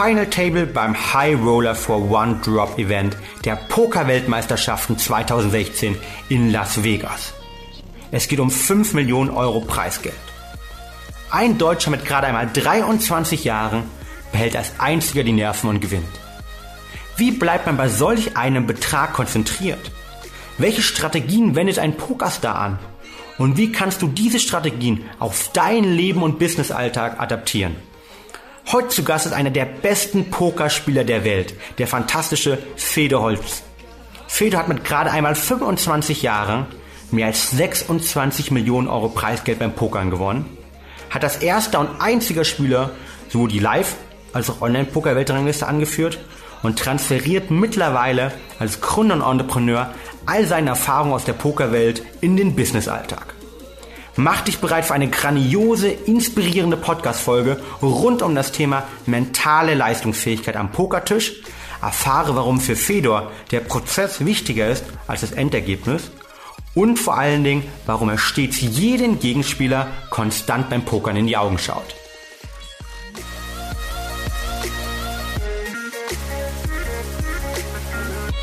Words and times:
Final 0.00 0.30
Table 0.30 0.64
beim 0.64 0.94
High 0.94 1.34
Roller 1.42 1.74
for 1.74 2.08
One 2.08 2.36
Drop 2.44 2.78
Event 2.78 3.16
der 3.44 3.56
Pokerweltmeisterschaften 3.56 4.96
2016 4.96 5.96
in 6.28 6.52
Las 6.52 6.84
Vegas. 6.84 7.34
Es 8.12 8.28
geht 8.28 8.38
um 8.38 8.48
5 8.48 8.94
Millionen 8.94 9.28
Euro 9.28 9.60
Preisgeld. 9.60 10.14
Ein 11.32 11.58
Deutscher 11.58 11.90
mit 11.90 12.04
gerade 12.04 12.28
einmal 12.28 12.48
23 12.48 13.42
Jahren 13.42 13.90
behält 14.30 14.54
als 14.54 14.78
einziger 14.78 15.24
die 15.24 15.32
Nerven 15.32 15.68
und 15.68 15.80
gewinnt. 15.80 16.06
Wie 17.16 17.32
bleibt 17.32 17.66
man 17.66 17.76
bei 17.76 17.88
solch 17.88 18.36
einem 18.36 18.68
Betrag 18.68 19.14
konzentriert? 19.14 19.90
Welche 20.58 20.82
Strategien 20.82 21.56
wendet 21.56 21.80
ein 21.80 21.96
Pokerstar 21.96 22.54
an? 22.54 22.78
Und 23.36 23.56
wie 23.56 23.72
kannst 23.72 24.00
du 24.00 24.06
diese 24.06 24.38
Strategien 24.38 25.02
auf 25.18 25.50
dein 25.52 25.82
Leben 25.82 26.22
und 26.22 26.38
Businessalltag 26.38 27.18
adaptieren? 27.18 27.87
Heute 28.70 28.88
zu 28.88 29.02
Gast 29.02 29.24
ist 29.24 29.32
einer 29.32 29.48
der 29.48 29.64
besten 29.64 30.30
Pokerspieler 30.30 31.02
der 31.02 31.24
Welt, 31.24 31.54
der 31.78 31.86
fantastische 31.86 32.58
Fede 32.76 33.18
Holz. 33.22 33.62
Fede 34.26 34.58
hat 34.58 34.68
mit 34.68 34.84
gerade 34.84 35.10
einmal 35.10 35.34
25 35.34 36.20
Jahren 36.20 36.66
mehr 37.10 37.28
als 37.28 37.50
26 37.52 38.50
Millionen 38.50 38.86
Euro 38.86 39.08
Preisgeld 39.08 39.58
beim 39.58 39.72
Pokern 39.72 40.10
gewonnen, 40.10 40.44
hat 41.08 41.24
als 41.24 41.38
erster 41.38 41.80
und 41.80 42.02
einziger 42.02 42.44
Spieler 42.44 42.90
sowohl 43.30 43.48
die 43.48 43.58
Live- 43.58 43.96
als 44.34 44.50
auch 44.50 44.60
Online-Poker-Weltrangliste 44.60 45.66
angeführt 45.66 46.18
und 46.62 46.78
transferiert 46.78 47.50
mittlerweile 47.50 48.32
als 48.58 48.82
Gründer 48.82 49.14
und 49.14 49.22
Entrepreneur 49.22 49.94
all 50.26 50.44
seine 50.44 50.68
Erfahrungen 50.68 51.14
aus 51.14 51.24
der 51.24 51.32
Pokerwelt 51.32 52.02
in 52.20 52.36
den 52.36 52.54
Businessalltag. 52.54 53.37
Mach 54.20 54.40
dich 54.40 54.58
bereit 54.58 54.84
für 54.84 54.94
eine 54.94 55.06
grandiose, 55.06 55.90
inspirierende 55.90 56.76
Podcast-Folge 56.76 57.62
rund 57.80 58.20
um 58.20 58.34
das 58.34 58.50
Thema 58.50 58.82
mentale 59.06 59.74
Leistungsfähigkeit 59.74 60.56
am 60.56 60.72
Pokertisch. 60.72 61.34
Erfahre, 61.80 62.34
warum 62.34 62.60
für 62.60 62.74
Fedor 62.74 63.30
der 63.52 63.60
Prozess 63.60 64.24
wichtiger 64.24 64.68
ist 64.68 64.84
als 65.06 65.20
das 65.20 65.30
Endergebnis 65.30 66.10
und 66.74 66.98
vor 66.98 67.16
allen 67.16 67.44
Dingen, 67.44 67.62
warum 67.86 68.08
er 68.08 68.18
stets 68.18 68.60
jeden 68.60 69.20
Gegenspieler 69.20 69.86
konstant 70.10 70.68
beim 70.68 70.84
Pokern 70.84 71.14
in 71.14 71.28
die 71.28 71.36
Augen 71.36 71.56
schaut. 71.56 71.94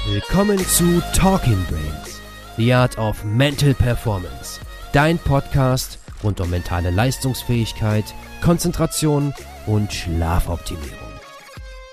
Willkommen 0.07 0.57
zu 0.57 1.03
Talking 1.13 1.65
Brains, 1.69 2.21
The 2.55 2.73
Art 2.73 2.97
of 2.97 3.25
Mental 3.25 3.73
Performance, 3.73 4.44
dein 4.95 5.17
Podcast 5.17 5.99
rund 6.23 6.39
um 6.39 6.49
mentale 6.49 6.89
Leistungsfähigkeit, 6.89 8.05
Konzentration 8.41 9.33
und 9.67 9.91
Schlafoptimierung. 9.91 10.89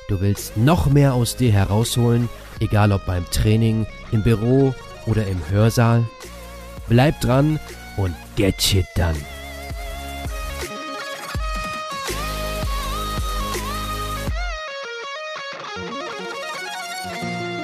Du 0.09 0.21
willst 0.21 0.57
noch 0.57 0.87
mehr 0.87 1.13
aus 1.13 1.35
dir 1.35 1.51
herausholen, 1.51 2.29
egal 2.61 2.93
ob 2.93 3.05
beim 3.05 3.29
Training, 3.33 3.89
im 4.13 4.23
Büro 4.23 4.73
oder 5.07 5.27
im 5.27 5.41
Hörsaal? 5.51 6.05
Bleib 6.89 7.21
dran 7.21 7.59
und 7.97 8.15
get 8.37 8.63
shit 8.63 8.87
done. 8.95 9.17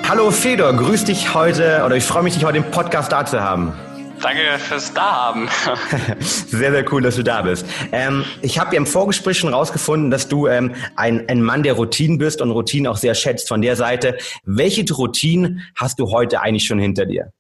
Hallo 0.09 0.33
Fedor, 0.33 0.73
grüß 0.73 1.05
dich 1.05 1.33
heute 1.33 1.85
oder 1.87 1.95
ich 1.95 2.03
freue 2.03 2.25
mich, 2.25 2.35
dich 2.35 2.45
heute 2.45 2.59
im 2.59 2.69
Podcast 2.73 3.13
da 3.13 3.25
zu 3.25 3.41
haben. 3.41 3.73
Danke 4.21 4.59
fürs 4.59 4.93
Dahaben. 4.93 5.49
sehr, 6.21 6.73
sehr 6.73 6.93
cool, 6.93 7.03
dass 7.03 7.17
du 7.17 7.23
da 7.23 7.43
bist. 7.43 7.67
Ähm, 7.93 8.25
ich 8.43 8.59
habe 8.59 8.75
ja 8.75 8.79
im 8.79 8.87
Vorgespräch 8.87 9.39
schon 9.39 9.53
rausgefunden, 9.53 10.11
dass 10.11 10.29
du 10.29 10.47
ähm, 10.49 10.75
ein, 10.97 11.29
ein 11.29 11.43
Mann 11.43 11.63
der 11.63 11.75
Routinen 11.75 12.19
bist 12.19 12.41
und 12.41 12.51
Routinen 12.51 12.91
auch 12.91 12.97
sehr 12.97 13.15
schätzt 13.15 13.49
von 13.49 13.63
der 13.63 13.77
Seite. 13.77 14.19
Welche 14.45 14.85
Routinen 14.93 15.67
hast 15.77 16.01
du 16.01 16.11
heute 16.11 16.41
eigentlich 16.41 16.67
schon 16.67 16.79
hinter 16.79 17.07
dir? 17.07 17.33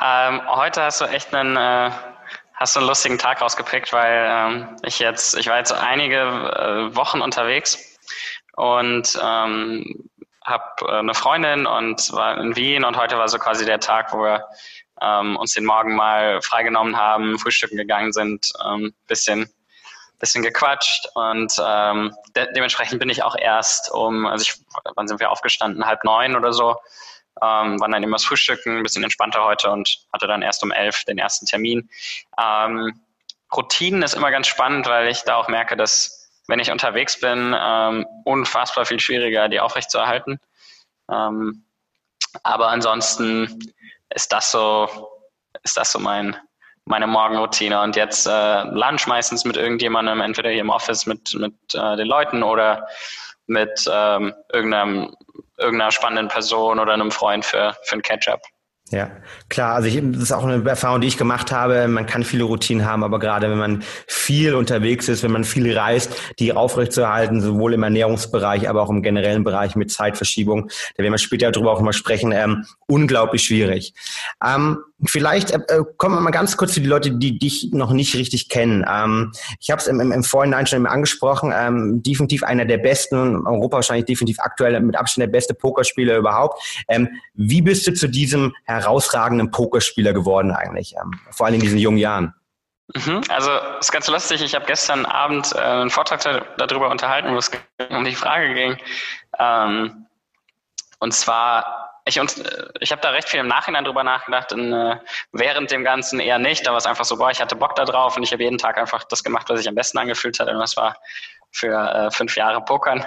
Ähm, 0.00 0.40
heute 0.48 0.82
hast 0.82 1.00
du 1.00 1.06
echt 1.06 1.34
einen, 1.34 1.56
äh, 1.56 1.90
hast 2.54 2.76
du 2.76 2.80
einen 2.80 2.88
lustigen 2.88 3.18
Tag 3.18 3.40
rausgepickt, 3.40 3.92
weil 3.92 4.28
ähm, 4.30 4.76
ich 4.84 5.00
jetzt, 5.00 5.36
ich 5.36 5.48
war 5.48 5.58
jetzt 5.58 5.72
einige 5.72 6.18
äh, 6.18 6.96
Wochen 6.96 7.20
unterwegs 7.20 7.96
und 8.54 9.18
ähm, 9.20 10.08
habe 10.44 10.64
äh, 10.82 10.98
eine 10.98 11.14
Freundin 11.14 11.66
und 11.66 12.12
war 12.12 12.38
in 12.38 12.56
Wien 12.56 12.84
und 12.84 12.96
heute 12.96 13.18
war 13.18 13.28
so 13.28 13.38
quasi 13.38 13.64
der 13.64 13.80
Tag, 13.80 14.12
wo 14.12 14.22
wir 14.22 14.44
ähm, 15.00 15.36
uns 15.36 15.52
den 15.52 15.64
Morgen 15.64 15.96
mal 15.96 16.40
freigenommen 16.42 16.96
haben, 16.96 17.38
frühstücken 17.38 17.76
gegangen 17.76 18.12
sind, 18.12 18.52
ähm, 18.64 18.94
bisschen 19.06 19.52
bisschen 20.18 20.42
gequatscht 20.42 21.06
und 21.14 21.52
ähm, 21.64 22.12
de 22.34 22.52
dementsprechend 22.52 22.98
bin 22.98 23.08
ich 23.08 23.22
auch 23.22 23.36
erst 23.36 23.92
um, 23.92 24.26
also 24.26 24.42
ich, 24.42 24.54
wann 24.96 25.06
sind 25.06 25.20
wir 25.20 25.30
aufgestanden, 25.30 25.86
halb 25.86 26.02
neun 26.02 26.34
oder 26.34 26.52
so, 26.52 26.76
ähm, 27.40 27.80
waren 27.80 27.92
dann 27.92 28.02
immer 28.02 28.16
das 28.16 28.24
Frühstücken, 28.24 28.78
ein 28.78 28.82
bisschen 28.82 29.04
entspannter 29.04 29.44
heute 29.44 29.70
und 29.70 30.06
hatte 30.12 30.26
dann 30.26 30.42
erst 30.42 30.62
um 30.64 30.72
elf 30.72 31.04
den 31.04 31.18
ersten 31.18 31.46
Termin. 31.46 31.88
Ähm, 32.36 33.00
Routinen 33.54 34.02
ist 34.02 34.14
immer 34.14 34.30
ganz 34.30 34.48
spannend, 34.48 34.86
weil 34.86 35.08
ich 35.08 35.22
da 35.22 35.36
auch 35.36 35.48
merke, 35.48 35.76
dass 35.76 36.30
wenn 36.48 36.60
ich 36.60 36.70
unterwegs 36.70 37.20
bin, 37.20 37.54
ähm, 37.58 38.06
unfassbar 38.24 38.86
viel 38.86 39.00
schwieriger, 39.00 39.48
die 39.48 39.60
aufrechtzuerhalten. 39.60 40.40
Ähm, 41.10 41.64
aber 42.42 42.68
ansonsten 42.68 43.58
ist 44.14 44.32
das 44.32 44.50
so, 44.50 44.88
ist 45.62 45.76
das 45.76 45.92
so 45.92 45.98
mein, 45.98 46.36
meine 46.84 47.06
Morgenroutine. 47.06 47.80
Und 47.80 47.96
jetzt 47.96 48.26
äh, 48.26 48.62
Lunch 48.64 49.06
meistens 49.06 49.44
mit 49.44 49.56
irgendjemandem, 49.56 50.20
entweder 50.20 50.50
hier 50.50 50.60
im 50.60 50.70
Office 50.70 51.06
mit, 51.06 51.34
mit 51.34 51.54
äh, 51.74 51.96
den 51.96 52.06
Leuten 52.06 52.42
oder 52.42 52.86
mit 53.46 53.88
ähm, 53.90 54.34
irgendeinem, 54.52 55.14
irgendeiner 55.56 55.90
spannenden 55.90 56.28
Person 56.28 56.78
oder 56.78 56.92
einem 56.92 57.10
Freund 57.10 57.44
für, 57.44 57.76
für 57.84 57.96
ein 57.96 58.02
Catch-up. 58.02 58.42
Ja, 58.90 59.10
klar. 59.50 59.74
Also 59.74 59.88
ich, 59.88 60.00
das 60.12 60.22
ist 60.22 60.32
auch 60.32 60.44
eine 60.44 60.66
Erfahrung, 60.66 61.02
die 61.02 61.08
ich 61.08 61.18
gemacht 61.18 61.52
habe. 61.52 61.86
Man 61.88 62.06
kann 62.06 62.24
viele 62.24 62.44
Routinen 62.44 62.86
haben, 62.86 63.04
aber 63.04 63.18
gerade 63.18 63.50
wenn 63.50 63.58
man 63.58 63.82
viel 64.06 64.54
unterwegs 64.54 65.08
ist, 65.08 65.22
wenn 65.22 65.30
man 65.30 65.44
viel 65.44 65.76
reist, 65.76 66.16
die 66.38 66.54
aufrechtzuerhalten, 66.54 67.42
sowohl 67.42 67.74
im 67.74 67.82
Ernährungsbereich, 67.82 68.68
aber 68.68 68.82
auch 68.82 68.90
im 68.90 69.02
generellen 69.02 69.44
Bereich 69.44 69.76
mit 69.76 69.90
Zeitverschiebung, 69.90 70.70
da 70.96 71.02
werden 71.02 71.12
wir 71.12 71.18
später 71.18 71.50
darüber 71.50 71.72
auch 71.72 71.80
mal 71.82 71.92
sprechen, 71.92 72.32
ähm, 72.32 72.64
unglaublich 72.86 73.42
schwierig. 73.42 73.92
Ähm, 74.42 74.78
Vielleicht 75.06 75.52
äh, 75.52 75.60
äh, 75.68 75.84
kommen 75.96 76.16
wir 76.16 76.20
mal 76.20 76.30
ganz 76.30 76.56
kurz 76.56 76.74
für 76.74 76.80
die 76.80 76.88
Leute, 76.88 77.12
die 77.12 77.38
dich 77.38 77.70
noch 77.72 77.92
nicht 77.92 78.16
richtig 78.16 78.48
kennen. 78.48 78.84
Ähm, 78.88 79.32
ich 79.60 79.70
habe 79.70 79.80
es 79.80 79.86
im, 79.86 80.00
im, 80.00 80.10
im 80.10 80.24
Vorhinein 80.24 80.66
schon 80.66 80.86
angesprochen. 80.86 81.52
Ähm, 81.54 82.02
definitiv 82.02 82.42
einer 82.42 82.64
der 82.64 82.78
besten, 82.78 83.46
Europa 83.46 83.76
wahrscheinlich 83.76 84.06
definitiv 84.06 84.40
aktuell 84.40 84.80
mit 84.80 84.96
Abstand 84.96 85.22
der 85.22 85.30
beste 85.30 85.54
Pokerspieler 85.54 86.16
überhaupt. 86.16 86.60
Ähm, 86.88 87.08
wie 87.34 87.62
bist 87.62 87.86
du 87.86 87.94
zu 87.94 88.08
diesem 88.08 88.54
herausragenden 88.64 89.52
Pokerspieler 89.52 90.12
geworden 90.12 90.50
eigentlich? 90.50 90.94
Ähm, 91.00 91.12
vor 91.30 91.46
allem 91.46 91.56
in 91.56 91.60
diesen 91.60 91.78
jungen 91.78 91.98
Jahren. 91.98 92.34
Mhm, 92.94 93.20
also 93.28 93.50
es 93.78 93.86
ist 93.86 93.92
ganz 93.92 94.08
lustig. 94.08 94.42
Ich 94.42 94.54
habe 94.54 94.64
gestern 94.66 95.06
Abend 95.06 95.52
äh, 95.54 95.58
einen 95.58 95.90
Vortrag 95.90 96.22
darüber 96.56 96.90
unterhalten, 96.90 97.32
wo 97.32 97.36
es 97.36 97.50
um 97.90 98.04
die 98.04 98.14
Frage 98.16 98.52
ging. 98.52 98.76
Ähm, 99.38 100.06
und 100.98 101.14
zwar 101.14 101.87
ich, 102.08 102.16
äh, 102.16 102.22
ich 102.80 102.90
habe 102.90 103.00
da 103.00 103.10
recht 103.10 103.28
viel 103.28 103.40
im 103.40 103.48
Nachhinein 103.48 103.84
drüber 103.84 104.02
nachgedacht, 104.02 104.52
und, 104.52 104.72
äh, 104.72 104.96
während 105.32 105.70
dem 105.70 105.84
Ganzen 105.84 106.20
eher 106.20 106.38
nicht. 106.38 106.66
Da 106.66 106.70
war 106.70 106.78
es 106.78 106.86
einfach 106.86 107.04
so, 107.04 107.16
boah, 107.16 107.30
ich 107.30 107.40
hatte 107.40 107.56
Bock 107.56 107.74
da 107.76 107.84
drauf 107.84 108.16
und 108.16 108.22
ich 108.22 108.32
habe 108.32 108.42
jeden 108.42 108.58
Tag 108.58 108.78
einfach 108.78 109.04
das 109.04 109.22
gemacht, 109.22 109.48
was 109.48 109.60
sich 109.60 109.68
am 109.68 109.74
besten 109.74 109.98
angefühlt 109.98 110.40
hat. 110.40 110.48
Und 110.48 110.58
das 110.58 110.76
war 110.76 110.96
für 111.50 111.74
äh, 111.74 112.10
fünf 112.10 112.36
Jahre 112.36 112.64
Pokern. 112.64 113.06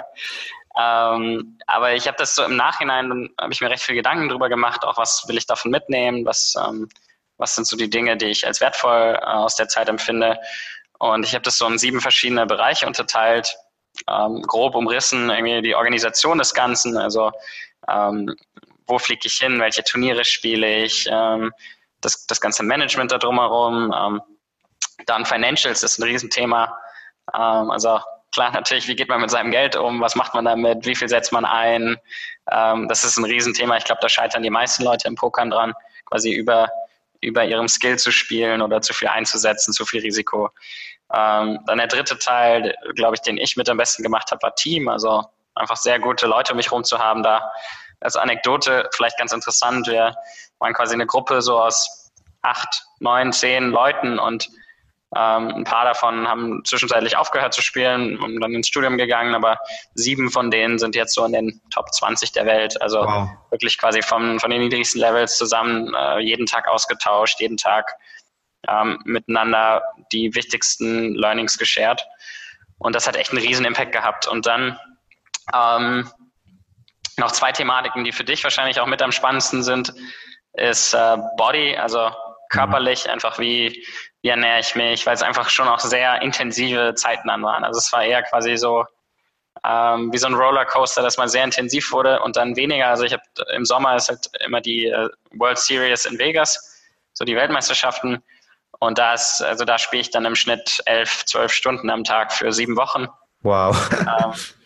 Ähm, 0.78 1.58
aber 1.66 1.92
ich 1.92 2.06
habe 2.06 2.16
das 2.16 2.34
so 2.34 2.44
im 2.44 2.56
Nachhinein, 2.56 3.28
habe 3.38 3.52
ich 3.52 3.60
mir 3.60 3.68
recht 3.70 3.82
viel 3.82 3.94
Gedanken 3.94 4.28
drüber 4.28 4.48
gemacht, 4.48 4.84
auch 4.84 4.96
was 4.96 5.28
will 5.28 5.36
ich 5.36 5.46
davon 5.46 5.70
mitnehmen, 5.70 6.24
was, 6.24 6.54
ähm, 6.56 6.88
was 7.36 7.54
sind 7.54 7.66
so 7.66 7.76
die 7.76 7.90
Dinge, 7.90 8.16
die 8.16 8.26
ich 8.26 8.46
als 8.46 8.60
wertvoll 8.60 9.18
äh, 9.20 9.24
aus 9.24 9.56
der 9.56 9.68
Zeit 9.68 9.88
empfinde. 9.88 10.38
Und 10.98 11.26
ich 11.26 11.34
habe 11.34 11.42
das 11.42 11.58
so 11.58 11.66
in 11.66 11.78
sieben 11.78 12.00
verschiedene 12.00 12.46
Bereiche 12.46 12.86
unterteilt, 12.86 13.54
ähm, 14.08 14.42
grob 14.42 14.74
umrissen, 14.74 15.28
irgendwie 15.28 15.60
die 15.60 15.74
Organisation 15.74 16.38
des 16.38 16.54
Ganzen, 16.54 16.96
also 16.96 17.32
ähm, 17.88 18.34
wo 18.86 18.98
fliege 18.98 19.22
ich 19.24 19.34
hin, 19.34 19.60
welche 19.60 19.84
Turniere 19.84 20.24
spiele 20.24 20.84
ich, 20.84 21.08
ähm, 21.10 21.52
das, 22.00 22.26
das 22.26 22.40
ganze 22.40 22.62
Management 22.62 23.12
da 23.12 23.18
drumherum. 23.18 23.94
Ähm, 23.96 24.20
dann 25.06 25.24
Financials 25.24 25.82
ist 25.82 25.98
ein 25.98 26.04
Riesenthema. 26.04 26.76
Ähm, 27.34 27.70
also 27.70 28.00
klar, 28.32 28.52
natürlich, 28.52 28.88
wie 28.88 28.96
geht 28.96 29.08
man 29.08 29.20
mit 29.20 29.30
seinem 29.30 29.50
Geld 29.50 29.76
um, 29.76 30.00
was 30.00 30.14
macht 30.14 30.34
man 30.34 30.44
damit, 30.44 30.84
wie 30.84 30.94
viel 30.94 31.08
setzt 31.08 31.32
man 31.32 31.44
ein. 31.44 31.96
Ähm, 32.50 32.88
das 32.88 33.04
ist 33.04 33.18
ein 33.18 33.24
Riesenthema. 33.24 33.76
Ich 33.76 33.84
glaube, 33.84 34.00
da 34.02 34.08
scheitern 34.08 34.42
die 34.42 34.50
meisten 34.50 34.82
Leute 34.82 35.08
im 35.08 35.14
Pokern 35.14 35.50
dran, 35.50 35.74
quasi 36.06 36.32
über, 36.32 36.68
über 37.20 37.44
ihrem 37.44 37.68
Skill 37.68 37.98
zu 37.98 38.10
spielen 38.10 38.62
oder 38.62 38.80
zu 38.80 38.92
viel 38.92 39.08
einzusetzen, 39.08 39.72
zu 39.72 39.84
viel 39.84 40.00
Risiko. 40.00 40.50
Ähm, 41.14 41.60
dann 41.66 41.78
der 41.78 41.88
dritte 41.88 42.18
Teil, 42.18 42.74
glaube 42.94 43.14
ich, 43.14 43.20
den 43.20 43.36
ich 43.36 43.56
mit 43.56 43.68
am 43.68 43.76
besten 43.76 44.02
gemacht 44.02 44.30
habe, 44.30 44.42
war 44.42 44.54
Team. 44.54 44.88
Also 44.88 45.24
einfach 45.54 45.76
sehr 45.76 45.98
gute 46.00 46.26
Leute 46.26 46.52
um 46.52 46.56
mich 46.56 46.72
rum 46.72 46.84
zu 46.84 46.98
haben 46.98 47.22
da 47.22 47.52
als 48.02 48.16
Anekdote 48.16 48.88
vielleicht 48.94 49.18
ganz 49.18 49.32
interessant. 49.32 49.86
Wir 49.86 50.14
waren 50.58 50.74
quasi 50.74 50.94
eine 50.94 51.06
Gruppe 51.06 51.42
so 51.42 51.60
aus 51.60 52.10
acht, 52.42 52.82
neun, 53.00 53.32
zehn 53.32 53.70
Leuten 53.70 54.18
und 54.18 54.48
Ähm, 55.14 55.48
ein 55.48 55.64
paar 55.64 55.84
davon 55.84 56.26
haben 56.26 56.64
zwischenzeitlich 56.64 57.18
aufgehört 57.18 57.52
zu 57.52 57.60
spielen 57.60 58.18
und 58.18 58.40
dann 58.40 58.54
ins 58.54 58.68
Studium 58.68 58.96
gegangen, 58.96 59.34
aber 59.34 59.58
sieben 59.92 60.30
von 60.30 60.50
denen 60.50 60.78
sind 60.78 60.94
jetzt 60.94 61.14
so 61.14 61.22
in 61.26 61.32
den 61.32 61.60
Top 61.70 61.92
20 61.92 62.32
der 62.32 62.46
Welt. 62.46 62.80
Also 62.80 63.00
wow. 63.00 63.28
wirklich 63.50 63.76
quasi 63.76 64.00
von, 64.00 64.40
von 64.40 64.50
den 64.50 64.62
niedrigsten 64.62 65.02
Levels 65.02 65.36
zusammen, 65.36 65.92
äh, 65.94 66.20
jeden 66.20 66.46
Tag 66.46 66.66
ausgetauscht, 66.66 67.40
jeden 67.40 67.58
Tag 67.58 67.92
ähm, 68.66 69.00
miteinander 69.04 69.82
die 70.12 70.34
wichtigsten 70.34 71.14
Learnings 71.14 71.58
geshared. 71.58 72.02
Und 72.78 72.94
das 72.94 73.06
hat 73.06 73.16
echt 73.16 73.32
einen 73.32 73.42
riesen 73.42 73.66
Impact 73.66 73.92
gehabt. 73.92 74.26
Und 74.26 74.46
dann 74.46 74.78
ähm, 75.52 76.08
noch 77.22 77.32
zwei 77.32 77.52
Thematiken, 77.52 78.04
die 78.04 78.12
für 78.12 78.24
dich 78.24 78.44
wahrscheinlich 78.44 78.80
auch 78.80 78.86
mit 78.86 79.00
am 79.00 79.12
spannendsten 79.12 79.62
sind, 79.62 79.94
ist 80.54 80.92
äh, 80.92 81.16
Body, 81.36 81.76
also 81.76 82.10
körperlich, 82.50 83.08
einfach 83.08 83.38
wie, 83.38 83.86
wie 84.20 84.28
ernähre 84.28 84.60
ich 84.60 84.74
mich, 84.74 85.06
weil 85.06 85.14
es 85.14 85.22
einfach 85.22 85.48
schon 85.48 85.68
auch 85.68 85.78
sehr 85.78 86.20
intensive 86.20 86.94
Zeiten 86.94 87.28
dann 87.28 87.42
waren. 87.42 87.64
Also 87.64 87.78
es 87.78 87.90
war 87.92 88.04
eher 88.04 88.22
quasi 88.22 88.56
so 88.56 88.84
ähm, 89.64 90.12
wie 90.12 90.18
so 90.18 90.26
ein 90.26 90.34
Rollercoaster, 90.34 91.02
dass 91.02 91.16
man 91.16 91.28
sehr 91.28 91.44
intensiv 91.44 91.92
wurde 91.92 92.20
und 92.20 92.36
dann 92.36 92.56
weniger. 92.56 92.88
Also 92.88 93.04
ich 93.04 93.12
habe 93.12 93.22
im 93.54 93.64
Sommer 93.64 93.96
ist 93.96 94.08
halt 94.08 94.28
immer 94.44 94.60
die 94.60 94.86
äh, 94.86 95.08
World 95.32 95.58
Series 95.58 96.04
in 96.04 96.18
Vegas, 96.18 96.82
so 97.12 97.24
die 97.24 97.36
Weltmeisterschaften. 97.36 98.22
Und 98.80 98.98
da 98.98 99.14
ist, 99.14 99.42
also 99.42 99.64
da 99.64 99.78
spiele 99.78 100.02
ich 100.02 100.10
dann 100.10 100.24
im 100.24 100.34
Schnitt 100.34 100.82
elf, 100.86 101.24
zwölf 101.24 101.52
Stunden 101.52 101.88
am 101.88 102.04
Tag 102.04 102.32
für 102.32 102.52
sieben 102.52 102.76
Wochen. 102.76 103.06
Wow. 103.42 103.90
Ähm, 103.92 104.32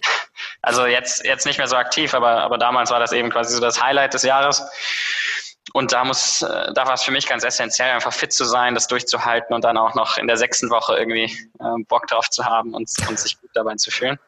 also 0.66 0.84
jetzt, 0.84 1.24
jetzt 1.24 1.46
nicht 1.46 1.58
mehr 1.58 1.68
so 1.68 1.76
aktiv, 1.76 2.12
aber, 2.12 2.42
aber 2.42 2.58
damals 2.58 2.90
war 2.90 2.98
das 2.98 3.12
eben 3.12 3.30
quasi 3.30 3.54
so 3.54 3.60
das 3.60 3.80
Highlight 3.80 4.14
des 4.14 4.24
Jahres. 4.24 4.68
Und 5.72 5.92
da 5.92 6.04
muss, 6.04 6.42
äh, 6.42 6.72
da 6.74 6.86
war 6.86 6.94
es 6.94 7.04
für 7.04 7.12
mich 7.12 7.28
ganz 7.28 7.44
essentiell, 7.44 7.92
einfach 7.92 8.12
fit 8.12 8.32
zu 8.32 8.44
sein, 8.44 8.74
das 8.74 8.88
durchzuhalten 8.88 9.54
und 9.54 9.62
dann 9.62 9.76
auch 9.76 9.94
noch 9.94 10.18
in 10.18 10.26
der 10.26 10.36
sechsten 10.36 10.68
Woche 10.70 10.96
irgendwie 10.96 11.24
äh, 11.60 11.84
Bock 11.86 12.08
drauf 12.08 12.28
zu 12.30 12.44
haben 12.44 12.74
und, 12.74 12.90
und 13.08 13.18
sich 13.18 13.40
gut 13.40 13.50
dabei 13.54 13.76
zu 13.76 13.92
fühlen. 13.92 14.18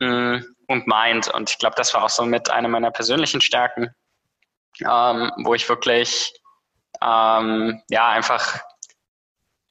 Mm, 0.00 0.38
und 0.68 0.86
meint. 0.86 1.28
Und 1.28 1.50
ich 1.50 1.58
glaube, 1.58 1.76
das 1.76 1.92
war 1.92 2.02
auch 2.02 2.08
so 2.08 2.24
mit 2.24 2.48
einer 2.48 2.68
meiner 2.68 2.90
persönlichen 2.90 3.42
Stärken, 3.42 3.94
ähm, 4.80 5.32
wo 5.44 5.52
ich 5.52 5.68
wirklich 5.68 6.32
ähm, 7.02 7.82
ja 7.90 8.08
einfach 8.08 8.58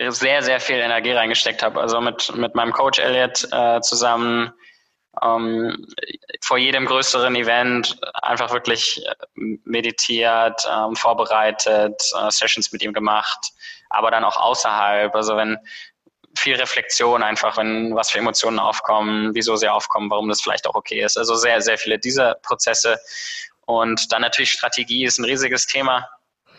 sehr, 0.10 0.44
sehr 0.44 0.60
viel 0.60 0.76
Energie 0.76 1.14
reingesteckt 1.14 1.64
habe. 1.64 1.82
Also 1.82 2.02
mit, 2.02 2.36
mit 2.36 2.54
meinem 2.54 2.72
Coach 2.72 3.00
Elliot 3.00 3.48
äh, 3.52 3.82
zusammen 3.82 4.54
ähm, 5.24 5.88
vor 6.42 6.58
jedem 6.58 6.86
größeren 6.86 7.36
Event 7.36 8.00
einfach 8.14 8.52
wirklich 8.52 9.06
äh, 9.06 9.16
meditiert, 9.64 10.68
ähm, 10.72 10.96
vorbereitet, 10.96 12.02
äh, 12.20 12.32
Sessions 12.32 12.72
mit 12.72 12.84
ihm 12.84 12.94
gemacht, 12.94 13.52
aber 13.90 14.12
dann 14.12 14.24
auch 14.24 14.38
außerhalb. 14.38 15.14
Also 15.16 15.38
wenn 15.38 15.58
viel 16.38 16.56
Reflexion 16.56 17.24
einfach, 17.24 17.58
wenn 17.58 17.96
was 17.96 18.12
für 18.12 18.20
Emotionen 18.20 18.60
aufkommen, 18.60 19.34
wieso 19.34 19.56
sie 19.56 19.70
aufkommen, 19.70 20.10
warum 20.10 20.30
das 20.30 20.42
vielleicht 20.42 20.68
auch 20.68 20.76
okay 20.76 21.02
ist. 21.02 21.18
Also 21.18 21.36
sehr, 21.36 21.62
sehr 21.62 21.78
viele 21.78 22.00
dieser 22.00 22.36
Prozesse. 22.36 23.00
Und 23.66 24.12
dann 24.12 24.22
natürlich 24.22 24.52
Strategie 24.52 25.06
ist 25.06 25.18
ein 25.18 25.26
riesiges 25.26 25.66
Thema. 25.66 26.08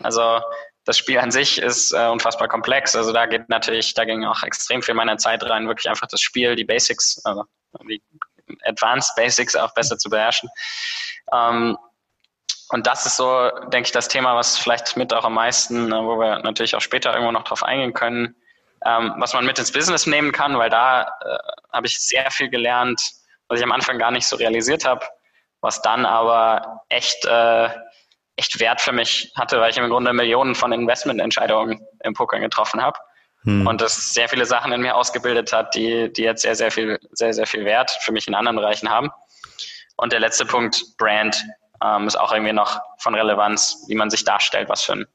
Also 0.01 0.41
das 0.85 0.97
Spiel 0.97 1.19
an 1.19 1.31
sich 1.31 1.59
ist 1.59 1.91
äh, 1.93 2.07
unfassbar 2.07 2.47
komplex. 2.47 2.95
Also 2.95 3.13
da 3.13 3.25
geht 3.25 3.49
natürlich, 3.49 3.93
da 3.93 4.05
ging 4.05 4.25
auch 4.25 4.43
extrem 4.43 4.81
viel 4.81 4.93
meiner 4.93 5.17
Zeit 5.17 5.43
rein, 5.43 5.67
wirklich 5.67 5.89
einfach 5.89 6.07
das 6.07 6.21
Spiel, 6.21 6.55
die 6.55 6.65
Basics, 6.65 7.21
also 7.23 7.45
die 7.87 8.01
Advanced 8.63 9.15
Basics 9.15 9.55
auch 9.55 9.73
besser 9.73 9.97
zu 9.97 10.09
beherrschen. 10.09 10.49
Ähm, 11.33 11.77
und 12.71 12.85
das 12.85 13.05
ist 13.05 13.17
so, 13.17 13.49
denke 13.71 13.87
ich, 13.87 13.91
das 13.91 14.07
Thema, 14.07 14.35
was 14.35 14.57
vielleicht 14.57 14.95
mit 14.95 15.13
auch 15.13 15.25
am 15.25 15.33
meisten, 15.33 15.91
äh, 15.91 15.95
wo 15.95 16.19
wir 16.19 16.39
natürlich 16.39 16.75
auch 16.75 16.81
später 16.81 17.11
irgendwo 17.11 17.31
noch 17.31 17.43
drauf 17.43 17.63
eingehen 17.63 17.93
können, 17.93 18.35
ähm, 18.85 19.15
was 19.17 19.33
man 19.33 19.45
mit 19.45 19.59
ins 19.59 19.71
Business 19.71 20.05
nehmen 20.05 20.31
kann, 20.31 20.57
weil 20.57 20.69
da 20.69 21.03
äh, 21.03 21.37
habe 21.73 21.87
ich 21.87 21.99
sehr 21.99 22.29
viel 22.31 22.49
gelernt, 22.49 23.01
was 23.47 23.59
ich 23.59 23.65
am 23.65 23.71
Anfang 23.71 23.97
gar 23.97 24.11
nicht 24.11 24.27
so 24.27 24.35
realisiert 24.35 24.85
habe, 24.85 25.05
was 25.61 25.81
dann 25.81 26.05
aber 26.05 26.81
echt 26.89 27.25
äh, 27.25 27.69
echt 28.39 28.59
Wert 28.59 28.79
für 28.79 28.93
mich 28.93 29.31
hatte, 29.35 29.59
weil 29.59 29.69
ich 29.69 29.77
im 29.77 29.89
Grunde 29.89 30.13
Millionen 30.13 30.55
von 30.55 30.71
Investmententscheidungen 30.71 31.85
im 32.03 32.13
Poker 32.13 32.39
getroffen 32.39 32.81
habe. 32.81 32.97
Hm. 33.43 33.67
Und 33.67 33.81
das 33.81 34.13
sehr 34.13 34.27
viele 34.27 34.45
Sachen 34.45 34.71
in 34.71 34.81
mir 34.81 34.95
ausgebildet 34.95 35.53
hat, 35.53 35.73
die, 35.75 36.11
die 36.11 36.23
jetzt 36.23 36.41
sehr, 36.41 36.55
sehr 36.55 36.71
viel, 36.71 36.99
sehr, 37.11 37.33
sehr 37.33 37.47
viel 37.47 37.65
Wert 37.65 37.91
für 38.01 38.11
mich 38.11 38.27
in 38.27 38.35
anderen 38.35 38.57
Bereichen 38.57 38.89
haben. 38.89 39.09
Und 39.95 40.13
der 40.13 40.19
letzte 40.19 40.45
Punkt, 40.45 40.97
Brand, 40.97 41.43
ähm, 41.83 42.07
ist 42.07 42.19
auch 42.19 42.31
irgendwie 42.31 42.53
noch 42.53 42.79
von 42.99 43.15
Relevanz, 43.15 43.85
wie 43.87 43.95
man 43.95 44.09
sich 44.09 44.23
darstellt, 44.23 44.69
was 44.69 44.83
für, 44.83 44.93
ein, 44.93 45.05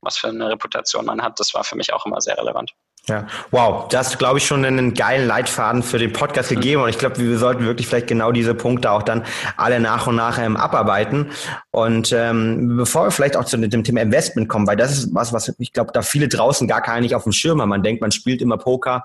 was 0.00 0.16
für 0.16 0.28
eine 0.28 0.48
Reputation 0.50 1.04
man 1.04 1.22
hat. 1.22 1.40
Das 1.40 1.54
war 1.54 1.64
für 1.64 1.76
mich 1.76 1.92
auch 1.92 2.06
immer 2.06 2.20
sehr 2.20 2.38
relevant. 2.38 2.72
Ja, 3.06 3.26
wow, 3.50 3.86
das 3.88 4.16
glaube 4.16 4.38
ich, 4.38 4.46
schon 4.46 4.64
einen 4.64 4.94
geilen 4.94 5.26
Leitfaden 5.26 5.82
für 5.82 5.98
den 5.98 6.14
Podcast 6.14 6.48
gegeben. 6.48 6.82
Und 6.82 6.88
ich 6.88 6.96
glaube, 6.96 7.18
wir 7.18 7.36
sollten 7.36 7.66
wirklich 7.66 7.86
vielleicht 7.86 8.06
genau 8.06 8.32
diese 8.32 8.54
Punkte 8.54 8.90
auch 8.90 9.02
dann 9.02 9.24
alle 9.58 9.78
nach 9.78 10.06
und 10.06 10.16
nach 10.16 10.38
ähm, 10.38 10.56
abarbeiten. 10.56 11.30
Und 11.70 12.12
ähm, 12.12 12.78
bevor 12.78 13.04
wir 13.04 13.10
vielleicht 13.10 13.36
auch 13.36 13.44
zu 13.44 13.58
dem 13.58 13.84
Thema 13.84 14.00
Investment 14.00 14.48
kommen, 14.48 14.66
weil 14.66 14.76
das 14.76 14.92
ist 14.92 15.14
was, 15.14 15.34
was 15.34 15.52
ich 15.58 15.72
glaube, 15.74 15.92
da 15.92 16.00
viele 16.00 16.28
draußen 16.28 16.66
gar 16.66 16.80
keiner 16.80 17.02
nicht 17.02 17.14
auf 17.14 17.24
dem 17.24 17.32
Schirm 17.32 17.60
haben. 17.60 17.68
Man 17.68 17.82
denkt, 17.82 18.00
man 18.00 18.10
spielt 18.10 18.40
immer 18.40 18.56
Poker 18.56 19.04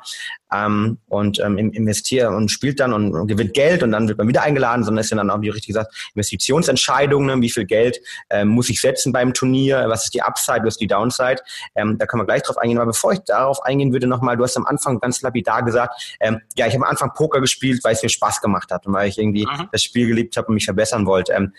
ähm, 0.54 0.98
und 1.07 1.40
ähm, 1.40 1.57
investiert 1.57 2.30
und 2.30 2.50
spielt 2.50 2.80
dann 2.80 2.94
und, 2.94 3.13
und, 3.13 3.28
gewinnt 3.28 3.54
Geld 3.54 3.84
und 3.84 3.92
dann 3.92 4.07
wird 4.07 4.18
man 4.18 4.28
wieder 4.28 4.44
eingeladen, 4.44 4.84
sondern 4.84 5.04
ist 5.04 5.12
ja 5.12 5.18
dann 5.18 5.30
auch, 5.30 5.42
wie 5.42 5.50
richtig 5.50 5.68
gesagt, 5.68 5.94
Investitionsentscheidungen, 6.16 7.42
wie 7.42 7.50
viel 7.50 7.66
Geld 7.66 8.00
ähm, 8.30 8.50
muss 8.50 8.69
ich 8.69 8.81
setzen 8.81 9.12
beim 9.12 9.34
Turnier, 9.34 9.86
was 9.88 10.06
ist 10.06 10.13
die 10.13 10.22
Upside, 10.22 10.62
was 10.63 10.75
ist 10.75 10.81
die 10.81 10.88
Downside. 10.88 11.42
Ähm, 11.75 11.98
da 11.98 12.06
können 12.06 12.22
wir 12.22 12.25
gleich 12.25 12.44
drauf 12.44 12.57
eingehen. 12.57 12.78
Aber 12.78 12.88
bevor 12.88 13.13
ich 13.13 13.19
darauf 13.19 13.63
eingehen 13.63 13.94
würde 13.94 14.07
nochmal, 14.07 14.38
du 14.38 14.44
hast 14.44 14.57
am 14.57 14.66
Anfang 14.66 15.00
ganz 15.00 15.22
lapidar 15.22 15.63
gesagt, 15.63 16.18
ähm, 16.19 16.42
ja, 16.56 16.68
ich 16.68 16.74
habe 16.74 16.86
am 16.86 16.92
Anfang 16.92 17.12
Poker 17.13 17.42
gespielt, 17.42 17.84
weil 17.84 17.94
es 17.94 18.04
mir 18.04 18.10
Spaß 18.10 18.42
gemacht 18.42 18.72
hat 18.72 18.88
und 18.88 18.94
weil 18.94 19.10
ich 19.10 19.18
irgendwie 19.18 19.45
mhm. 19.45 19.69
das 19.72 19.84
Spiel 19.84 20.07
geliebt 20.07 20.36
habe 20.38 20.48
und 20.48 20.56
mich 20.56 20.66
verbessern 20.66 21.06
wollte. 21.06 21.34
Ähm, 21.34 21.54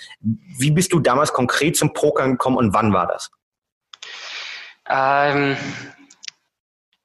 wie 0.58 0.70
bist 0.70 0.92
du 0.92 1.00
damals 1.00 1.32
konkret 1.32 1.76
zum 1.76 1.92
Poker 1.92 2.26
gekommen 2.28 2.56
und 2.56 2.74
wann 2.74 2.92
war 2.92 3.06
das? 3.06 3.30
Ähm, 4.88 5.56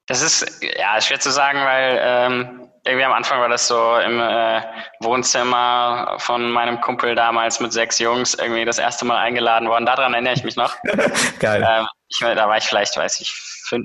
das 0.07 0.21
ist 0.21 0.63
ja 0.63 1.01
schwer 1.01 1.19
zu 1.19 1.31
sagen, 1.31 1.59
weil 1.65 1.99
ähm, 2.01 2.69
irgendwie 2.85 3.05
am 3.05 3.13
Anfang 3.13 3.39
war 3.39 3.49
das 3.49 3.67
so 3.67 3.97
im 3.97 4.19
äh, 4.19 4.61
Wohnzimmer 4.99 6.15
von 6.19 6.51
meinem 6.51 6.79
Kumpel 6.79 7.15
damals 7.15 7.59
mit 7.59 7.73
sechs 7.73 7.97
Jungs 7.97 8.35
irgendwie 8.35 8.65
das 8.65 8.77
erste 8.77 9.05
Mal 9.05 9.17
eingeladen 9.17 9.67
worden. 9.67 9.87
Daran 9.87 10.13
erinnere 10.13 10.33
ich 10.33 10.43
mich 10.43 10.55
noch. 10.55 10.75
Geil. 11.39 11.67
Ähm, 11.67 11.87
ich, 12.07 12.19
da 12.19 12.47
war 12.47 12.57
ich 12.57 12.65
vielleicht, 12.65 12.95
weiß 12.95 13.19
ich, 13.21 13.33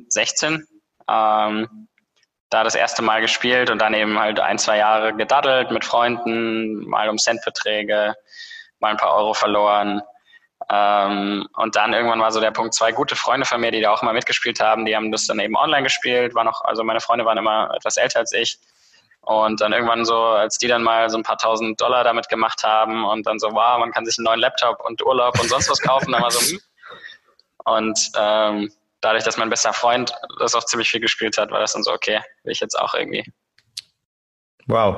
16, 0.09 0.67
ähm, 1.09 1.89
da 2.51 2.65
das 2.65 2.75
erste 2.75 3.01
Mal 3.01 3.23
gespielt 3.23 3.71
und 3.71 3.79
dann 3.79 3.95
eben 3.95 4.19
halt 4.19 4.39
ein, 4.41 4.59
zwei 4.59 4.77
Jahre 4.77 5.15
gedaddelt 5.15 5.71
mit 5.71 5.85
Freunden, 5.85 6.87
mal 6.87 7.09
um 7.09 7.17
Centbeträge, 7.17 8.15
mal 8.81 8.91
ein 8.91 8.97
paar 8.99 9.15
Euro 9.15 9.33
verloren. 9.33 10.03
Ähm, 10.73 11.49
und 11.57 11.75
dann 11.75 11.93
irgendwann 11.93 12.21
war 12.21 12.31
so 12.31 12.41
der 12.41 12.53
Punkt, 12.53 12.75
zwei 12.75 12.93
gute 12.93 13.17
Freunde 13.17 13.45
von 13.45 13.61
mir, 13.61 13.73
die 13.73 13.81
da 13.81 13.91
auch 13.91 14.03
mal 14.03 14.15
mitgespielt 14.15 14.61
haben, 14.61 14.85
die 14.85 14.95
haben 14.95 15.11
das 15.11 15.27
dann 15.27 15.41
eben 15.41 15.57
online 15.57 15.83
gespielt, 15.83 16.35
war 16.35 16.45
noch, 16.45 16.63
also 16.63 16.85
meine 16.85 17.01
Freunde 17.01 17.25
waren 17.25 17.39
immer 17.39 17.75
etwas 17.75 17.97
älter 17.97 18.21
als 18.21 18.33
ich. 18.33 18.59
Und 19.23 19.61
dann 19.61 19.73
irgendwann 19.73 20.05
so, 20.05 20.17
als 20.17 20.59
die 20.59 20.69
dann 20.69 20.83
mal 20.83 21.11
so 21.11 21.19
ein 21.19 21.23
paar 21.23 21.37
tausend 21.37 21.81
Dollar 21.81 22.05
damit 22.05 22.29
gemacht 22.29 22.63
haben 22.63 23.05
und 23.05 23.27
dann 23.27 23.39
so, 23.39 23.49
wow, 23.53 23.79
man 23.79 23.91
kann 23.91 24.07
sich 24.07 24.17
einen 24.19 24.25
neuen 24.25 24.41
Laptop 24.41 24.81
und 24.85 25.05
Urlaub 25.05 25.39
und 25.41 25.49
sonst 25.49 25.69
was 25.69 25.81
kaufen, 25.81 26.13
dann 26.13 26.23
war 26.23 26.31
so, 26.31 26.41
hm. 26.41 26.61
Und 27.65 27.99
ähm, 28.17 28.73
dadurch, 29.01 29.25
dass 29.25 29.37
mein 29.37 29.51
bester 29.51 29.73
Freund 29.73 30.13
das 30.39 30.55
auch 30.55 30.65
ziemlich 30.65 30.91
viel 30.91 31.01
gespielt 31.01 31.37
hat, 31.37 31.51
war 31.51 31.61
das 31.61 31.73
dann 31.73 31.83
so, 31.83 31.93
okay, 31.93 32.21
will 32.45 32.53
ich 32.53 32.61
jetzt 32.61 32.79
auch 32.79 32.95
irgendwie. 32.95 33.25
Wow. 34.71 34.97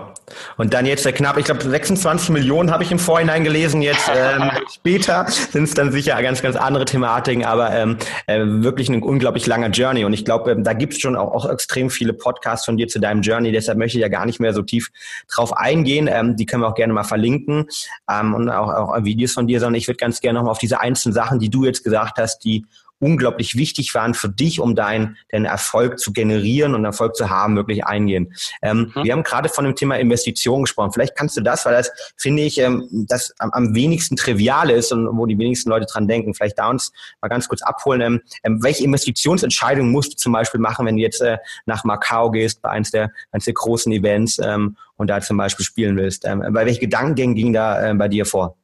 Und 0.57 0.73
dann 0.73 0.87
jetzt 0.87 1.05
der 1.05 1.13
knapp, 1.13 1.37
ich 1.37 1.45
glaube 1.45 1.63
26 1.63 2.31
Millionen 2.31 2.71
habe 2.71 2.85
ich 2.85 2.93
im 2.93 2.99
Vorhinein 2.99 3.45
gelesen. 3.45 3.83
Jetzt 3.83 4.11
ähm, 4.15 4.51
später 4.73 5.27
sind 5.29 5.65
es 5.65 5.75
dann 5.75 5.93
sicher 5.93 6.21
ganz, 6.23 6.43
ganz 6.43 6.57
andere 6.57 6.85
Thematiken, 6.85 7.45
aber 7.45 7.73
ähm, 7.73 7.97
äh, 8.27 8.41
wirklich 8.45 8.89
ein 8.89 9.03
unglaublich 9.03 9.47
langer 9.47 9.69
Journey. 9.69 10.05
Und 10.05 10.13
ich 10.13 10.25
glaube, 10.25 10.53
ähm, 10.53 10.65
da 10.65 10.73
gibt 10.73 10.95
es 10.95 11.01
schon 11.01 11.17
auch, 11.17 11.33
auch 11.33 11.51
extrem 11.51 11.91
viele 11.91 12.13
Podcasts 12.13 12.65
von 12.65 12.77
dir 12.77 12.89
zu 12.89 13.01
deinem 13.01 13.23
Journey. 13.23 13.53
Deshalb 13.53 13.79
möchte 13.79 13.99
ich 13.99 14.03
ja 14.03 14.09
gar 14.09 14.27
nicht 14.27 14.41
mehr 14.41 14.55
so 14.55 14.63
tief 14.63 14.91
drauf 15.29 15.57
eingehen. 15.57 16.09
Ähm, 16.11 16.37
die 16.37 16.47
können 16.47 16.63
wir 16.63 16.69
auch 16.69 16.75
gerne 16.75 16.93
mal 16.93 17.05
verlinken 17.05 17.67
ähm, 18.11 18.35
und 18.35 18.49
auch, 18.51 18.69
auch 18.69 19.05
Videos 19.05 19.33
von 19.33 19.47
dir, 19.47 19.61
sondern 19.61 19.77
ich 19.77 19.89
würde 19.89 19.99
ganz 19.99 20.21
gerne 20.21 20.39
nochmal 20.39 20.53
auf 20.53 20.59
diese 20.59 20.81
einzelnen 20.81 21.15
Sachen, 21.15 21.39
die 21.39 21.51
du 21.51 21.65
jetzt 21.65 21.83
gesagt 21.85 22.19
hast, 22.19 22.41
die 22.41 22.65
unglaublich 23.03 23.57
wichtig 23.57 23.95
waren 23.95 24.15
für 24.15 24.29
dich, 24.29 24.61
um 24.61 24.75
deinen 24.75 25.17
deinen 25.31 25.45
Erfolg 25.45 25.99
zu 25.99 26.13
generieren 26.13 26.75
und 26.75 26.85
Erfolg 26.85 27.17
zu 27.17 27.29
haben, 27.29 27.57
wirklich 27.57 27.85
eingehen. 27.85 28.35
Ähm, 28.63 28.93
mhm. 28.95 29.05
Wir 29.05 29.13
haben 29.13 29.25
gerade 29.25 29.49
von 29.49 29.65
dem 29.65 29.75
Thema 29.75 29.97
Investition 29.99 30.63
gesprochen. 30.63 30.93
Vielleicht 30.93 31.17
kannst 31.17 31.37
du 31.37 31.41
das, 31.41 31.67
weil 31.67 31.73
das 31.73 31.91
finde 32.17 32.43
ich, 32.43 32.59
ähm, 32.59 32.89
das 33.09 33.35
am, 33.39 33.51
am 33.51 33.75
wenigsten 33.75 34.17
trivial 34.17 34.71
ist 34.71 34.93
und 34.93 35.09
wo 35.19 35.27
die 35.27 35.37
wenigsten 35.37 35.69
Leute 35.71 35.87
dran 35.87 36.07
denken. 36.07 36.33
Vielleicht 36.33 36.59
da 36.59 36.69
uns 36.69 36.93
mal 37.21 37.29
ganz 37.29 37.49
kurz 37.49 37.63
abholen. 37.63 38.01
Ähm, 38.01 38.21
ähm, 38.45 38.63
welche 38.63 38.85
Investitionsentscheidung 38.85 39.91
musst 39.91 40.13
du 40.13 40.17
zum 40.17 40.33
Beispiel 40.33 40.61
machen, 40.61 40.87
wenn 40.87 40.97
du 40.97 41.03
jetzt 41.03 41.21
äh, 41.21 41.39
nach 41.67 41.83
Macau 41.85 42.31
gehst 42.31 42.63
bei 42.63 42.71
eins 42.71 42.93
der, 42.93 43.11
eins 43.33 43.45
der 43.45 43.55
großen 43.55 43.93
Events 43.93 44.39
ähm, 44.39 44.77
und 44.97 45.09
da 45.09 45.21
zum 45.21 45.37
Beispiel 45.37 45.65
spielen 45.65 45.97
willst? 45.97 46.25
Ähm, 46.25 46.45
bei 46.51 46.65
welche 46.65 46.81
Gedankengänge 46.81 47.35
ging 47.35 47.53
da 47.53 47.91
äh, 47.91 47.95
bei 47.95 48.07
dir 48.07 48.25
vor? 48.27 48.57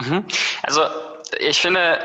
Mhm. 0.00 0.24
Also 0.62 0.80
ich 1.38 1.60
finde, 1.60 1.98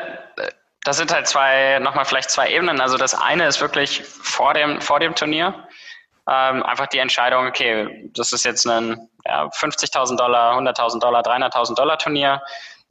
das 0.83 0.97
sind 0.97 1.13
halt 1.13 1.27
zwei, 1.27 1.79
nochmal 1.79 2.05
vielleicht 2.05 2.31
zwei 2.31 2.51
Ebenen. 2.51 2.81
Also 2.81 2.97
das 2.97 3.13
eine 3.13 3.47
ist 3.47 3.61
wirklich 3.61 4.03
vor 4.03 4.53
dem, 4.53 4.81
vor 4.81 4.99
dem 4.99 5.15
Turnier. 5.15 5.67
ähm, 6.29 6.63
einfach 6.63 6.87
die 6.87 6.99
Entscheidung, 6.99 7.47
okay, 7.47 8.09
das 8.13 8.31
ist 8.31 8.45
jetzt 8.45 8.65
ein 8.65 9.09
ja, 9.25 9.45
50.000 9.47 10.17
Dollar, 10.17 10.57
100.000 10.57 10.99
Dollar, 10.99 11.21
300.000 11.21 11.75
Dollar 11.75 11.97
Turnier. 11.97 12.41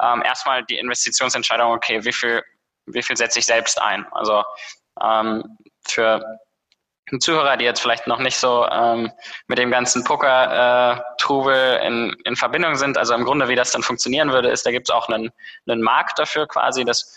Ähm, 0.03 0.23
erstmal 0.23 0.65
die 0.65 0.79
Investitionsentscheidung, 0.79 1.73
okay, 1.73 2.05
wie 2.05 2.13
viel, 2.13 2.43
wie 2.87 3.03
viel 3.03 3.17
setze 3.17 3.39
ich 3.39 3.47
selbst 3.47 3.81
ein? 3.81 4.07
Also 4.13 4.43
ähm, 5.03 5.59
für 5.87 6.25
Zuhörer, 7.19 7.57
die 7.57 7.65
jetzt 7.65 7.81
vielleicht 7.81 8.07
noch 8.07 8.21
nicht 8.21 8.37
so 8.37 8.67
ähm, 8.69 9.11
mit 9.49 9.59
dem 9.59 9.71
ganzen 9.71 10.05
Poker-Trubel 10.05 11.55
äh, 11.55 11.87
in, 11.87 12.17
in 12.25 12.37
Verbindung 12.37 12.77
sind, 12.77 12.97
also 12.97 13.15
im 13.15 13.25
Grunde, 13.25 13.49
wie 13.49 13.57
das 13.57 13.73
dann 13.73 13.83
funktionieren 13.83 14.31
würde, 14.31 14.49
ist, 14.51 14.65
da 14.65 14.71
gibt 14.71 14.89
es 14.89 14.95
auch 14.95 15.09
einen, 15.09 15.31
einen 15.67 15.83
Markt 15.83 16.19
dafür 16.21 16.47
quasi, 16.47 16.85
dass 16.85 17.17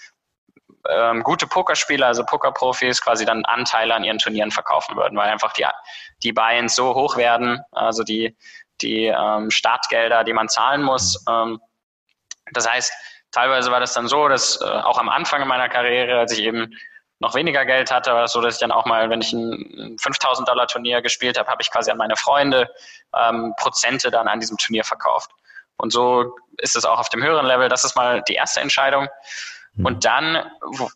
ähm, 0.90 1.24
gute 1.24 1.48
Pokerspieler, 1.48 2.08
also 2.08 2.26
Pokerprofis, 2.26 3.02
quasi 3.02 3.26
dann 3.26 3.46
Anteile 3.46 3.96
an 3.96 4.04
ihren 4.04 4.18
Turnieren 4.18 4.52
verkaufen 4.52 4.96
würden, 4.96 5.18
weil 5.18 5.30
einfach 5.30 5.54
die, 5.54 5.66
die 6.24 6.34
Buy-ins 6.34 6.76
so 6.76 6.94
hoch 6.94 7.18
werden, 7.18 7.62
also 7.72 8.04
die, 8.04 8.36
die 8.82 9.06
ähm, 9.06 9.50
Startgelder, 9.50 10.24
die 10.24 10.34
man 10.34 10.50
zahlen 10.50 10.84
muss. 10.84 11.24
Ähm, 11.30 11.62
das 12.52 12.70
heißt, 12.70 12.92
teilweise 13.32 13.72
war 13.72 13.80
das 13.80 13.94
dann 13.94 14.08
so, 14.08 14.28
dass 14.28 14.62
äh, 14.62 14.66
auch 14.66 14.98
am 14.98 15.10
Anfang 15.10 15.48
meiner 15.48 15.70
Karriere, 15.70 16.20
als 16.20 16.34
ich 16.34 16.44
eben 16.44 16.74
noch 17.20 17.36
weniger 17.36 17.66
Geld 17.66 17.90
hatte, 17.90 18.14
war 18.14 18.26
es 18.26 18.34
so, 18.34 18.42
dass 18.42 18.56
ich 18.56 18.60
dann 18.60 18.72
auch 18.72 18.86
mal, 18.86 19.10
wenn 19.10 19.22
ich 19.22 19.32
ein 19.32 19.98
5000 19.98 20.48
Dollar 20.48 20.68
Turnier 20.68 21.02
gespielt 21.02 21.40
habe, 21.40 21.50
habe 21.50 21.62
ich 21.62 21.72
quasi 21.72 21.90
an 21.90 21.98
meine 21.98 22.18
Freunde 22.18 22.70
ähm, 23.16 23.54
Prozente 23.58 24.12
dann 24.12 24.28
an 24.28 24.42
diesem 24.42 24.58
Turnier 24.58 24.84
verkauft. 24.84 25.32
Und 25.78 25.92
so 25.92 26.36
ist 26.58 26.76
es 26.76 26.86
auch 26.86 27.00
auf 27.00 27.10
dem 27.10 27.24
höheren 27.24 27.46
Level. 27.46 27.70
Das 27.70 27.84
ist 27.84 27.96
mal 27.96 28.22
die 28.28 28.36
erste 28.36 28.60
Entscheidung. 28.60 29.08
Mhm. 29.76 29.86
Und 29.86 30.06
dann, 30.06 30.44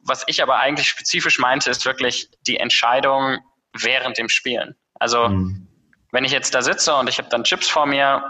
was 0.03 0.23
ich 0.27 0.41
aber 0.41 0.57
eigentlich 0.57 0.87
spezifisch 0.87 1.39
meinte, 1.39 1.69
ist 1.69 1.85
wirklich 1.85 2.29
die 2.41 2.57
Entscheidung 2.57 3.39
während 3.73 4.17
dem 4.17 4.29
Spielen. 4.29 4.75
Also 4.95 5.29
mhm. 5.29 5.67
wenn 6.11 6.23
ich 6.23 6.31
jetzt 6.31 6.53
da 6.53 6.61
sitze 6.61 6.95
und 6.95 7.09
ich 7.09 7.17
habe 7.17 7.29
dann 7.29 7.43
Chips 7.43 7.69
vor 7.69 7.85
mir 7.85 8.23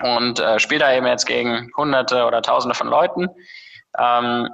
und 0.00 0.38
äh, 0.38 0.58
spiele 0.58 0.80
da 0.80 0.92
eben 0.92 1.06
jetzt 1.06 1.26
gegen 1.26 1.70
Hunderte 1.76 2.24
oder 2.24 2.42
Tausende 2.42 2.74
von 2.74 2.88
Leuten, 2.88 3.28
ähm, 3.98 4.48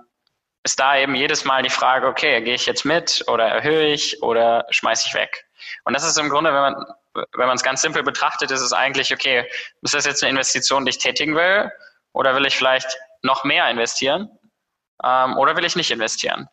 ist 0.63 0.81
da 0.81 0.97
eben 0.97 1.15
jedes 1.15 1.45
Mal 1.45 1.63
die 1.63 1.71
Frage, 1.71 2.07
okay, 2.07 2.41
gehe 2.41 2.55
ich 2.55 2.65
jetzt 2.65 2.85
mit 2.85 3.25
oder 3.29 3.45
erhöhe 3.45 3.93
ich 3.93 4.23
oder 4.23 4.65
schmeiße 4.71 5.09
ich 5.09 5.15
weg? 5.15 5.45
Und 5.85 5.95
das 5.95 6.05
ist 6.05 6.19
im 6.19 6.31
Grunde, 6.31 6.55
wenn 6.55 6.61
man 6.61 6.85
wenn 7.15 7.47
man 7.47 7.57
es 7.57 7.63
ganz 7.63 7.81
simpel 7.81 8.03
betrachtet, 8.03 8.51
ist 8.51 8.61
es 8.61 8.73
eigentlich, 8.73 9.13
okay, 9.13 9.49
ist 9.83 9.95
das 9.95 10.05
jetzt 10.05 10.23
eine 10.23 10.31
Investition, 10.31 10.85
die 10.85 10.91
ich 10.91 10.99
tätigen 10.99 11.37
will? 11.37 11.71
Oder 12.13 12.35
will 12.35 12.47
ich 12.47 12.57
vielleicht 12.57 12.97
noch 13.23 13.45
mehr 13.45 13.69
investieren? 13.71 14.29
Ähm, 15.03 15.37
oder 15.37 15.57
will 15.57 15.65
ich 15.65 15.77
nicht 15.77 15.91
investieren? 15.91 16.49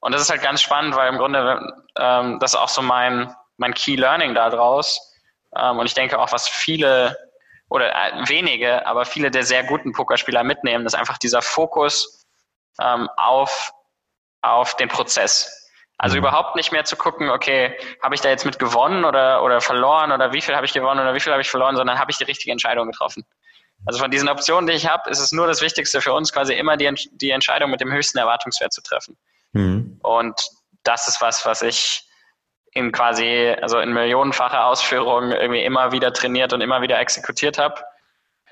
Und 0.00 0.12
das 0.12 0.22
ist 0.22 0.30
halt 0.30 0.42
ganz 0.42 0.62
spannend, 0.62 0.96
weil 0.96 1.08
im 1.08 1.18
Grunde 1.18 1.60
ähm, 1.98 2.38
das 2.40 2.54
ist 2.54 2.60
auch 2.60 2.68
so 2.68 2.82
mein, 2.82 3.34
mein 3.58 3.74
Key 3.74 3.96
Learning 3.96 4.34
daraus. 4.34 4.98
Ähm, 5.56 5.78
und 5.78 5.86
ich 5.86 5.94
denke 5.94 6.18
auch, 6.18 6.32
was 6.32 6.48
viele 6.48 7.16
oder 7.68 7.94
äh, 7.94 8.28
wenige, 8.28 8.86
aber 8.86 9.04
viele 9.04 9.30
der 9.30 9.44
sehr 9.44 9.64
guten 9.64 9.92
Pokerspieler 9.92 10.42
mitnehmen, 10.42 10.86
ist 10.86 10.94
einfach 10.94 11.18
dieser 11.18 11.42
Fokus 11.42 12.26
ähm, 12.80 13.08
auf, 13.16 13.72
auf 14.42 14.74
den 14.76 14.88
Prozess. 14.88 15.56
Also 15.98 16.16
mhm. 16.16 16.20
überhaupt 16.20 16.56
nicht 16.56 16.72
mehr 16.72 16.84
zu 16.84 16.96
gucken, 16.96 17.28
okay, 17.28 17.76
habe 18.02 18.14
ich 18.14 18.22
da 18.22 18.30
jetzt 18.30 18.46
mit 18.46 18.58
gewonnen 18.58 19.04
oder, 19.04 19.42
oder 19.42 19.60
verloren 19.60 20.12
oder 20.12 20.32
wie 20.32 20.40
viel 20.40 20.56
habe 20.56 20.64
ich 20.64 20.72
gewonnen 20.72 21.00
oder 21.00 21.14
wie 21.14 21.20
viel 21.20 21.32
habe 21.32 21.42
ich 21.42 21.50
verloren, 21.50 21.76
sondern 21.76 21.98
habe 21.98 22.10
ich 22.10 22.16
die 22.18 22.24
richtige 22.24 22.52
Entscheidung 22.52 22.90
getroffen. 22.90 23.24
Also 23.86 23.98
von 23.98 24.10
diesen 24.10 24.28
Optionen, 24.28 24.66
die 24.66 24.74
ich 24.74 24.86
habe, 24.86 25.08
ist 25.10 25.20
es 25.20 25.32
nur 25.32 25.46
das 25.46 25.62
Wichtigste 25.62 26.00
für 26.00 26.12
uns, 26.12 26.32
quasi 26.32 26.54
immer 26.54 26.76
die, 26.76 26.92
die 27.12 27.30
Entscheidung 27.30 27.70
mit 27.70 27.80
dem 27.80 27.92
höchsten 27.92 28.18
Erwartungswert 28.18 28.72
zu 28.72 28.82
treffen. 28.82 29.16
Mhm. 29.52 29.98
Und 30.02 30.40
das 30.82 31.08
ist 31.08 31.20
was, 31.20 31.46
was 31.46 31.62
ich 31.62 32.06
in 32.72 32.92
quasi, 32.92 33.54
also 33.60 33.80
in 33.80 33.92
millionenfacher 33.92 34.66
Ausführung 34.66 35.32
irgendwie 35.32 35.64
immer 35.64 35.92
wieder 35.92 36.12
trainiert 36.12 36.52
und 36.52 36.60
immer 36.60 36.82
wieder 36.82 36.98
exekutiert 37.00 37.58
habe. 37.58 37.82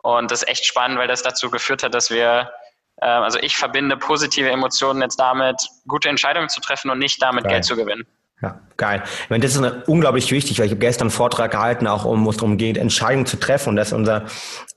Und 0.03 0.31
das 0.31 0.43
ist 0.43 0.49
echt 0.49 0.65
spannend, 0.65 0.99
weil 0.99 1.09
das 1.09 1.23
dazu 1.23 1.51
geführt 1.51 1.83
hat, 1.83 1.95
dass 1.95 2.11
wir, 2.11 2.51
äh, 2.97 3.07
also 3.07 3.39
ich 3.39 3.57
verbinde 3.57 3.97
positive 3.97 4.51
Emotionen 4.51 5.03
jetzt 5.03 5.17
damit, 5.17 5.69
gute 5.87 6.09
Entscheidungen 6.09 6.49
zu 6.49 6.61
treffen 6.61 6.91
und 6.91 6.99
nicht 6.99 7.23
damit 7.23 7.45
Geil. 7.45 7.55
Geld 7.55 7.65
zu 7.65 7.77
gewinnen. 7.77 8.07
Ja, 8.41 8.61
geil. 8.77 9.03
Ich 9.05 9.31
meine, 9.31 9.43
das 9.43 9.57
ist 9.57 9.89
unglaublich 9.89 10.31
wichtig, 10.31 10.61
weil 10.61 10.67
ich 10.67 10.71
habe 10.71 10.79
gestern 10.79 11.07
einen 11.07 11.11
Vortrag 11.11 11.51
gehalten, 11.51 11.89
auch 11.89 12.05
um, 12.05 12.25
wo 12.25 12.31
es 12.31 12.37
darum 12.37 12.57
geht, 12.57 12.79
Entscheidungen 12.79 13.27
zu 13.27 13.37
treffen 13.37 13.71
und 13.71 13.77
dass 13.77 13.93
unser, 13.93 14.27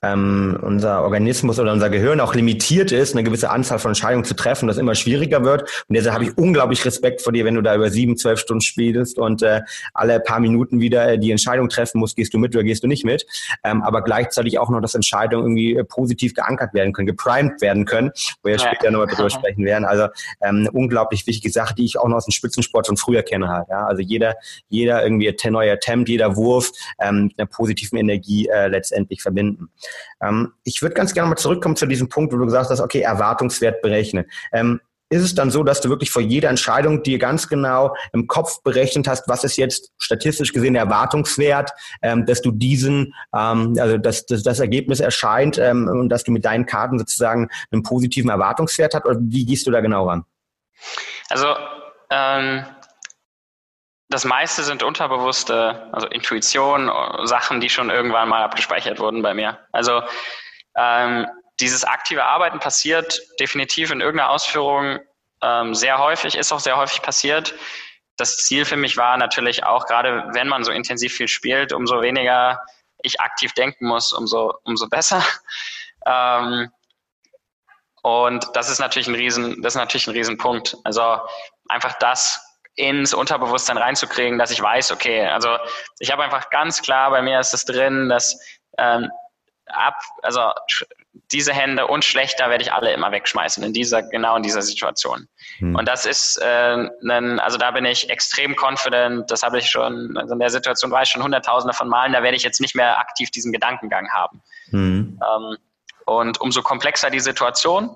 ähm, 0.01 0.57
unser 0.63 1.03
Organismus 1.03 1.59
oder 1.59 1.71
unser 1.71 1.91
Gehirn 1.91 2.19
auch 2.21 2.33
limitiert 2.33 2.91
ist, 2.91 3.13
eine 3.13 3.23
gewisse 3.23 3.51
Anzahl 3.51 3.77
von 3.77 3.91
Entscheidungen 3.91 4.25
zu 4.25 4.35
treffen, 4.35 4.67
das 4.67 4.79
immer 4.79 4.95
schwieriger 4.95 5.43
wird. 5.43 5.61
Und 5.87 5.95
deshalb 5.95 6.15
habe 6.15 6.23
ich 6.23 6.35
unglaublich 6.39 6.83
Respekt 6.85 7.21
vor 7.21 7.33
dir, 7.33 7.45
wenn 7.45 7.53
du 7.53 7.61
da 7.61 7.75
über 7.75 7.91
sieben, 7.91 8.17
zwölf 8.17 8.39
Stunden 8.39 8.61
spielst 8.61 9.19
und 9.19 9.43
äh, 9.43 9.61
alle 9.93 10.19
paar 10.19 10.39
Minuten 10.39 10.79
wieder 10.79 11.07
äh, 11.07 11.19
die 11.19 11.29
Entscheidung 11.29 11.69
treffen 11.69 11.99
musst, 11.99 12.15
gehst 12.15 12.33
du 12.33 12.39
mit 12.39 12.55
oder 12.55 12.63
gehst 12.63 12.81
du 12.83 12.87
nicht 12.87 13.05
mit. 13.05 13.27
Ähm, 13.63 13.83
aber 13.83 14.01
gleichzeitig 14.01 14.57
auch 14.57 14.71
noch, 14.71 14.81
dass 14.81 14.95
Entscheidungen 14.95 15.55
irgendwie 15.55 15.75
äh, 15.75 15.83
positiv 15.83 16.33
geankert 16.33 16.73
werden 16.73 16.93
können, 16.93 17.05
geprimed 17.05 17.61
werden 17.61 17.85
können, 17.85 18.09
wo 18.41 18.49
wir 18.49 18.55
ja. 18.55 18.59
später 18.59 18.89
nochmal 18.89 19.05
drüber 19.05 19.29
sprechen 19.29 19.63
werden. 19.65 19.85
Also 19.85 20.05
ähm, 20.41 20.61
eine 20.61 20.71
unglaublich 20.71 21.27
wichtige 21.27 21.51
Sache, 21.51 21.75
die 21.75 21.85
ich 21.85 21.99
auch 21.99 22.07
noch 22.07 22.17
aus 22.17 22.25
dem 22.25 22.31
Spitzensport 22.31 22.87
von 22.87 22.97
früher 22.97 23.21
kenne 23.21 23.50
halt. 23.51 23.67
Ja? 23.69 23.85
Also 23.85 24.01
jeder, 24.01 24.35
jeder 24.69 25.03
irgendwie 25.03 25.33
neuer 25.49 25.73
Attempt, 25.73 26.09
jeder 26.09 26.35
Wurf 26.35 26.71
ähm, 26.99 27.25
mit 27.25 27.39
einer 27.39 27.47
positiven 27.47 27.97
Energie 27.97 28.47
äh, 28.47 28.67
letztendlich 28.67 29.21
verbinden. 29.21 29.69
Ähm, 30.21 30.53
ich 30.63 30.81
würde 30.81 30.95
ganz 30.95 31.13
gerne 31.13 31.29
mal 31.29 31.35
zurückkommen 31.35 31.75
zu 31.75 31.85
diesem 31.85 32.09
Punkt, 32.09 32.33
wo 32.33 32.37
du 32.37 32.45
gesagt 32.45 32.69
hast, 32.69 32.79
okay, 32.79 33.01
Erwartungswert 33.01 33.81
berechnen. 33.81 34.25
Ähm, 34.51 34.79
ist 35.11 35.23
es 35.23 35.35
dann 35.35 35.51
so, 35.51 35.63
dass 35.63 35.81
du 35.81 35.89
wirklich 35.89 36.09
vor 36.09 36.21
jeder 36.21 36.49
Entscheidung 36.49 37.03
dir 37.03 37.19
ganz 37.19 37.49
genau 37.49 37.95
im 38.13 38.27
Kopf 38.27 38.63
berechnet 38.63 39.09
hast, 39.09 39.27
was 39.27 39.43
ist 39.43 39.57
jetzt 39.57 39.91
statistisch 39.97 40.53
gesehen 40.53 40.73
der 40.73 40.83
Erwartungswert, 40.83 41.71
ähm, 42.01 42.25
dass 42.25 42.41
du 42.41 42.51
diesen, 42.51 43.13
ähm, 43.35 43.75
also 43.77 43.97
dass, 43.97 44.25
dass 44.25 44.41
das 44.41 44.61
Ergebnis 44.61 45.01
erscheint 45.01 45.57
ähm, 45.57 45.89
und 45.89 46.07
dass 46.07 46.23
du 46.23 46.31
mit 46.31 46.45
deinen 46.45 46.65
Karten 46.65 46.97
sozusagen 46.97 47.49
einen 47.71 47.83
positiven 47.83 48.29
Erwartungswert 48.29 48.93
hast? 48.95 49.05
Oder 49.05 49.17
wie 49.19 49.45
gehst 49.45 49.67
du 49.67 49.71
da 49.71 49.81
genau 49.81 50.07
ran? 50.07 50.23
Also 51.29 51.47
ähm, 52.09 52.63
das 54.11 54.25
meiste 54.25 54.63
sind 54.63 54.83
unterbewusste, 54.83 55.89
also 55.93 56.05
Intuition, 56.07 56.91
Sachen, 57.23 57.61
die 57.61 57.69
schon 57.69 57.89
irgendwann 57.89 58.27
mal 58.27 58.43
abgespeichert 58.43 58.99
wurden 58.99 59.21
bei 59.21 59.33
mir. 59.33 59.57
Also 59.71 60.03
ähm, 60.75 61.27
dieses 61.61 61.85
aktive 61.85 62.25
Arbeiten 62.25 62.59
passiert 62.59 63.21
definitiv 63.39 63.89
in 63.89 64.01
irgendeiner 64.01 64.31
Ausführung 64.31 64.99
ähm, 65.41 65.73
sehr 65.73 65.97
häufig, 65.97 66.35
ist 66.35 66.51
auch 66.51 66.59
sehr 66.59 66.75
häufig 66.75 67.01
passiert. 67.01 67.55
Das 68.17 68.37
Ziel 68.37 68.65
für 68.65 68.75
mich 68.75 68.97
war 68.97 69.15
natürlich 69.15 69.63
auch, 69.63 69.85
gerade 69.85 70.25
wenn 70.33 70.49
man 70.49 70.65
so 70.65 70.71
intensiv 70.73 71.13
viel 71.13 71.29
spielt, 71.29 71.71
umso 71.71 72.01
weniger 72.01 72.59
ich 73.03 73.21
aktiv 73.21 73.53
denken 73.53 73.87
muss, 73.87 74.11
umso, 74.11 74.53
umso 74.63 74.87
besser. 74.87 75.23
Ähm, 76.03 76.71
und 78.01 78.47
das 78.55 78.71
ist 78.71 78.79
natürlich 78.79 79.07
ein 79.07 79.13
Riesen, 79.13 79.61
das 79.61 79.75
ist 79.75 79.77
natürlich 79.77 80.07
ein 80.07 80.15
Riesenpunkt. 80.15 80.75
Also 80.83 81.19
einfach 81.69 81.93
das 81.99 82.50
ins 82.75 83.13
Unterbewusstsein 83.13 83.77
reinzukriegen, 83.77 84.39
dass 84.39 84.51
ich 84.51 84.61
weiß, 84.61 84.91
okay, 84.91 85.25
also 85.25 85.57
ich 85.99 86.11
habe 86.11 86.23
einfach 86.23 86.49
ganz 86.49 86.81
klar, 86.81 87.09
bei 87.11 87.21
mir 87.21 87.39
ist 87.39 87.53
es 87.53 87.65
drin, 87.65 88.09
dass 88.09 88.39
ähm, 88.77 89.09
ab, 89.67 89.95
also 90.21 90.51
diese 91.31 91.53
Hände 91.53 91.87
und 91.87 92.05
schlechter 92.05 92.49
werde 92.49 92.63
ich 92.63 92.71
alle 92.71 92.93
immer 92.93 93.11
wegschmeißen 93.11 93.63
in 93.63 93.73
dieser, 93.73 94.03
genau 94.03 94.35
in 94.35 94.43
dieser 94.43 94.61
Situation. 94.61 95.27
Hm. 95.57 95.75
Und 95.75 95.87
das 95.87 96.05
ist, 96.05 96.37
äh, 96.37 96.87
ein, 97.03 97.39
also 97.39 97.57
da 97.57 97.71
bin 97.71 97.85
ich 97.85 98.09
extrem 98.09 98.55
confident, 98.55 99.29
das 99.29 99.43
habe 99.43 99.59
ich 99.59 99.69
schon, 99.69 100.17
also 100.17 100.33
in 100.33 100.39
der 100.39 100.49
Situation 100.49 100.91
war 100.91 101.03
ich 101.03 101.09
schon 101.09 101.23
hunderttausende 101.23 101.73
von 101.73 101.89
Malen, 101.89 102.13
da 102.13 102.23
werde 102.23 102.37
ich 102.37 102.43
jetzt 102.43 102.61
nicht 102.61 102.75
mehr 102.75 102.99
aktiv 102.99 103.29
diesen 103.31 103.51
Gedankengang 103.51 104.09
haben. 104.09 104.41
Hm. 104.69 105.19
Ähm, 105.21 105.57
und 106.05 106.41
umso 106.41 106.61
komplexer 106.61 107.09
die 107.09 107.19
Situation, 107.19 107.95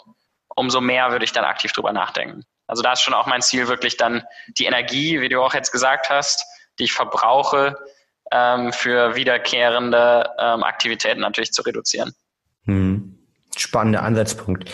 umso 0.55 0.81
mehr 0.81 1.11
würde 1.11 1.25
ich 1.25 1.31
dann 1.31 1.45
aktiv 1.45 1.71
drüber 1.71 1.91
nachdenken. 1.91 2.45
Also 2.67 2.81
da 2.81 2.93
ist 2.93 3.01
schon 3.01 3.13
auch 3.13 3.27
mein 3.27 3.41
Ziel, 3.41 3.67
wirklich 3.67 3.97
dann 3.97 4.23
die 4.57 4.65
Energie, 4.65 5.21
wie 5.21 5.29
du 5.29 5.41
auch 5.41 5.53
jetzt 5.53 5.71
gesagt 5.71 6.09
hast, 6.09 6.45
die 6.79 6.85
ich 6.85 6.93
verbrauche, 6.93 7.77
ähm, 8.31 8.73
für 8.73 9.15
wiederkehrende 9.15 10.29
ähm, 10.39 10.63
Aktivitäten 10.63 11.21
natürlich 11.21 11.51
zu 11.51 11.61
reduzieren. 11.61 12.13
Hm. 12.65 13.19
Spannender 13.55 14.03
Ansatzpunkt. 14.03 14.71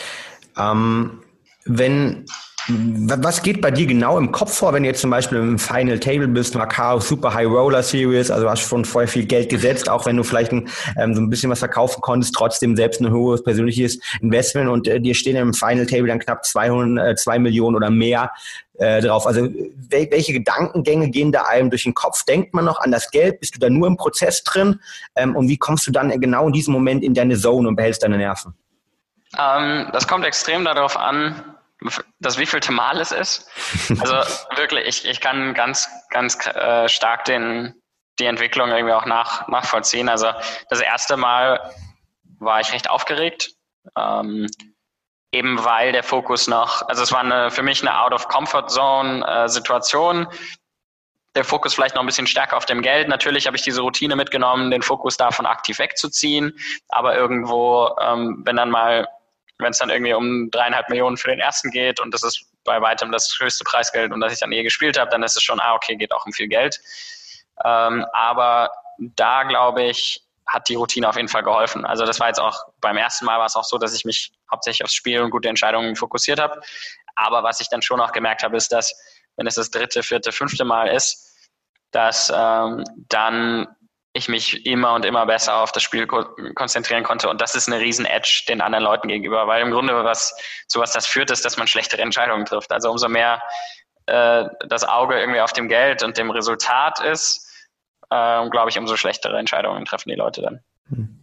Ähm, 0.57 1.24
wenn 1.65 2.25
was 2.68 3.41
geht 3.41 3.62
bei 3.62 3.72
dir 3.72 3.86
genau 3.86 4.18
im 4.18 4.32
Kopf 4.32 4.53
vor, 4.56 4.74
wenn 4.74 4.84
du 4.84 4.89
jetzt 4.89 5.01
zum 5.01 5.10
Beispiel 5.10 5.38
im 5.39 5.58
Final 5.58 6.00
Table 6.00 6.27
bist, 6.27 6.56
Macau 6.56 7.00
Super 7.00 7.34
High 7.34 7.48
Roller 7.48 7.84
Series, 7.84 8.30
also 8.30 8.50
hast 8.50 8.62
schon 8.62 8.86
vorher 8.86 9.08
viel 9.08 9.25
Geld 9.25 9.50
gesetzt, 9.50 9.89
auch 9.89 10.06
wenn 10.06 10.18
du 10.18 10.24
vielleicht 10.24 10.51
ein, 10.51 10.70
ähm, 10.98 11.15
so 11.15 11.22
ein 11.22 11.30
bisschen 11.30 11.50
was 11.50 11.60
verkaufen 11.60 12.01
konntest, 12.01 12.36
trotzdem 12.36 12.75
selbst 12.75 13.01
ein 13.01 13.12
hohes 13.12 13.44
persönliches 13.44 14.00
Investment 14.22 14.70
und 14.70 14.88
äh, 14.88 15.00
dir 15.00 15.15
stehen 15.15 15.36
im 15.36 15.53
Final 15.53 15.86
Table 15.86 16.08
dann 16.08 16.20
knapp 16.20 16.46
200, 16.46 17.12
äh, 17.12 17.15
2 17.15 17.39
Millionen 17.39 17.75
oder 17.75 17.89
mehr 17.89 18.32
äh, 18.77 19.01
drauf. 19.01 19.27
Also 19.27 19.41
wel 19.44 20.08
welche 20.12 20.34
Gedankengänge 20.34 21.10
gehen 21.10 21.32
da 21.32 21.44
einem 21.44 21.70
durch 21.70 21.84
den 21.84 21.94
Kopf? 21.94 22.24
Denkt 22.25 22.53
man 22.53 22.65
noch 22.65 22.80
an 22.80 22.91
das 22.91 23.12
Geld? 23.12 23.39
Bist 23.39 23.56
du 23.56 23.60
da 23.60 23.70
nur 23.70 23.88
im 23.88 23.98
Prozess 23.98 24.44
drin? 24.44 24.80
Ähm, 25.15 25.36
und 25.36 25.48
wie 25.48 25.58
kommst 25.58 25.88
du 25.88 25.91
dann 25.91 26.10
genau 26.20 26.48
in 26.48 26.53
diesem 26.53 26.74
Moment 26.74 27.03
in 27.03 27.13
deine 27.13 27.38
Zone 27.38 27.68
und 27.68 27.75
behältst 27.75 28.03
deine 28.03 28.18
Nerven? 28.18 28.53
Ähm, 29.38 29.88
das 29.94 30.08
kommt 30.08 30.25
extrem 30.25 30.65
darauf 30.65 30.98
an, 30.98 31.44
das 32.19 32.38
wievielte 32.38 32.71
Mal 32.71 33.00
es 33.00 33.11
ist. 33.11 33.50
Also 34.00 34.15
wirklich, 34.55 34.85
ich, 34.85 35.05
ich 35.05 35.21
kann 35.21 35.53
ganz, 35.53 35.89
ganz 36.09 36.38
äh, 36.45 36.88
stark 36.88 37.25
den, 37.25 37.73
die 38.19 38.25
Entwicklung 38.25 38.69
irgendwie 38.69 38.93
auch 38.93 39.05
nach, 39.05 39.47
nachvollziehen. 39.47 40.09
Also 40.09 40.31
das 40.69 40.81
erste 40.81 41.17
Mal 41.17 41.73
war 42.39 42.59
ich 42.59 42.73
recht 42.73 42.89
aufgeregt, 42.89 43.51
ähm, 43.97 44.47
eben 45.31 45.63
weil 45.63 45.91
der 45.91 46.03
Fokus 46.03 46.47
noch, 46.47 46.88
also 46.88 47.03
es 47.03 47.11
war 47.11 47.21
eine, 47.21 47.51
für 47.51 47.63
mich 47.63 47.81
eine 47.81 48.00
Out-of-Comfort-Zone-Situation. 48.01 50.25
Äh, 50.25 50.35
der 51.35 51.43
Fokus 51.45 51.73
vielleicht 51.73 51.95
noch 51.95 52.03
ein 52.03 52.07
bisschen 52.07 52.27
stärker 52.27 52.57
auf 52.57 52.65
dem 52.65 52.81
Geld. 52.81 53.07
Natürlich 53.07 53.47
habe 53.47 53.55
ich 53.55 53.63
diese 53.63 53.79
Routine 53.81 54.17
mitgenommen, 54.17 54.69
den 54.69 54.81
Fokus 54.81 55.15
davon 55.15 55.45
aktiv 55.45 55.79
wegzuziehen. 55.79 56.59
Aber 56.89 57.15
irgendwo, 57.15 57.95
ähm, 58.01 58.41
wenn 58.45 58.57
dann 58.57 58.69
mal, 58.69 59.07
wenn 59.62 59.72
es 59.72 59.77
dann 59.77 59.89
irgendwie 59.89 60.13
um 60.13 60.50
dreieinhalb 60.51 60.89
Millionen 60.89 61.18
für 61.18 61.30
den 61.30 61.39
ersten 61.39 61.72
geht 61.72 62.00
und 62.00 62.13
das 62.13 62.24
ist 62.24 62.46
bei 62.63 62.82
weitem 62.82 63.12
das 63.12 63.36
höchste 63.39 63.63
Preisgeld 63.63 64.12
und 64.12 64.20
das 64.20 64.34
ich 64.34 64.39
dann 64.39 64.51
je 64.51 64.63
gespielt 64.63 65.00
habe, 65.00 65.10
dann 65.10 65.24
ist 65.24 65.38
es 65.38 65.44
schon, 65.44 65.60
ah, 65.60 65.74
okay, 65.74 65.96
geht 65.96 66.13
auch 66.13 66.25
um 66.25 66.34
viel 66.34 66.48
Geld. 66.48 66.80
Ähm, 67.63 68.06
aber 68.13 68.72
da 68.98 69.44
glaube 69.44 69.84
ich, 69.84 70.24
hat 70.48 70.68
die 70.68 70.75
Routine 70.75 71.08
auf 71.08 71.15
jeden 71.15 71.27
Fall 71.27 71.44
geholfen. 71.44 71.86
Also 71.86 72.06
das 72.06 72.20
war 72.20 72.27
jetzt 72.27 72.39
auch 72.39 72.65
beim 72.82 72.98
ersten 72.98 73.25
Mal 73.25 73.39
war 73.39 73.46
es 73.46 73.56
auch 73.56 73.63
so, 73.63 73.77
dass 73.77 73.96
ich 73.96 74.06
mich 74.06 74.34
hauptsächlich 74.51 74.84
aufs 74.84 74.94
Spiel 74.94 75.22
und 75.22 75.32
gute 75.32 75.48
Entscheidungen 75.48 75.96
fokussiert 75.96 76.39
habe. 76.39 76.60
Aber 77.15 77.44
was 77.44 77.62
ich 77.62 77.70
dann 77.70 77.82
schon 77.82 78.01
auch 78.01 78.12
gemerkt 78.12 78.44
habe, 78.44 78.58
ist, 78.58 78.72
dass 78.72 78.94
wenn 79.38 79.48
es 79.48 79.56
das 79.56 79.72
dritte, 79.72 80.03
vierte, 80.03 80.32
fünfte 80.32 80.65
Mal 80.65 80.88
ist, 80.88 81.32
dass 81.91 82.32
ähm, 82.36 82.84
dann 83.10 83.68
ich 84.13 84.27
mich 84.27 84.65
immer 84.65 84.94
und 84.94 85.06
immer 85.06 85.25
besser 85.25 85.58
auf 85.58 85.72
das 85.72 85.84
Spiel 85.84 86.06
ko 86.06 86.25
konzentrieren 86.56 87.03
konnte. 87.03 87.30
Und 87.30 87.39
das 87.39 87.56
ist 87.56 87.68
eine 87.68 87.80
riesen 87.80 88.06
Edge 88.06 88.44
den 88.48 88.62
anderen 88.62 88.84
Leuten 88.84 89.08
gegenüber, 89.08 89.48
weil 89.48 89.62
im 89.62 89.72
Grunde 89.72 90.03
was 90.03 90.36
sowas 90.68 90.91
das 90.91 91.08
führt, 91.08 91.32
ist, 91.32 91.46
dass 91.46 91.58
man 91.58 91.68
schlechtere 91.68 92.01
Entscheidungen 92.01 92.46
trifft. 92.46 92.72
Also 92.72 92.91
umso 92.91 93.08
mehr 93.08 93.41
äh, 94.08 94.46
das 94.68 94.84
Auge 94.84 95.20
irgendwie 95.20 95.39
auf 95.39 95.53
dem 95.53 95.70
Geld 95.70 96.03
und 96.03 96.18
dem 96.18 96.30
Resultat 96.30 97.00
ist, 97.00 97.48
äh, 98.10 98.50
glaube 98.50 98.70
ich, 98.70 98.77
umso 98.77 98.98
schlechtere 98.98 99.38
Entscheidungen 99.38 99.86
treffen 99.86 100.10
die 100.10 100.15
Leute 100.15 100.41
dann. 100.41 100.63
Hm. 100.89 101.21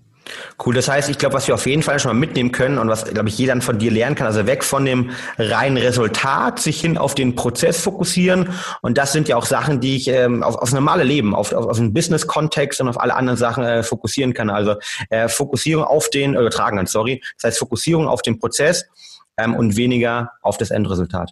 Cool, 0.64 0.74
das 0.74 0.88
heißt, 0.88 1.08
ich 1.08 1.18
glaube, 1.18 1.34
was 1.34 1.46
wir 1.46 1.54
auf 1.54 1.66
jeden 1.66 1.82
Fall 1.82 1.98
schon 1.98 2.12
mal 2.12 2.18
mitnehmen 2.18 2.52
können 2.52 2.78
und 2.78 2.88
was, 2.88 3.04
glaube 3.04 3.28
ich, 3.28 3.38
jeder 3.38 3.60
von 3.60 3.78
dir 3.78 3.90
lernen 3.90 4.14
kann, 4.14 4.26
also 4.26 4.46
weg 4.46 4.64
von 4.64 4.84
dem 4.84 5.10
reinen 5.38 5.76
Resultat, 5.76 6.58
sich 6.58 6.80
hin 6.80 6.98
auf 6.98 7.14
den 7.14 7.34
Prozess 7.34 7.80
fokussieren. 7.80 8.54
Und 8.82 8.98
das 8.98 9.12
sind 9.12 9.28
ja 9.28 9.36
auch 9.36 9.46
Sachen, 9.46 9.80
die 9.80 9.96
ich 9.96 10.08
ähm, 10.08 10.42
auf, 10.42 10.56
aufs 10.56 10.72
normale 10.72 11.04
Leben, 11.04 11.34
auf, 11.34 11.52
auf, 11.52 11.66
auf 11.66 11.76
den 11.76 11.92
Business-Kontext 11.92 12.80
und 12.80 12.88
auf 12.88 13.00
alle 13.00 13.14
anderen 13.14 13.38
Sachen 13.38 13.64
äh, 13.64 13.82
fokussieren 13.82 14.34
kann. 14.34 14.50
Also 14.50 14.76
äh, 15.10 15.28
Fokussierung 15.28 15.84
auf 15.84 16.10
den, 16.10 16.34
äh, 16.34 16.40
übertragen, 16.40 16.84
sorry, 16.86 17.22
das 17.36 17.48
heißt 17.48 17.58
Fokussierung 17.58 18.08
auf 18.08 18.22
den 18.22 18.38
Prozess 18.38 18.86
ähm, 19.36 19.54
und 19.54 19.76
weniger 19.76 20.32
auf 20.42 20.58
das 20.58 20.70
Endresultat. 20.70 21.30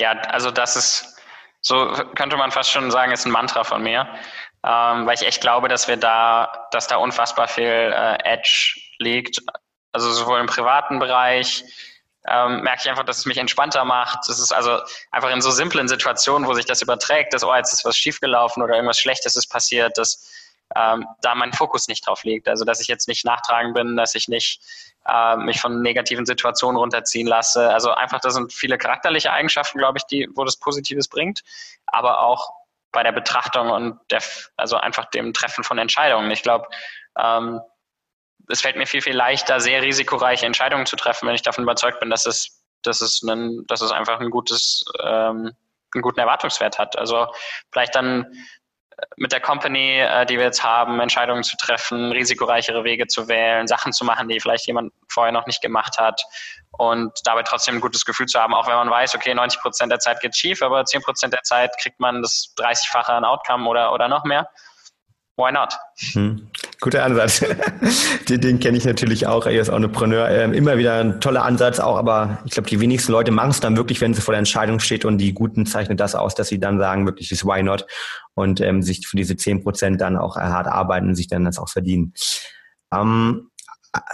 Ja, 0.00 0.12
also 0.30 0.50
das 0.50 0.76
ist, 0.76 1.16
so 1.60 1.92
könnte 2.14 2.36
man 2.36 2.50
fast 2.50 2.70
schon 2.70 2.90
sagen, 2.90 3.12
ist 3.12 3.26
ein 3.26 3.32
Mantra 3.32 3.64
von 3.64 3.82
mir 3.82 4.06
ähm, 4.64 5.06
weil 5.06 5.14
ich 5.14 5.26
echt 5.26 5.40
glaube, 5.40 5.68
dass 5.68 5.88
wir 5.88 5.96
da, 5.96 6.66
dass 6.72 6.86
da 6.88 6.96
unfassbar 6.96 7.48
viel 7.48 7.64
äh, 7.64 8.18
Edge 8.24 8.80
liegt. 8.98 9.40
Also 9.92 10.10
sowohl 10.12 10.40
im 10.40 10.46
privaten 10.46 10.98
Bereich 10.98 11.64
ähm, 12.26 12.62
merke 12.62 12.80
ich 12.84 12.90
einfach, 12.90 13.04
dass 13.04 13.18
es 13.18 13.26
mich 13.26 13.38
entspannter 13.38 13.84
macht. 13.84 14.28
Es 14.28 14.38
ist 14.38 14.52
also 14.52 14.80
einfach 15.10 15.30
in 15.30 15.40
so 15.40 15.50
simplen 15.50 15.88
Situationen, 15.88 16.46
wo 16.46 16.54
sich 16.54 16.66
das 16.66 16.82
überträgt, 16.82 17.32
dass, 17.32 17.44
oh, 17.44 17.54
jetzt 17.54 17.72
ist 17.72 17.84
was 17.84 17.96
schiefgelaufen 17.96 18.62
oder 18.62 18.74
irgendwas 18.74 18.98
Schlechtes 18.98 19.36
ist 19.36 19.48
passiert, 19.48 19.96
dass 19.96 20.30
ähm, 20.76 21.06
da 21.22 21.34
mein 21.34 21.52
Fokus 21.52 21.88
nicht 21.88 22.06
drauf 22.06 22.24
liegt. 22.24 22.48
Also 22.48 22.64
dass 22.64 22.80
ich 22.80 22.88
jetzt 22.88 23.08
nicht 23.08 23.24
nachtragen 23.24 23.72
bin, 23.72 23.96
dass 23.96 24.14
ich 24.14 24.28
nicht 24.28 24.60
äh, 25.06 25.36
mich 25.36 25.60
von 25.60 25.80
negativen 25.80 26.26
Situationen 26.26 26.76
runterziehen 26.76 27.26
lasse. 27.26 27.70
Also 27.70 27.92
einfach, 27.92 28.20
das 28.20 28.34
sind 28.34 28.52
viele 28.52 28.76
charakterliche 28.76 29.32
Eigenschaften, 29.32 29.78
glaube 29.78 29.98
ich, 29.98 30.04
die, 30.04 30.28
wo 30.34 30.44
das 30.44 30.56
Positives 30.56 31.08
bringt, 31.08 31.42
aber 31.86 32.20
auch 32.20 32.50
bei 32.92 33.02
der 33.02 33.12
Betrachtung 33.12 33.70
und 33.70 33.98
der, 34.10 34.22
also 34.56 34.76
einfach 34.76 35.06
dem 35.06 35.32
Treffen 35.32 35.64
von 35.64 35.78
Entscheidungen. 35.78 36.30
Ich 36.30 36.42
glaube, 36.42 36.66
ähm, 37.18 37.60
es 38.48 38.62
fällt 38.62 38.76
mir 38.76 38.86
viel, 38.86 39.02
viel 39.02 39.16
leichter, 39.16 39.60
sehr 39.60 39.82
risikoreiche 39.82 40.46
Entscheidungen 40.46 40.86
zu 40.86 40.96
treffen, 40.96 41.26
wenn 41.26 41.34
ich 41.34 41.42
davon 41.42 41.64
überzeugt 41.64 42.00
bin, 42.00 42.10
dass 42.10 42.26
es, 42.26 42.64
dass 42.82 43.00
es, 43.00 43.22
ein, 43.22 43.64
dass 43.66 43.80
es 43.80 43.92
einfach 43.92 44.20
ein 44.20 44.30
gutes, 44.30 44.84
ähm, 45.02 45.52
einen 45.94 46.02
guten 46.02 46.20
Erwartungswert 46.20 46.78
hat. 46.78 46.98
Also 46.98 47.32
vielleicht 47.72 47.94
dann 47.94 48.26
mit 49.16 49.32
der 49.32 49.40
Company, 49.40 50.00
äh, 50.00 50.26
die 50.26 50.36
wir 50.36 50.44
jetzt 50.44 50.62
haben, 50.62 51.00
Entscheidungen 51.00 51.42
zu 51.42 51.56
treffen, 51.56 52.12
risikoreichere 52.12 52.84
Wege 52.84 53.06
zu 53.06 53.28
wählen, 53.28 53.66
Sachen 53.66 53.92
zu 53.92 54.04
machen, 54.04 54.28
die 54.28 54.40
vielleicht 54.40 54.66
jemand 54.66 54.92
vorher 55.08 55.32
noch 55.32 55.46
nicht 55.46 55.62
gemacht 55.62 55.98
hat 55.98 56.22
und 56.72 57.12
dabei 57.24 57.42
trotzdem 57.42 57.76
ein 57.76 57.80
gutes 57.80 58.04
Gefühl 58.04 58.26
zu 58.26 58.40
haben, 58.40 58.54
auch 58.54 58.66
wenn 58.66 58.74
man 58.74 58.90
weiß, 58.90 59.14
okay, 59.14 59.34
90 59.34 59.60
Prozent 59.60 59.92
der 59.92 59.98
Zeit 59.98 60.20
geht 60.20 60.36
schief, 60.36 60.62
aber 60.62 60.84
10 60.84 61.02
Prozent 61.02 61.32
der 61.32 61.42
Zeit 61.42 61.76
kriegt 61.80 62.00
man 62.00 62.22
das 62.22 62.54
30-fache 62.58 63.12
an 63.12 63.24
Outcome 63.24 63.68
oder, 63.68 63.92
oder 63.92 64.08
noch 64.08 64.24
mehr 64.24 64.48
why 65.38 65.52
not? 65.52 65.72
Hm. 66.12 66.50
Guter 66.80 67.04
Ansatz. 67.04 67.44
den, 68.28 68.40
den 68.40 68.60
kenne 68.60 68.78
ich 68.78 68.84
natürlich 68.84 69.26
auch. 69.26 69.46
Er 69.46 69.60
ist 69.60 69.68
Entrepreneur. 69.68 70.28
Ähm, 70.28 70.52
immer 70.52 70.78
wieder 70.78 71.00
ein 71.00 71.20
toller 71.20 71.44
Ansatz 71.44 71.80
auch, 71.80 71.96
aber 71.96 72.38
ich 72.44 72.52
glaube, 72.52 72.68
die 72.68 72.80
wenigsten 72.80 73.10
Leute 73.10 73.32
machen 73.32 73.50
es 73.50 73.60
dann 73.60 73.76
wirklich, 73.76 74.00
wenn 74.00 74.14
sie 74.14 74.20
vor 74.20 74.32
der 74.32 74.38
Entscheidung 74.38 74.78
steht 74.78 75.04
und 75.04 75.18
die 75.18 75.32
Guten 75.34 75.66
zeichnen 75.66 75.96
das 75.96 76.14
aus, 76.14 76.34
dass 76.34 76.48
sie 76.48 76.60
dann 76.60 76.78
sagen, 76.78 77.04
wirklich 77.04 77.32
ist 77.32 77.44
why 77.44 77.62
not 77.62 77.84
und 78.34 78.60
ähm, 78.60 78.82
sich 78.82 79.06
für 79.06 79.16
diese 79.16 79.36
zehn 79.36 79.62
Prozent 79.62 80.00
dann 80.00 80.16
auch 80.16 80.36
hart 80.36 80.68
arbeiten 80.68 81.08
und 81.08 81.14
sich 81.16 81.26
dann 81.26 81.44
das 81.44 81.58
auch 81.58 81.68
verdienen. 81.68 82.14
Ähm, 82.94 83.50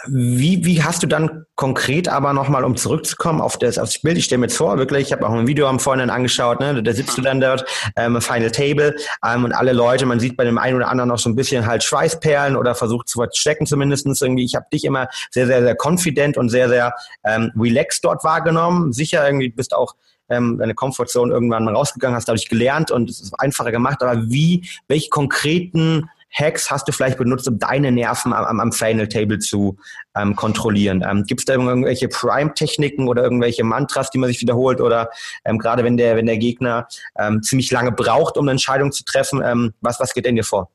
wie, 0.06 0.64
wie 0.64 0.82
hast 0.82 1.02
du 1.02 1.06
dann 1.06 1.46
konkret 1.56 2.08
aber 2.08 2.32
nochmal, 2.32 2.64
um 2.64 2.76
zurückzukommen 2.76 3.40
auf 3.40 3.58
das, 3.58 3.78
auf 3.78 3.88
das 3.88 4.00
Bild, 4.00 4.18
ich 4.18 4.26
stelle 4.26 4.38
mir 4.38 4.46
jetzt 4.46 4.56
vor, 4.56 4.78
wirklich, 4.78 5.08
ich 5.08 5.12
habe 5.12 5.26
auch 5.26 5.32
ein 5.32 5.46
Video 5.46 5.66
am 5.66 5.80
Vorhinein 5.80 6.10
angeschaut, 6.10 6.60
ne, 6.60 6.82
da 6.82 6.92
sitzt 6.92 7.16
du 7.18 7.22
dann 7.22 7.40
dort, 7.40 7.64
ähm, 7.96 8.20
Final 8.20 8.50
Table 8.50 8.94
ähm, 9.26 9.44
und 9.44 9.52
alle 9.52 9.72
Leute, 9.72 10.06
man 10.06 10.20
sieht 10.20 10.36
bei 10.36 10.44
dem 10.44 10.58
einen 10.58 10.76
oder 10.76 10.88
anderen 10.88 11.08
noch 11.08 11.18
so 11.18 11.28
ein 11.28 11.36
bisschen 11.36 11.66
halt 11.66 11.82
Schweißperlen 11.82 12.56
oder 12.56 12.74
versucht 12.74 13.08
zu 13.08 13.18
verstecken 13.18 13.66
zumindestens 13.66 14.20
irgendwie. 14.20 14.44
Ich 14.44 14.54
habe 14.54 14.66
dich 14.72 14.84
immer 14.84 15.08
sehr, 15.30 15.46
sehr, 15.46 15.62
sehr 15.62 15.76
confident 15.80 16.36
und 16.36 16.48
sehr, 16.50 16.68
sehr 16.68 16.94
ähm, 17.24 17.52
relaxed 17.56 18.04
dort 18.04 18.22
wahrgenommen. 18.24 18.92
Sicher 18.92 19.26
irgendwie 19.26 19.48
bist 19.48 19.74
auch 19.74 19.94
ähm, 20.28 20.58
deine 20.58 20.74
Comfortzone 20.74 21.32
irgendwann 21.32 21.68
rausgegangen, 21.68 22.16
hast 22.16 22.28
dadurch 22.28 22.48
gelernt 22.48 22.90
und 22.90 23.10
es 23.10 23.20
ist 23.20 23.34
einfacher 23.38 23.72
gemacht, 23.72 24.02
aber 24.02 24.28
wie, 24.28 24.68
welche 24.88 25.10
konkreten 25.10 26.08
Hacks 26.34 26.70
hast 26.70 26.88
du 26.88 26.92
vielleicht 26.92 27.18
benutzt, 27.18 27.48
um 27.48 27.58
deine 27.58 27.92
Nerven 27.92 28.32
am, 28.32 28.60
am 28.60 28.72
Final 28.72 29.08
Table 29.08 29.38
zu 29.38 29.78
ähm, 30.16 30.34
kontrollieren? 30.34 31.04
Ähm, 31.08 31.24
Gibt 31.24 31.40
es 31.40 31.44
da 31.44 31.54
irgendwelche 31.54 32.08
Prime-Techniken 32.08 33.08
oder 33.08 33.22
irgendwelche 33.22 33.64
Mantras, 33.64 34.10
die 34.10 34.18
man 34.18 34.28
sich 34.28 34.40
wiederholt? 34.40 34.80
Oder 34.80 35.10
ähm, 35.44 35.58
gerade 35.58 35.84
wenn 35.84 35.96
der, 35.96 36.16
wenn 36.16 36.26
der 36.26 36.38
Gegner 36.38 36.88
ähm, 37.16 37.42
ziemlich 37.42 37.70
lange 37.70 37.92
braucht, 37.92 38.36
um 38.36 38.44
eine 38.44 38.52
Entscheidung 38.52 38.90
zu 38.90 39.04
treffen, 39.04 39.42
ähm, 39.44 39.74
was, 39.80 40.00
was 40.00 40.12
geht 40.12 40.24
denn 40.24 40.36
dir 40.36 40.44
vor? 40.44 40.70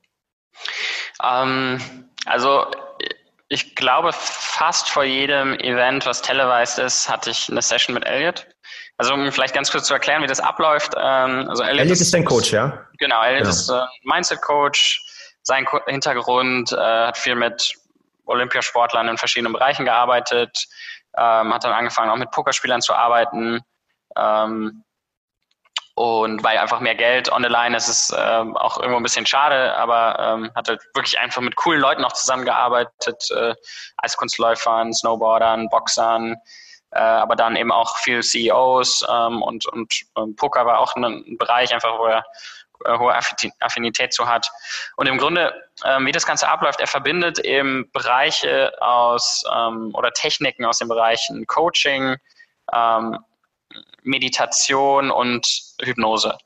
Ähm, 1.24 1.80
also 2.26 2.66
ich 3.50 3.76
glaube, 3.76 4.12
fast 4.14 4.90
vor 4.90 5.04
jedem 5.04 5.56
Event, 5.56 6.06
was 6.06 6.22
televised 6.22 6.80
ist, 6.80 7.10
hatte 7.10 7.32
ich 7.32 7.50
eine 7.50 7.62
Session 7.62 7.96
mit 7.96 8.06
Elliot. 8.06 8.48
Also 8.98 9.14
um 9.14 9.32
vielleicht 9.32 9.56
ganz 9.56 9.72
kurz 9.72 9.88
zu 9.88 9.94
erklären, 9.94 10.22
wie 10.22 10.28
das 10.28 10.40
abläuft. 10.40 10.96
also 10.96 11.64
Elliot, 11.64 11.80
Elliot 11.80 11.94
ist, 11.94 12.02
ist 12.02 12.14
dein 12.14 12.26
Coach, 12.26 12.52
ja? 12.52 12.86
Genau, 13.00 13.24
Elliot 13.24 13.44
genau. 13.44 13.50
ist 13.50 13.70
äh, 13.70 13.80
Mindset-Coach, 14.04 15.09
sein 15.50 15.68
Hintergrund, 15.88 16.72
äh, 16.72 16.78
hat 17.08 17.18
viel 17.18 17.36
mit 17.36 17.74
Olympiasportlern 18.26 19.10
in 19.10 19.18
verschiedenen 19.18 19.54
Bereichen 19.54 19.86
gearbeitet, 19.86 20.68
ähm, 21.18 21.54
hat 21.54 21.64
dann 21.64 21.74
angefangen 21.74 22.12
auch 22.12 22.18
mit 22.18 22.32
Pokerspielern 22.32 22.82
zu 22.82 22.94
arbeiten. 22.94 23.60
Ähm, 24.16 24.84
und 25.96 26.44
weil 26.46 26.58
einfach 26.58 26.80
mehr 26.80 26.96
Geld 26.96 27.30
on 27.30 27.44
the 27.44 27.50
line 27.50 27.76
ist, 27.76 27.90
ist 27.90 28.16
ähm, 28.18 28.56
auch 28.56 28.78
irgendwo 28.78 28.98
ein 28.98 29.04
bisschen 29.04 29.26
schade, 29.26 29.76
aber 29.76 30.18
ähm, 30.18 30.52
hat 30.56 30.70
halt 30.70 30.82
wirklich 30.94 31.20
einfach 31.20 31.42
mit 31.42 31.58
coolen 31.58 31.82
Leuten 31.82 32.06
auch 32.06 32.14
zusammengearbeitet, 32.14 33.30
äh, 33.32 33.54
Eiskunstläufern, 33.98 34.94
Snowboardern, 34.94 35.68
Boxern, 35.68 36.38
äh, 36.92 37.00
aber 37.00 37.36
dann 37.36 37.58
eben 37.58 37.74
auch 37.74 37.98
viel 37.98 38.22
CEOs 38.22 39.06
ähm, 39.10 39.42
und, 39.42 39.66
und 39.66 39.94
ähm, 40.18 40.38
Poker 40.38 40.66
war 40.66 40.80
auch 40.80 40.96
ein, 40.96 41.04
ein 41.04 41.38
Bereich 41.38 41.74
einfach, 41.74 42.00
wo 42.00 42.06
er 42.06 42.24
hohe 42.88 43.16
Affinität 43.60 44.14
zu 44.14 44.28
hat. 44.28 44.52
Und 44.96 45.08
im 45.08 45.18
Grunde, 45.18 45.54
ähm, 45.86 46.06
wie 46.06 46.12
das 46.12 46.26
Ganze 46.26 46.48
abläuft, 46.48 46.80
er 46.80 46.88
verbindet 46.88 47.40
eben 47.40 47.90
Bereiche 47.92 48.72
aus 48.82 49.44
ähm, 49.54 49.92
oder 49.94 50.12
Techniken 50.12 50.66
aus 50.66 50.80
den 50.80 50.88
Bereichen 50.88 51.46
Coaching, 51.48 52.18
ähm, 52.74 53.18
Meditation 54.04 55.12
und 55.12 55.48
Hypnose. 55.82 56.38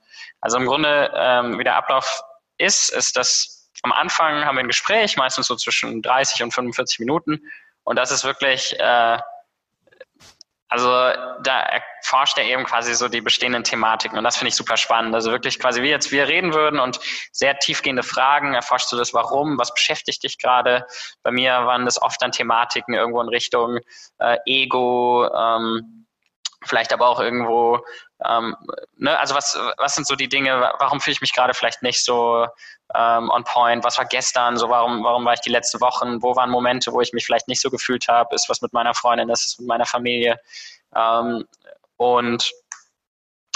Also 0.42 0.58
im 0.58 0.66
Grunde, 0.66 1.12
ähm, 1.16 1.60
wie 1.60 1.64
der 1.64 1.76
Ablauf 1.76 2.24
ist, 2.58 2.90
ist, 2.90 3.16
dass 3.16 3.70
am 3.84 3.92
Anfang 3.92 4.46
haben 4.46 4.56
wir 4.56 4.64
ein 4.64 4.68
Gespräch, 4.68 5.18
meistens 5.18 5.48
so 5.48 5.56
zwischen 5.56 6.02
30 6.02 6.44
und 6.44 6.54
45 6.54 7.00
Minuten. 7.00 7.42
Und 7.84 7.98
das 7.98 8.12
ist 8.12 8.24
wirklich 8.24 8.80
äh, 8.80 9.18
also 10.74 10.90
da 11.44 11.60
erforscht 11.60 12.40
er 12.40 12.46
eben 12.46 12.64
quasi 12.64 12.96
so 12.96 13.08
die 13.08 13.22
bestehenden 13.22 13.64
Thematiken 13.64 14.18
und 14.18 14.24
das 14.24 14.38
finde 14.38 14.50
ich 14.50 14.56
super 14.56 14.76
spannend. 14.76 15.14
Also 15.14 15.30
wirklich 15.30 15.60
quasi 15.60 15.84
wie 15.84 15.90
jetzt 15.90 16.12
wir 16.12 16.28
reden 16.28 16.56
würden 16.56 16.80
und 16.80 17.00
sehr 17.32 17.60
tiefgehende 17.60 18.02
Fragen, 18.02 18.56
erforschst 18.56 18.92
du 18.92 18.96
das 18.96 19.14
Warum, 19.14 19.60
was 19.60 19.72
beschäftigt 19.72 20.24
dich 20.24 20.40
gerade? 20.40 20.88
Bei 21.22 21.30
mir 21.30 21.52
waren 21.68 21.86
das 21.86 22.02
oft 22.02 22.20
dann 22.24 22.32
Thematiken 22.32 22.96
irgendwo 22.96 23.22
in 23.22 23.30
Richtung 23.30 23.82
äh, 24.18 24.38
Ego, 24.48 25.30
ähm, 25.32 26.03
vielleicht 26.66 26.94
aber 26.94 27.08
auch 27.08 27.20
irgendwo, 27.20 27.80
ähm, 28.26 28.56
ne, 28.96 29.18
also 29.20 29.36
was, 29.36 29.58
was 29.78 29.96
sind 29.96 30.08
so 30.08 30.16
die 30.16 30.30
Dinge, 30.30 30.74
warum 30.80 31.02
fühle 31.02 31.14
ich 31.14 31.22
mich 31.22 31.34
gerade 31.34 31.54
vielleicht 31.54 31.84
nicht 31.84 32.04
so 32.04 32.48
ähm, 32.96 33.30
on 33.30 33.44
point, 33.44 33.84
was 33.84 33.98
war 33.98 34.06
gestern, 34.06 34.58
so 34.58 34.70
warum, 34.70 35.04
warum 35.04 35.26
war 35.26 35.34
ich 35.34 35.42
die 35.42 35.50
letzten 35.50 35.82
Wochen, 35.82 36.22
wo 36.22 36.36
waren 36.36 36.50
Momente, 36.50 36.92
wo 36.94 37.02
ich 37.02 37.14
mich 37.14 37.26
vielleicht 37.26 37.48
nicht 37.48 37.62
so 37.62 37.70
gefühlt 37.70 38.08
habe, 38.08 38.34
ist 38.36 38.50
was 38.50 38.62
mit 38.62 38.74
meiner 38.74 38.94
Freundin, 38.94 39.30
ist 39.30 39.48
es 39.48 39.60
mit 39.60 39.68
meiner 39.68 39.86
Familie? 39.86 40.40
Ähm, 40.96 41.46
und 41.98 42.52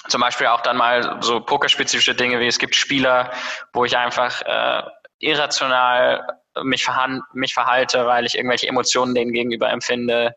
zum 0.08 0.22
Beispiel 0.22 0.48
auch 0.48 0.62
dann 0.62 0.78
mal 0.78 1.18
so 1.22 1.42
pokerspezifische 1.42 2.16
Dinge 2.16 2.40
wie 2.40 2.48
es 2.48 2.60
gibt 2.60 2.76
Spieler, 2.76 3.32
wo 3.74 3.86
ich 3.86 3.98
einfach 3.98 4.42
äh, 4.42 4.84
irrational 5.20 6.26
mich, 6.64 6.88
mich 7.34 7.54
verhalte, 7.54 8.06
weil 8.06 8.26
ich 8.26 8.36
irgendwelche 8.36 8.68
Emotionen 8.68 9.16
denen 9.16 9.34
gegenüber 9.34 9.70
empfinde. 9.70 10.36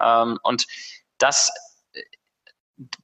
Ähm, 0.00 0.38
und 0.42 0.66
das, 1.18 1.52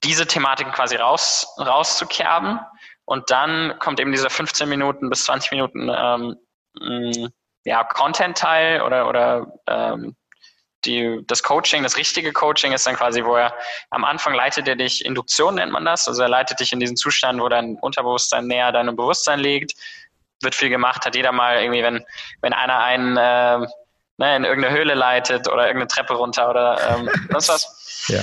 diese 0.02 0.26
Thematiken 0.26 0.72
quasi 0.72 0.96
raus, 0.96 1.46
rauszukerben 1.58 2.60
und 3.04 3.30
dann 3.30 3.78
kommt 3.78 4.00
eben 4.00 4.12
dieser 4.12 4.30
15 4.30 4.68
Minuten 4.68 5.10
bis 5.10 5.24
20 5.24 5.50
Minuten 5.50 5.90
ähm, 5.94 6.36
mm, 6.74 7.26
ja, 7.64 7.82
Content-Teil 7.84 8.82
oder, 8.82 9.08
oder 9.08 9.52
ähm, 9.66 10.16
die, 10.84 11.20
das 11.26 11.42
Coaching, 11.42 11.82
das 11.82 11.96
richtige 11.96 12.32
Coaching 12.32 12.72
ist 12.72 12.86
dann 12.86 12.96
quasi, 12.96 13.24
wo 13.24 13.36
er 13.36 13.54
am 13.90 14.04
Anfang 14.04 14.34
leitet 14.34 14.68
er 14.68 14.76
dich, 14.76 15.04
Induktion 15.04 15.54
nennt 15.56 15.72
man 15.72 15.84
das, 15.84 16.06
also 16.06 16.22
er 16.22 16.28
leitet 16.28 16.60
dich 16.60 16.72
in 16.72 16.80
diesen 16.80 16.96
Zustand, 16.96 17.40
wo 17.40 17.48
dein 17.48 17.76
Unterbewusstsein 17.80 18.46
näher 18.46 18.70
deinem 18.70 18.94
Bewusstsein 18.94 19.40
liegt, 19.40 19.72
wird 20.42 20.54
viel 20.54 20.68
gemacht, 20.68 21.06
hat 21.06 21.16
jeder 21.16 21.32
mal 21.32 21.60
irgendwie, 21.60 21.82
wenn, 21.82 22.04
wenn 22.42 22.52
einer 22.52 22.78
einen 22.78 23.16
äh, 23.16 23.66
ne, 24.18 24.36
in 24.36 24.44
irgendeine 24.44 24.76
Höhle 24.76 24.94
leitet 24.94 25.48
oder 25.48 25.66
irgendeine 25.66 25.88
Treppe 25.88 26.14
runter 26.14 26.50
oder 26.50 26.78
ähm, 26.90 27.10
sonst 27.30 27.48
was. 27.48 28.06
Ja. 28.08 28.20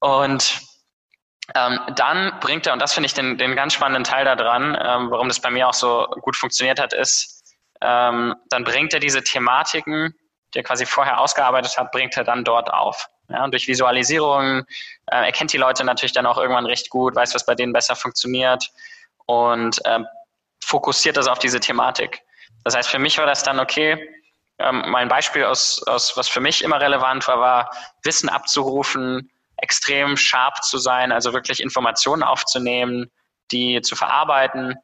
Und 0.00 0.60
ähm, 1.54 1.80
dann 1.96 2.38
bringt 2.40 2.66
er, 2.66 2.72
und 2.72 2.80
das 2.80 2.92
finde 2.92 3.06
ich 3.06 3.14
den, 3.14 3.38
den 3.38 3.56
ganz 3.56 3.74
spannenden 3.74 4.04
Teil 4.04 4.24
daran, 4.24 4.76
ähm, 4.80 5.10
warum 5.10 5.28
das 5.28 5.40
bei 5.40 5.50
mir 5.50 5.68
auch 5.68 5.74
so 5.74 6.06
gut 6.20 6.36
funktioniert 6.36 6.80
hat, 6.80 6.92
ist, 6.92 7.56
ähm, 7.80 8.34
dann 8.50 8.64
bringt 8.64 8.92
er 8.94 9.00
diese 9.00 9.22
Thematiken, 9.22 10.14
die 10.54 10.58
er 10.58 10.64
quasi 10.64 10.86
vorher 10.86 11.20
ausgearbeitet 11.20 11.76
hat, 11.78 11.92
bringt 11.92 12.16
er 12.16 12.24
dann 12.24 12.44
dort 12.44 12.72
auf. 12.72 13.08
Ja, 13.28 13.44
und 13.44 13.52
durch 13.52 13.68
Visualisierung 13.68 14.64
äh, 15.06 15.26
erkennt 15.26 15.52
die 15.52 15.58
Leute 15.58 15.84
natürlich 15.84 16.12
dann 16.12 16.26
auch 16.26 16.36
irgendwann 16.36 16.66
recht 16.66 16.90
gut, 16.90 17.14
weiß, 17.14 17.34
was 17.34 17.46
bei 17.46 17.54
denen 17.54 17.72
besser 17.72 17.94
funktioniert 17.94 18.68
und 19.26 19.84
äh, 19.86 20.00
fokussiert 20.60 21.16
das 21.16 21.28
auf 21.28 21.38
diese 21.38 21.60
Thematik. 21.60 22.22
Das 22.64 22.76
heißt, 22.76 22.88
für 22.88 22.98
mich 22.98 23.18
war 23.18 23.26
das 23.26 23.42
dann 23.42 23.60
okay. 23.60 24.08
Ähm, 24.58 24.84
mein 24.88 25.08
Beispiel 25.08 25.44
aus, 25.44 25.82
aus, 25.84 26.16
was 26.16 26.28
für 26.28 26.40
mich 26.40 26.62
immer 26.62 26.80
relevant 26.80 27.26
war, 27.28 27.40
war 27.40 27.70
Wissen 28.02 28.28
abzurufen, 28.28 29.30
extrem 29.62 30.16
sharp 30.16 30.62
zu 30.62 30.78
sein, 30.78 31.12
also 31.12 31.32
wirklich 31.32 31.62
Informationen 31.62 32.22
aufzunehmen, 32.22 33.10
die 33.52 33.80
zu 33.82 33.96
verarbeiten 33.96 34.76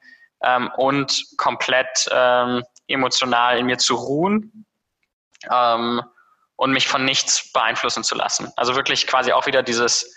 ähm, 0.42 0.70
und 0.76 1.24
komplett 1.36 2.08
ähm, 2.10 2.62
emotional 2.88 3.58
in 3.58 3.66
mir 3.66 3.78
zu 3.78 3.94
ruhen 3.94 4.66
ähm, 5.50 6.02
und 6.56 6.72
mich 6.72 6.88
von 6.88 7.04
nichts 7.04 7.52
beeinflussen 7.52 8.04
zu 8.04 8.14
lassen. 8.14 8.52
Also 8.56 8.76
wirklich 8.76 9.06
quasi 9.06 9.32
auch 9.32 9.46
wieder 9.46 9.62
dieses, 9.62 10.14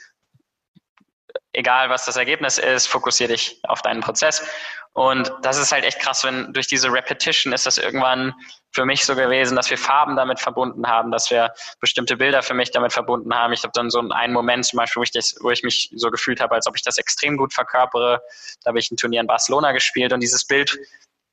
egal 1.54 1.90
was 1.90 2.06
das 2.06 2.16
Ergebnis 2.16 2.58
ist, 2.58 2.88
fokussiere 2.88 3.34
dich 3.34 3.60
auf 3.64 3.82
deinen 3.82 4.02
Prozess. 4.02 4.48
Und 4.94 5.32
das 5.44 5.58
ist 5.58 5.72
halt 5.72 5.86
echt 5.86 6.00
krass, 6.00 6.24
wenn 6.24 6.52
durch 6.52 6.68
diese 6.68 6.92
Repetition 6.92 7.54
ist 7.54 7.66
das 7.66 7.78
irgendwann 7.78 8.34
für 8.72 8.86
mich 8.86 9.06
so 9.06 9.16
gewesen, 9.16 9.56
dass 9.56 9.70
wir 9.70 9.78
Farben 9.78 10.16
damit 10.16 10.40
verbunden 10.40 10.88
haben, 10.88 11.12
dass 11.12 11.30
wir 11.32 11.54
bestimmte 11.80 12.18
Bilder 12.18 12.42
für 12.42 12.54
mich 12.54 12.72
damit 12.72 12.92
verbunden 12.92 13.34
haben. 13.34 13.54
Ich 13.54 13.64
habe 13.64 13.72
dann 13.74 13.90
so 13.90 14.00
einen 14.00 14.34
Moment 14.34 14.66
zum 14.66 14.78
Beispiel, 14.78 15.00
wo 15.00 15.04
ich, 15.04 15.12
das, 15.12 15.36
wo 15.42 15.52
ich 15.52 15.64
mich 15.64 15.92
so 15.96 16.10
gefühlt 16.10 16.42
habe, 16.42 16.56
als 16.56 16.68
ob 16.68 16.76
ich 16.76 16.84
das 16.84 16.98
extrem 16.98 17.38
gut 17.38 17.54
verkörpere. 17.54 18.22
Da 18.64 18.70
habe 18.70 18.80
ich 18.80 18.92
ein 18.92 18.98
Turnier 18.98 19.22
in 19.22 19.28
Barcelona 19.28 19.72
gespielt 19.72 20.12
und 20.12 20.22
dieses 20.22 20.46
Bild 20.46 20.78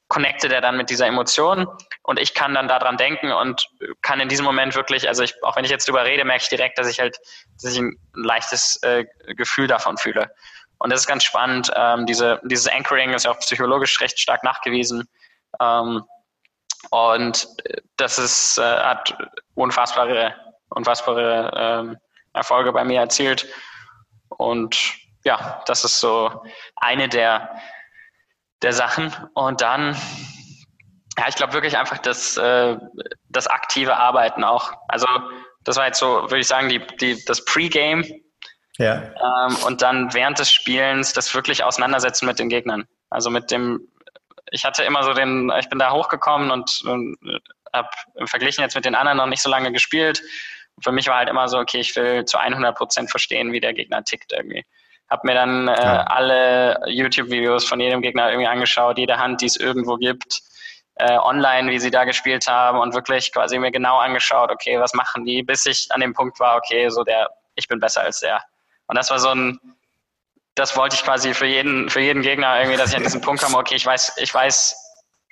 connectet 0.08 0.52
er 0.52 0.60
dann 0.60 0.76
mit 0.76 0.88
dieser 0.88 1.06
Emotion 1.06 1.66
und 2.02 2.20
ich 2.20 2.32
kann 2.32 2.54
dann 2.54 2.68
daran 2.68 2.96
denken 2.96 3.32
und 3.32 3.68
kann 4.02 4.20
in 4.20 4.28
diesem 4.28 4.44
Moment 4.44 4.76
wirklich, 4.76 5.08
also 5.08 5.24
ich, 5.24 5.42
auch 5.42 5.56
wenn 5.56 5.64
ich 5.64 5.70
jetzt 5.70 5.88
drüber 5.88 6.04
rede, 6.04 6.24
merke 6.24 6.42
ich 6.42 6.48
direkt, 6.48 6.78
dass 6.78 6.86
ich 6.86 7.00
halt, 7.00 7.18
dass 7.60 7.72
ich 7.72 7.78
ein 7.78 7.98
leichtes 8.14 8.80
äh, 8.82 9.04
Gefühl 9.34 9.66
davon 9.66 9.96
fühle. 9.96 10.30
Und 10.78 10.90
das 10.90 11.00
ist 11.00 11.06
ganz 11.06 11.24
spannend. 11.24 11.70
Ähm, 11.74 12.06
diese, 12.06 12.40
dieses 12.44 12.68
Anchoring 12.68 13.12
ist 13.12 13.24
ja 13.24 13.30
auch 13.30 13.38
psychologisch 13.38 14.00
recht 14.00 14.18
stark 14.18 14.44
nachgewiesen. 14.44 15.08
Ähm, 15.60 16.04
und 16.90 17.48
das 17.96 18.18
ist, 18.18 18.58
äh, 18.58 18.62
hat 18.62 19.16
unfassbare, 19.54 20.34
unfassbare 20.70 21.50
ähm, 21.56 21.96
Erfolge 22.32 22.72
bei 22.72 22.84
mir 22.84 23.00
erzielt. 23.00 23.46
Und 24.28 24.76
ja, 25.24 25.62
das 25.66 25.84
ist 25.84 26.00
so 26.00 26.44
eine 26.76 27.08
der, 27.08 27.50
der 28.62 28.72
Sachen. 28.72 29.12
Und 29.34 29.60
dann, 29.60 29.96
ja, 31.18 31.24
ich 31.28 31.34
glaube 31.36 31.54
wirklich 31.54 31.76
einfach 31.76 31.98
das, 31.98 32.36
äh, 32.36 32.76
das 33.28 33.46
aktive 33.46 33.96
Arbeiten 33.96 34.44
auch. 34.44 34.72
Also 34.88 35.06
das 35.64 35.76
war 35.76 35.86
jetzt 35.86 35.98
so, 35.98 36.22
würde 36.22 36.38
ich 36.38 36.46
sagen, 36.46 36.68
die, 36.68 36.86
die, 36.98 37.24
das 37.24 37.44
Pre-Game. 37.44 38.04
Ja. 38.78 39.02
Ähm, 39.02 39.56
und 39.66 39.82
dann 39.82 40.12
während 40.14 40.38
des 40.38 40.52
Spielens 40.52 41.12
das 41.12 41.34
wirklich 41.34 41.64
auseinandersetzen 41.64 42.26
mit 42.26 42.38
den 42.38 42.48
Gegnern. 42.48 42.86
Also 43.10 43.30
mit 43.30 43.50
dem, 43.50 43.80
ich 44.50 44.64
hatte 44.64 44.84
immer 44.84 45.02
so 45.02 45.12
den, 45.12 45.50
ich 45.58 45.68
bin 45.68 45.78
da 45.78 45.92
hochgekommen 45.92 46.50
und, 46.50 46.82
und 46.84 47.16
habe 47.72 47.88
verglichen 48.26 48.62
jetzt 48.62 48.74
mit 48.74 48.84
den 48.84 48.94
anderen 48.94 49.18
noch 49.18 49.26
nicht 49.26 49.42
so 49.42 49.50
lange 49.50 49.72
gespielt. 49.72 50.22
für 50.82 50.92
mich 50.92 51.08
war 51.08 51.16
halt 51.16 51.28
immer 51.28 51.48
so, 51.48 51.58
okay, 51.58 51.80
ich 51.80 51.96
will 51.96 52.24
zu 52.26 52.38
100 52.38 52.76
Prozent 52.76 53.10
verstehen, 53.10 53.52
wie 53.52 53.60
der 53.60 53.72
Gegner 53.72 54.04
tickt 54.04 54.32
irgendwie. 54.32 54.64
Hab 55.08 55.24
mir 55.24 55.34
dann 55.34 55.68
äh, 55.68 55.72
ja. 55.72 56.02
alle 56.02 56.80
YouTube-Videos 56.86 57.64
von 57.64 57.80
jedem 57.80 58.02
Gegner 58.02 58.28
irgendwie 58.28 58.48
angeschaut, 58.48 58.98
jede 58.98 59.18
Hand, 59.18 59.40
die 59.40 59.46
es 59.46 59.56
irgendwo 59.56 59.96
gibt, 59.96 60.42
äh, 60.96 61.16
online, 61.18 61.70
wie 61.70 61.78
sie 61.78 61.90
da 61.90 62.04
gespielt 62.04 62.46
haben 62.48 62.78
und 62.78 62.94
wirklich 62.94 63.32
quasi 63.32 63.58
mir 63.58 63.70
genau 63.70 63.98
angeschaut, 63.98 64.50
okay, 64.50 64.80
was 64.80 64.94
machen 64.94 65.24
die, 65.24 65.42
bis 65.42 65.64
ich 65.66 65.86
an 65.90 66.00
dem 66.00 66.12
Punkt 66.12 66.40
war, 66.40 66.56
okay, 66.56 66.88
so 66.88 67.04
der, 67.04 67.30
ich 67.54 67.68
bin 67.68 67.78
besser 67.78 68.02
als 68.02 68.20
der. 68.20 68.42
Und 68.86 68.96
das 68.96 69.10
war 69.10 69.18
so 69.18 69.28
ein, 69.30 69.60
das 70.54 70.76
wollte 70.76 70.96
ich 70.96 71.02
quasi 71.02 71.34
für 71.34 71.46
jeden, 71.46 71.88
für 71.90 72.00
jeden 72.00 72.22
Gegner 72.22 72.58
irgendwie, 72.58 72.78
dass 72.78 72.90
ich 72.90 72.96
an 72.96 73.02
diesen 73.02 73.20
Punkt 73.20 73.42
komme, 73.42 73.58
okay, 73.58 73.74
ich 73.74 73.84
weiß, 73.84 74.14
ich 74.18 74.32
weiß 74.32 74.76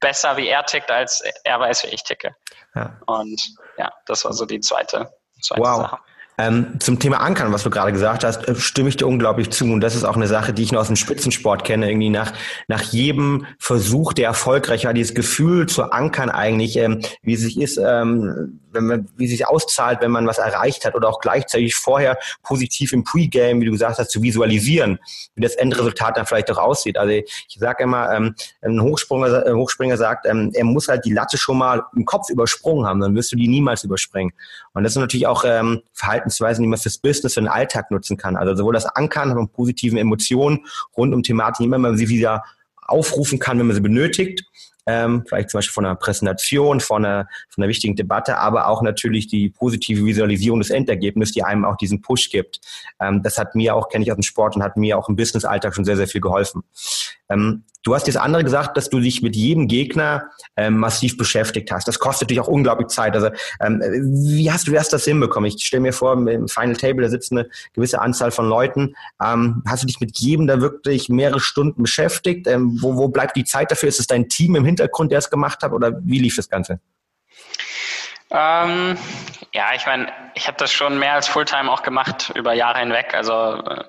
besser, 0.00 0.36
wie 0.36 0.48
er 0.48 0.64
tickt, 0.64 0.90
als 0.90 1.22
er 1.44 1.60
weiß, 1.60 1.84
wie 1.84 1.88
ich 1.88 2.02
ticke. 2.02 2.34
Ja. 2.74 2.98
Und 3.06 3.40
ja, 3.78 3.92
das 4.06 4.24
war 4.24 4.32
so 4.32 4.44
die 4.44 4.60
zweite, 4.60 5.12
zweite 5.40 5.62
wow. 5.62 5.76
Sache. 5.82 5.98
Ähm, 6.36 6.80
zum 6.80 6.98
Thema 6.98 7.20
Ankern, 7.20 7.52
was 7.52 7.62
du 7.62 7.70
gerade 7.70 7.92
gesagt 7.92 8.24
hast, 8.24 8.48
äh, 8.48 8.56
stimme 8.56 8.88
ich 8.88 8.96
dir 8.96 9.06
unglaublich 9.06 9.50
zu. 9.50 9.66
Und 9.66 9.80
das 9.80 9.94
ist 9.94 10.04
auch 10.04 10.16
eine 10.16 10.26
Sache, 10.26 10.52
die 10.52 10.62
ich 10.62 10.72
nur 10.72 10.80
aus 10.80 10.88
dem 10.88 10.96
Spitzensport 10.96 11.64
kenne. 11.64 11.88
Irgendwie 11.88 12.10
nach, 12.10 12.32
nach 12.66 12.82
jedem 12.82 13.46
Versuch, 13.58 14.12
der 14.12 14.26
erfolgreich 14.26 14.84
war, 14.84 14.94
dieses 14.94 15.14
Gefühl 15.14 15.66
zu 15.66 15.84
ankern 15.84 16.30
eigentlich, 16.30 16.76
ähm, 16.76 17.02
wie 17.22 17.34
es 17.34 17.40
sich 17.40 17.60
ist, 17.60 17.78
ähm, 17.78 18.60
wenn 18.74 18.86
man, 18.86 19.08
wie 19.16 19.24
es 19.24 19.30
sich 19.30 19.46
auszahlt, 19.46 20.00
wenn 20.00 20.10
man 20.10 20.26
was 20.26 20.38
erreicht 20.38 20.84
hat 20.84 20.94
oder 20.94 21.08
auch 21.08 21.20
gleichzeitig 21.20 21.76
vorher 21.76 22.18
positiv 22.42 22.92
im 22.92 23.04
Pre-Game, 23.04 23.60
wie 23.60 23.66
du 23.66 23.72
gesagt 23.72 23.98
hast, 23.98 24.10
zu 24.10 24.22
visualisieren, 24.22 24.98
wie 25.36 25.42
das 25.42 25.54
Endresultat 25.54 26.16
dann 26.16 26.26
vielleicht 26.26 26.50
auch 26.50 26.58
aussieht. 26.58 26.98
Also 26.98 27.12
ich 27.12 27.56
sage 27.56 27.84
immer, 27.84 28.10
ähm, 28.12 28.34
ein 28.62 28.80
Hochspringer, 28.82 29.46
äh, 29.46 29.52
Hochspringer 29.52 29.96
sagt, 29.96 30.26
ähm, 30.26 30.50
er 30.52 30.64
muss 30.64 30.88
halt 30.88 31.04
die 31.04 31.12
Latte 31.12 31.38
schon 31.38 31.58
mal 31.58 31.84
im 31.94 32.04
Kopf 32.04 32.28
übersprungen 32.28 32.86
haben, 32.86 33.00
dann 33.00 33.14
wirst 33.14 33.32
du 33.32 33.36
die 33.36 33.48
niemals 33.48 33.84
überspringen. 33.84 34.32
Und 34.74 34.82
das 34.82 34.92
sind 34.92 35.02
natürlich 35.02 35.26
auch 35.26 35.44
ähm, 35.46 35.82
Verhaltensweisen, 35.92 36.62
die 36.62 36.68
man 36.68 36.78
fürs 36.78 36.98
Business, 36.98 37.34
für 37.34 37.40
den 37.40 37.48
Alltag 37.48 37.90
nutzen 37.90 38.16
kann. 38.16 38.36
Also 38.36 38.56
sowohl 38.56 38.74
das 38.74 38.86
Ankern 38.86 39.32
von 39.32 39.48
positiven 39.48 39.98
Emotionen 39.98 40.66
rund 40.96 41.14
um 41.14 41.22
Thematiken, 41.22 41.66
immer 41.66 41.78
man 41.78 41.96
sie 41.96 42.08
wieder 42.08 42.42
aufrufen 42.82 43.38
kann, 43.38 43.58
wenn 43.58 43.66
man 43.66 43.76
sie 43.76 43.82
benötigt, 43.82 44.44
ähm, 44.86 45.24
vielleicht 45.26 45.50
zum 45.50 45.58
Beispiel 45.58 45.72
von 45.72 45.84
einer 45.86 45.94
Präsentation, 45.94 46.80
von 46.80 47.04
einer, 47.04 47.28
von 47.48 47.62
einer 47.62 47.68
wichtigen 47.68 47.96
Debatte, 47.96 48.38
aber 48.38 48.68
auch 48.68 48.82
natürlich 48.82 49.26
die 49.26 49.50
positive 49.50 50.04
Visualisierung 50.04 50.60
des 50.60 50.70
Endergebnisses, 50.70 51.34
die 51.34 51.42
einem 51.42 51.64
auch 51.64 51.76
diesen 51.76 52.02
Push 52.02 52.30
gibt. 52.30 52.60
Ähm, 53.00 53.22
das 53.22 53.38
hat 53.38 53.54
mir 53.54 53.74
auch, 53.74 53.88
kenne 53.88 54.04
ich 54.04 54.10
aus 54.10 54.16
dem 54.16 54.22
Sport 54.22 54.56
und 54.56 54.62
hat 54.62 54.76
mir 54.76 54.98
auch 54.98 55.08
im 55.08 55.16
Business-Alltag 55.16 55.74
schon 55.74 55.84
sehr, 55.84 55.96
sehr 55.96 56.08
viel 56.08 56.20
geholfen. 56.20 56.62
Ähm, 57.30 57.64
du 57.84 57.94
hast 57.94 58.08
das 58.08 58.16
andere 58.16 58.44
gesagt, 58.44 58.76
dass 58.76 58.88
du 58.90 59.00
dich 59.00 59.22
mit 59.22 59.36
jedem 59.36 59.68
Gegner 59.68 60.30
ähm, 60.56 60.78
massiv 60.78 61.16
beschäftigt 61.16 61.70
hast. 61.70 61.86
Das 61.86 61.98
kostet 61.98 62.30
dich 62.30 62.40
auch 62.40 62.48
unglaublich 62.48 62.88
Zeit. 62.88 63.14
Also 63.14 63.28
ähm, 63.60 63.80
wie 63.80 64.50
hast 64.50 64.66
du 64.66 64.72
erst 64.72 64.92
das 64.92 65.04
hinbekommen? 65.04 65.48
Ich 65.48 65.64
stelle 65.64 65.82
mir 65.82 65.92
vor, 65.92 66.14
im 66.14 66.48
Final 66.48 66.76
Table, 66.76 67.02
da 67.02 67.10
sitzt 67.10 67.32
eine 67.32 67.48
gewisse 67.72 68.00
Anzahl 68.00 68.30
von 68.30 68.48
Leuten. 68.48 68.94
Ähm, 69.22 69.62
hast 69.66 69.82
du 69.82 69.86
dich 69.86 70.00
mit 70.00 70.18
jedem 70.18 70.46
da 70.46 70.60
wirklich 70.60 71.08
mehrere 71.08 71.40
Stunden 71.40 71.82
beschäftigt? 71.82 72.46
Ähm, 72.46 72.78
wo, 72.80 72.96
wo 72.96 73.08
bleibt 73.08 73.36
die 73.36 73.44
Zeit 73.44 73.70
dafür? 73.70 73.88
Ist 73.88 74.00
es 74.00 74.06
dein 74.06 74.28
Team 74.28 74.56
im 74.56 74.64
Hintergrund, 74.64 74.73
der 74.76 75.18
es 75.18 75.30
gemacht 75.30 75.62
hat? 75.62 75.72
Oder 75.72 75.92
wie 76.02 76.18
lief 76.18 76.36
das 76.36 76.48
Ganze? 76.48 76.80
Ähm, 78.30 78.98
ja, 79.52 79.74
ich 79.74 79.86
meine, 79.86 80.12
ich 80.34 80.48
habe 80.48 80.56
das 80.58 80.72
schon 80.72 80.98
mehr 80.98 81.14
als 81.14 81.28
Fulltime 81.28 81.70
auch 81.70 81.82
gemacht 81.82 82.32
über 82.34 82.52
Jahre 82.52 82.80
hinweg. 82.80 83.14
Also 83.14 83.62
äh, 83.64 83.84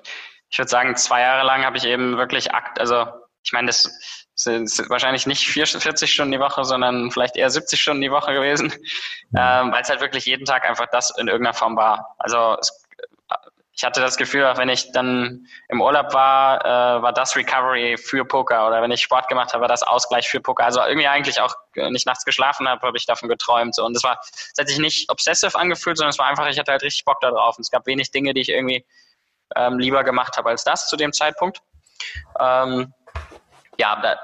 ich 0.50 0.58
würde 0.58 0.70
sagen, 0.70 0.96
zwei 0.96 1.20
Jahre 1.22 1.44
lang 1.44 1.64
habe 1.64 1.76
ich 1.76 1.84
eben 1.84 2.16
wirklich 2.16 2.54
akt, 2.54 2.78
also 2.78 3.06
ich 3.42 3.52
meine, 3.52 3.68
das 3.68 3.88
sind 4.34 4.70
wahrscheinlich 4.90 5.26
nicht 5.26 5.48
40 5.48 6.12
Stunden 6.12 6.32
die 6.32 6.40
Woche, 6.40 6.64
sondern 6.64 7.10
vielleicht 7.10 7.36
eher 7.36 7.48
70 7.48 7.80
Stunden 7.80 8.02
die 8.02 8.10
Woche 8.10 8.34
gewesen, 8.34 8.66
mhm. 9.30 9.38
ähm, 9.38 9.72
weil 9.72 9.82
es 9.82 9.88
halt 9.88 10.00
wirklich 10.00 10.26
jeden 10.26 10.44
Tag 10.44 10.68
einfach 10.68 10.86
das 10.90 11.16
in 11.16 11.28
irgendeiner 11.28 11.54
Form 11.54 11.76
war. 11.76 12.14
Also 12.18 12.56
es, 12.60 12.85
ich 13.76 13.84
hatte 13.84 14.00
das 14.00 14.16
Gefühl, 14.16 14.46
auch 14.46 14.56
wenn 14.56 14.70
ich 14.70 14.90
dann 14.92 15.46
im 15.68 15.82
Urlaub 15.82 16.14
war, 16.14 16.64
äh, 16.64 17.02
war 17.02 17.12
das 17.12 17.36
Recovery 17.36 17.98
für 17.98 18.24
Poker 18.24 18.66
oder 18.66 18.80
wenn 18.80 18.90
ich 18.90 19.02
Sport 19.02 19.28
gemacht 19.28 19.52
habe, 19.52 19.60
war 19.60 19.68
das 19.68 19.82
Ausgleich 19.82 20.28
für 20.28 20.40
Poker. 20.40 20.64
Also 20.64 20.80
irgendwie 20.80 21.06
eigentlich 21.06 21.42
auch, 21.42 21.54
wenn 21.74 21.94
ich 21.94 22.06
nachts 22.06 22.24
geschlafen 22.24 22.66
habe, 22.66 22.86
habe 22.86 22.96
ich 22.96 23.04
davon 23.04 23.28
geträumt. 23.28 23.74
So. 23.74 23.84
Und 23.84 23.92
das 23.92 24.02
war, 24.02 24.18
es 24.32 24.54
hat 24.58 24.68
sich 24.68 24.78
nicht 24.78 25.10
obsessive 25.10 25.58
angefühlt, 25.58 25.98
sondern 25.98 26.08
es 26.08 26.18
war 26.18 26.26
einfach, 26.26 26.46
ich 26.46 26.58
hatte 26.58 26.72
halt 26.72 26.82
richtig 26.82 27.04
Bock 27.04 27.20
da 27.20 27.30
drauf. 27.30 27.58
Und 27.58 27.62
es 27.62 27.70
gab 27.70 27.86
wenig 27.86 28.10
Dinge, 28.10 28.32
die 28.32 28.40
ich 28.40 28.48
irgendwie 28.48 28.82
ähm, 29.54 29.78
lieber 29.78 30.04
gemacht 30.04 30.38
habe 30.38 30.48
als 30.48 30.64
das 30.64 30.88
zu 30.88 30.96
dem 30.96 31.12
Zeitpunkt. 31.12 31.60
Ähm, 32.40 32.94
ja, 33.78 34.00
da, 34.00 34.18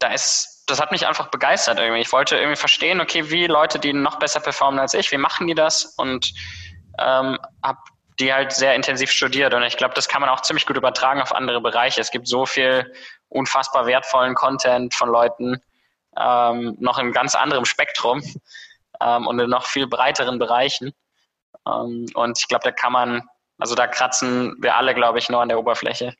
da 0.00 0.08
ist, 0.12 0.64
das 0.66 0.82
hat 0.82 0.92
mich 0.92 1.06
einfach 1.06 1.28
begeistert 1.28 1.78
irgendwie. 1.78 2.02
Ich 2.02 2.12
wollte 2.12 2.36
irgendwie 2.36 2.56
verstehen, 2.56 3.00
okay, 3.00 3.30
wie 3.30 3.46
Leute, 3.46 3.78
die 3.78 3.94
noch 3.94 4.18
besser 4.18 4.40
performen 4.40 4.78
als 4.78 4.92
ich, 4.92 5.10
wie 5.12 5.16
machen 5.16 5.46
die 5.46 5.54
das? 5.54 5.94
Und 5.96 6.34
ähm, 6.98 7.38
habe 7.62 7.78
die 8.20 8.32
halt 8.32 8.52
sehr 8.52 8.74
intensiv 8.74 9.10
studiert. 9.10 9.54
Und 9.54 9.62
ich 9.62 9.76
glaube, 9.76 9.94
das 9.94 10.08
kann 10.08 10.20
man 10.20 10.30
auch 10.30 10.40
ziemlich 10.40 10.66
gut 10.66 10.76
übertragen 10.76 11.20
auf 11.20 11.34
andere 11.34 11.60
Bereiche. 11.60 12.00
Es 12.00 12.10
gibt 12.10 12.26
so 12.26 12.46
viel 12.46 12.92
unfassbar 13.28 13.86
wertvollen 13.86 14.34
Content 14.34 14.94
von 14.94 15.08
Leuten, 15.08 15.62
ähm, 16.16 16.76
noch 16.80 16.98
in 16.98 17.12
ganz 17.12 17.34
anderem 17.34 17.64
Spektrum 17.64 18.22
ähm, 19.00 19.26
und 19.26 19.38
in 19.38 19.50
noch 19.50 19.66
viel 19.66 19.86
breiteren 19.86 20.38
Bereichen. 20.38 20.92
Ähm, 21.66 22.06
und 22.14 22.38
ich 22.38 22.48
glaube, 22.48 22.64
da 22.64 22.72
kann 22.72 22.92
man, 22.92 23.22
also 23.58 23.74
da 23.74 23.86
kratzen 23.86 24.56
wir 24.60 24.76
alle, 24.76 24.94
glaube 24.94 25.18
ich, 25.18 25.28
nur 25.28 25.40
an 25.40 25.48
der 25.48 25.58
Oberfläche. 25.58 26.14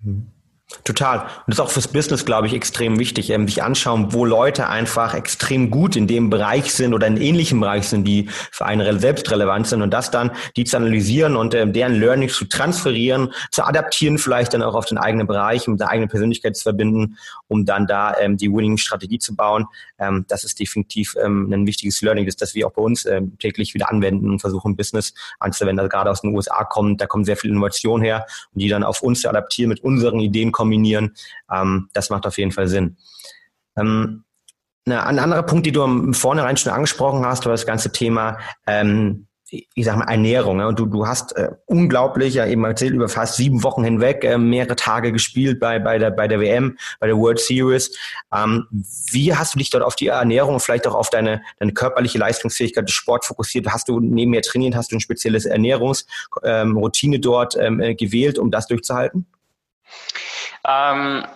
Mhm. 0.00 0.33
Total. 0.82 1.20
Und 1.20 1.28
das 1.46 1.56
ist 1.56 1.60
auch 1.60 1.70
fürs 1.70 1.88
Business, 1.88 2.24
glaube 2.24 2.46
ich, 2.46 2.54
extrem 2.54 2.98
wichtig, 2.98 3.28
ähm, 3.30 3.46
sich 3.46 3.62
anschauen, 3.62 4.14
wo 4.14 4.24
Leute 4.24 4.68
einfach 4.68 5.14
extrem 5.14 5.70
gut 5.70 5.94
in 5.94 6.06
dem 6.06 6.30
Bereich 6.30 6.72
sind 6.72 6.94
oder 6.94 7.06
in 7.06 7.18
ähnlichem 7.18 7.60
Bereich 7.60 7.86
sind, 7.86 8.04
die 8.04 8.28
für 8.50 8.64
einen 8.64 8.98
selbst 8.98 9.30
relevant 9.30 9.66
sind 9.66 9.82
und 9.82 9.90
das 9.90 10.10
dann, 10.10 10.30
die 10.56 10.64
zu 10.64 10.78
analysieren 10.78 11.36
und 11.36 11.54
ähm, 11.54 11.74
deren 11.74 11.94
Learnings 11.94 12.34
zu 12.34 12.46
transferieren, 12.46 13.32
zu 13.50 13.62
adaptieren, 13.64 14.16
vielleicht 14.16 14.54
dann 14.54 14.62
auch 14.62 14.74
auf 14.74 14.86
den 14.86 14.96
eigenen 14.96 15.26
Bereich, 15.26 15.68
um 15.68 15.76
der 15.76 15.90
eigene 15.90 16.08
Persönlichkeit 16.08 16.56
zu 16.56 16.62
verbinden, 16.62 17.18
um 17.48 17.66
dann 17.66 17.86
da 17.86 18.16
ähm, 18.18 18.38
die 18.38 18.50
Winning-Strategie 18.50 19.18
zu 19.18 19.36
bauen. 19.36 19.66
Ähm, 19.98 20.24
das 20.28 20.44
ist 20.44 20.58
definitiv 20.58 21.14
ähm, 21.22 21.52
ein 21.52 21.66
wichtiges 21.66 22.00
Learning, 22.00 22.24
das, 22.24 22.36
das 22.36 22.54
wir 22.54 22.66
auch 22.66 22.72
bei 22.72 22.82
uns 22.82 23.04
ähm, 23.04 23.36
täglich 23.38 23.74
wieder 23.74 23.90
anwenden 23.90 24.30
und 24.30 24.40
versuchen, 24.40 24.76
Business 24.76 25.12
anzuwenden. 25.40 25.80
Also 25.80 25.90
gerade 25.90 26.10
aus 26.10 26.22
den 26.22 26.34
USA 26.34 26.64
kommt, 26.64 27.02
da 27.02 27.06
kommt 27.06 27.26
sehr 27.26 27.36
viel 27.36 27.50
Innovation 27.50 28.00
her 28.00 28.26
und 28.54 28.60
die 28.62 28.68
dann 28.68 28.82
auf 28.82 29.02
uns 29.02 29.20
zu 29.20 29.28
adaptieren 29.28 29.68
mit 29.68 29.84
unseren 29.84 30.20
Ideen 30.20 30.53
kombinieren, 30.54 31.14
ähm, 31.52 31.90
das 31.92 32.08
macht 32.10 32.26
auf 32.26 32.38
jeden 32.38 32.52
Fall 32.52 32.68
Sinn. 32.68 32.96
Ähm, 33.76 34.24
ein 34.86 35.18
anderer 35.18 35.42
Punkt, 35.42 35.66
die 35.66 35.72
du 35.72 35.82
im 35.82 36.14
Vornherein 36.14 36.56
schon 36.56 36.72
angesprochen 36.72 37.24
hast, 37.24 37.44
war 37.46 37.52
das 37.52 37.66
ganze 37.66 37.90
Thema 37.90 38.38
ähm, 38.66 39.26
ich 39.74 39.84
sag 39.84 39.96
mal, 39.96 40.06
Ernährung. 40.06 40.56
Ne? 40.56 40.66
Und 40.66 40.78
du, 40.78 40.86
du 40.86 41.06
hast 41.06 41.36
äh, 41.36 41.50
unglaublich, 41.66 42.34
ja 42.34 42.46
eben 42.46 42.64
erzählt, 42.64 42.94
über 42.94 43.08
fast 43.08 43.36
sieben 43.36 43.62
Wochen 43.62 43.84
hinweg 43.84 44.24
äh, 44.24 44.38
mehrere 44.38 44.76
Tage 44.76 45.12
gespielt 45.12 45.60
bei, 45.60 45.78
bei, 45.78 45.98
der, 45.98 46.10
bei 46.10 46.28
der 46.28 46.40
WM, 46.40 46.76
bei 46.98 47.06
der 47.06 47.16
World 47.16 47.38
Series. 47.38 47.96
Ähm, 48.34 48.66
wie 49.10 49.34
hast 49.34 49.54
du 49.54 49.58
dich 49.58 49.70
dort 49.70 49.84
auf 49.84 49.96
die 49.96 50.08
Ernährung 50.08 50.60
vielleicht 50.60 50.86
auch 50.86 50.94
auf 50.94 51.10
deine, 51.10 51.42
deine 51.58 51.72
körperliche 51.72 52.18
Leistungsfähigkeit 52.18 52.88
des 52.88 52.94
Sport 52.94 53.24
fokussiert? 53.24 53.68
Hast 53.68 53.88
du 53.88 54.00
neben 54.00 54.30
mir 54.30 54.42
trainiert, 54.42 54.74
hast 54.74 54.92
du 54.92 54.96
ein 54.96 55.00
spezielles 55.00 55.44
Ernährungsroutine 55.44 57.16
ähm, 57.16 57.22
dort 57.22 57.56
ähm, 57.56 57.80
äh, 57.80 57.94
gewählt, 57.94 58.38
um 58.38 58.50
das 58.50 58.66
durchzuhalten? 58.66 59.26
Ähm, 60.66 61.26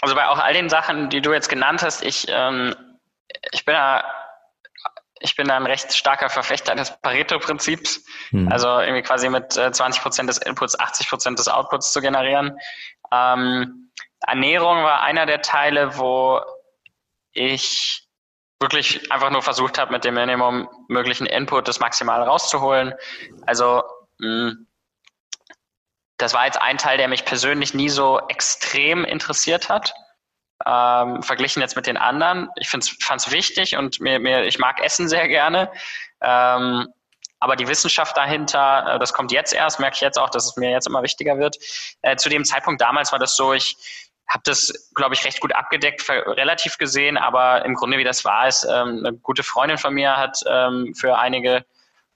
also 0.00 0.14
bei 0.14 0.28
auch 0.28 0.38
all 0.38 0.52
den 0.52 0.68
Sachen, 0.68 1.08
die 1.08 1.20
du 1.20 1.32
jetzt 1.32 1.48
genannt 1.48 1.82
hast, 1.82 2.02
ich, 2.02 2.26
ähm, 2.28 2.74
ich 3.52 3.64
bin 3.64 3.74
da 3.74 4.04
ich 5.20 5.34
bin 5.34 5.48
da 5.48 5.56
ein 5.56 5.66
recht 5.66 5.94
starker 5.94 6.28
Verfechter 6.28 6.74
des 6.74 7.00
Pareto-Prinzips, 7.00 8.04
hm. 8.30 8.52
also 8.52 8.80
irgendwie 8.80 9.02
quasi 9.02 9.28
mit 9.30 9.56
äh, 9.56 9.72
20 9.72 10.02
Prozent 10.02 10.28
des 10.28 10.38
Inputs 10.38 10.78
80 10.78 11.08
Prozent 11.08 11.38
des 11.38 11.48
Outputs 11.48 11.92
zu 11.92 12.00
generieren. 12.00 12.58
Ähm, 13.10 13.90
Ernährung 14.26 14.82
war 14.82 15.02
einer 15.02 15.26
der 15.26 15.40
Teile, 15.40 15.96
wo 15.96 16.42
ich 17.32 18.06
wirklich 18.60 19.10
einfach 19.12 19.30
nur 19.30 19.42
versucht 19.42 19.78
habe, 19.78 19.92
mit 19.92 20.04
dem 20.04 20.14
Minimum 20.14 20.68
möglichen 20.88 21.26
Input 21.26 21.68
das 21.68 21.80
maximal 21.80 22.22
rauszuholen. 22.22 22.94
Also 23.46 23.82
mh, 24.18 24.50
hm, 24.50 24.66
das 26.18 26.34
war 26.34 26.46
jetzt 26.46 26.60
ein 26.60 26.78
Teil, 26.78 26.98
der 26.98 27.08
mich 27.08 27.24
persönlich 27.24 27.74
nie 27.74 27.88
so 27.88 28.20
extrem 28.28 29.04
interessiert 29.04 29.68
hat. 29.68 29.94
Ähm, 30.64 31.22
verglichen 31.22 31.60
jetzt 31.60 31.76
mit 31.76 31.86
den 31.86 31.98
anderen. 31.98 32.48
Ich 32.56 32.70
fand 32.70 32.84
es 32.84 33.30
wichtig 33.30 33.76
und 33.76 34.00
mir, 34.00 34.18
mir, 34.18 34.44
ich 34.44 34.58
mag 34.58 34.82
Essen 34.82 35.08
sehr 35.08 35.28
gerne. 35.28 35.70
Ähm, 36.22 36.88
aber 37.38 37.56
die 37.56 37.68
Wissenschaft 37.68 38.16
dahinter, 38.16 38.94
äh, 38.94 38.98
das 38.98 39.12
kommt 39.12 39.32
jetzt 39.32 39.52
erst, 39.52 39.78
merke 39.78 39.96
ich 39.96 40.00
jetzt 40.00 40.18
auch, 40.18 40.30
dass 40.30 40.46
es 40.46 40.56
mir 40.56 40.70
jetzt 40.70 40.86
immer 40.86 41.02
wichtiger 41.02 41.38
wird. 41.38 41.56
Äh, 42.00 42.16
zu 42.16 42.30
dem 42.30 42.44
Zeitpunkt 42.44 42.80
damals 42.80 43.12
war 43.12 43.18
das 43.18 43.36
so, 43.36 43.52
ich 43.52 43.76
habe 44.26 44.42
das, 44.44 44.90
glaube 44.94 45.14
ich, 45.14 45.24
recht 45.24 45.40
gut 45.40 45.54
abgedeckt, 45.54 46.08
relativ 46.08 46.78
gesehen, 46.78 47.16
aber 47.16 47.64
im 47.64 47.74
Grunde, 47.74 47.98
wie 47.98 48.04
das 48.04 48.24
war, 48.24 48.48
ist, 48.48 48.64
ähm, 48.64 49.04
eine 49.04 49.12
gute 49.12 49.42
Freundin 49.42 49.78
von 49.78 49.94
mir 49.94 50.16
hat 50.16 50.38
ähm, 50.48 50.94
für 50.98 51.18
einige 51.18 51.64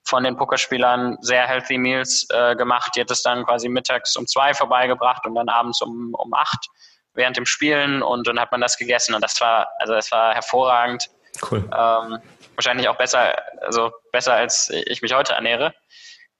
von 0.04 0.24
den 0.24 0.36
Pokerspielern 0.36 1.18
sehr 1.20 1.46
healthy 1.46 1.78
Meals 1.78 2.26
äh, 2.30 2.56
gemacht. 2.56 2.92
Die 2.96 3.00
hat 3.00 3.10
es 3.10 3.22
dann 3.22 3.44
quasi 3.44 3.68
mittags 3.68 4.16
um 4.16 4.26
zwei 4.26 4.54
vorbeigebracht 4.54 5.26
und 5.26 5.34
dann 5.34 5.48
abends 5.48 5.80
um, 5.82 6.14
um 6.14 6.32
acht 6.34 6.66
während 7.14 7.36
dem 7.36 7.46
Spielen 7.46 8.02
und 8.02 8.26
dann 8.26 8.38
hat 8.38 8.52
man 8.52 8.60
das 8.60 8.76
gegessen 8.76 9.14
und 9.14 9.22
das 9.22 9.40
war, 9.40 9.68
also 9.78 9.94
das 9.94 10.10
war 10.12 10.34
hervorragend. 10.34 11.10
Cool. 11.50 11.58
Ähm, 11.58 12.18
wahrscheinlich 12.54 12.88
auch 12.88 12.96
besser, 12.96 13.36
also 13.62 13.90
besser 14.12 14.34
als 14.34 14.70
ich 14.70 15.02
mich 15.02 15.12
heute 15.12 15.32
ernähre. 15.32 15.74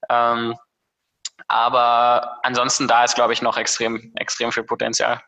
Ähm, 0.09 0.55
aber 1.47 2.39
ansonsten 2.43 2.87
da 2.87 3.03
ist, 3.03 3.15
glaube 3.15 3.33
ich, 3.33 3.41
noch 3.41 3.57
extrem, 3.57 4.13
extrem 4.15 4.51
viel 4.51 4.63
Potenzial. 4.63 5.21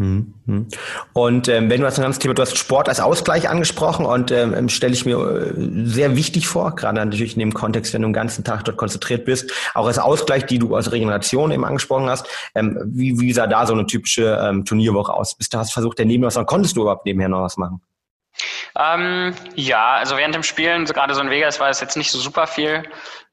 Hm, 0.00 0.32
hm. 0.46 0.66
Und 1.12 1.48
ähm, 1.48 1.68
wenn 1.68 1.82
du 1.82 1.86
das 1.86 2.00
ganze 2.00 2.18
Thema, 2.18 2.32
du 2.32 2.40
hast 2.40 2.56
Sport 2.56 2.88
als 2.88 3.00
Ausgleich 3.00 3.50
angesprochen 3.50 4.06
und 4.06 4.30
ähm, 4.30 4.70
stelle 4.70 4.94
ich 4.94 5.04
mir 5.04 5.18
äh, 5.18 5.52
sehr 5.84 6.16
wichtig 6.16 6.48
vor, 6.48 6.74
gerade 6.74 6.96
natürlich 6.96 7.34
in 7.34 7.40
dem 7.40 7.52
Kontext, 7.52 7.92
wenn 7.92 8.00
du 8.00 8.08
den 8.08 8.14
ganzen 8.14 8.42
Tag 8.42 8.64
dort 8.64 8.78
konzentriert 8.78 9.26
bist, 9.26 9.52
auch 9.74 9.86
als 9.86 9.98
Ausgleich, 9.98 10.46
die 10.46 10.58
du 10.58 10.74
als 10.74 10.90
Regeneration 10.90 11.50
eben 11.50 11.66
angesprochen 11.66 12.08
hast. 12.08 12.26
Ähm, 12.54 12.80
wie, 12.86 13.20
wie 13.20 13.30
sah 13.34 13.46
da 13.46 13.66
so 13.66 13.74
eine 13.74 13.84
typische 13.84 14.40
ähm, 14.42 14.64
Turnierwoche 14.64 15.12
aus? 15.12 15.34
Bist 15.34 15.52
du 15.52 15.58
hast 15.58 15.74
versucht, 15.74 15.98
daneben 15.98 16.24
was, 16.24 16.38
konntest 16.46 16.78
du 16.78 16.80
überhaupt 16.80 17.04
nebenher 17.04 17.28
noch 17.28 17.42
was 17.42 17.58
machen? 17.58 17.82
Ähm, 18.78 19.34
ja, 19.54 19.96
also 19.96 20.16
während 20.16 20.34
dem 20.34 20.44
Spielen, 20.44 20.86
gerade 20.86 21.14
so 21.14 21.20
in 21.20 21.28
Vegas, 21.28 21.60
war 21.60 21.68
es 21.68 21.82
jetzt 21.82 21.98
nicht 21.98 22.10
so 22.10 22.18
super 22.18 22.46
viel. 22.46 22.84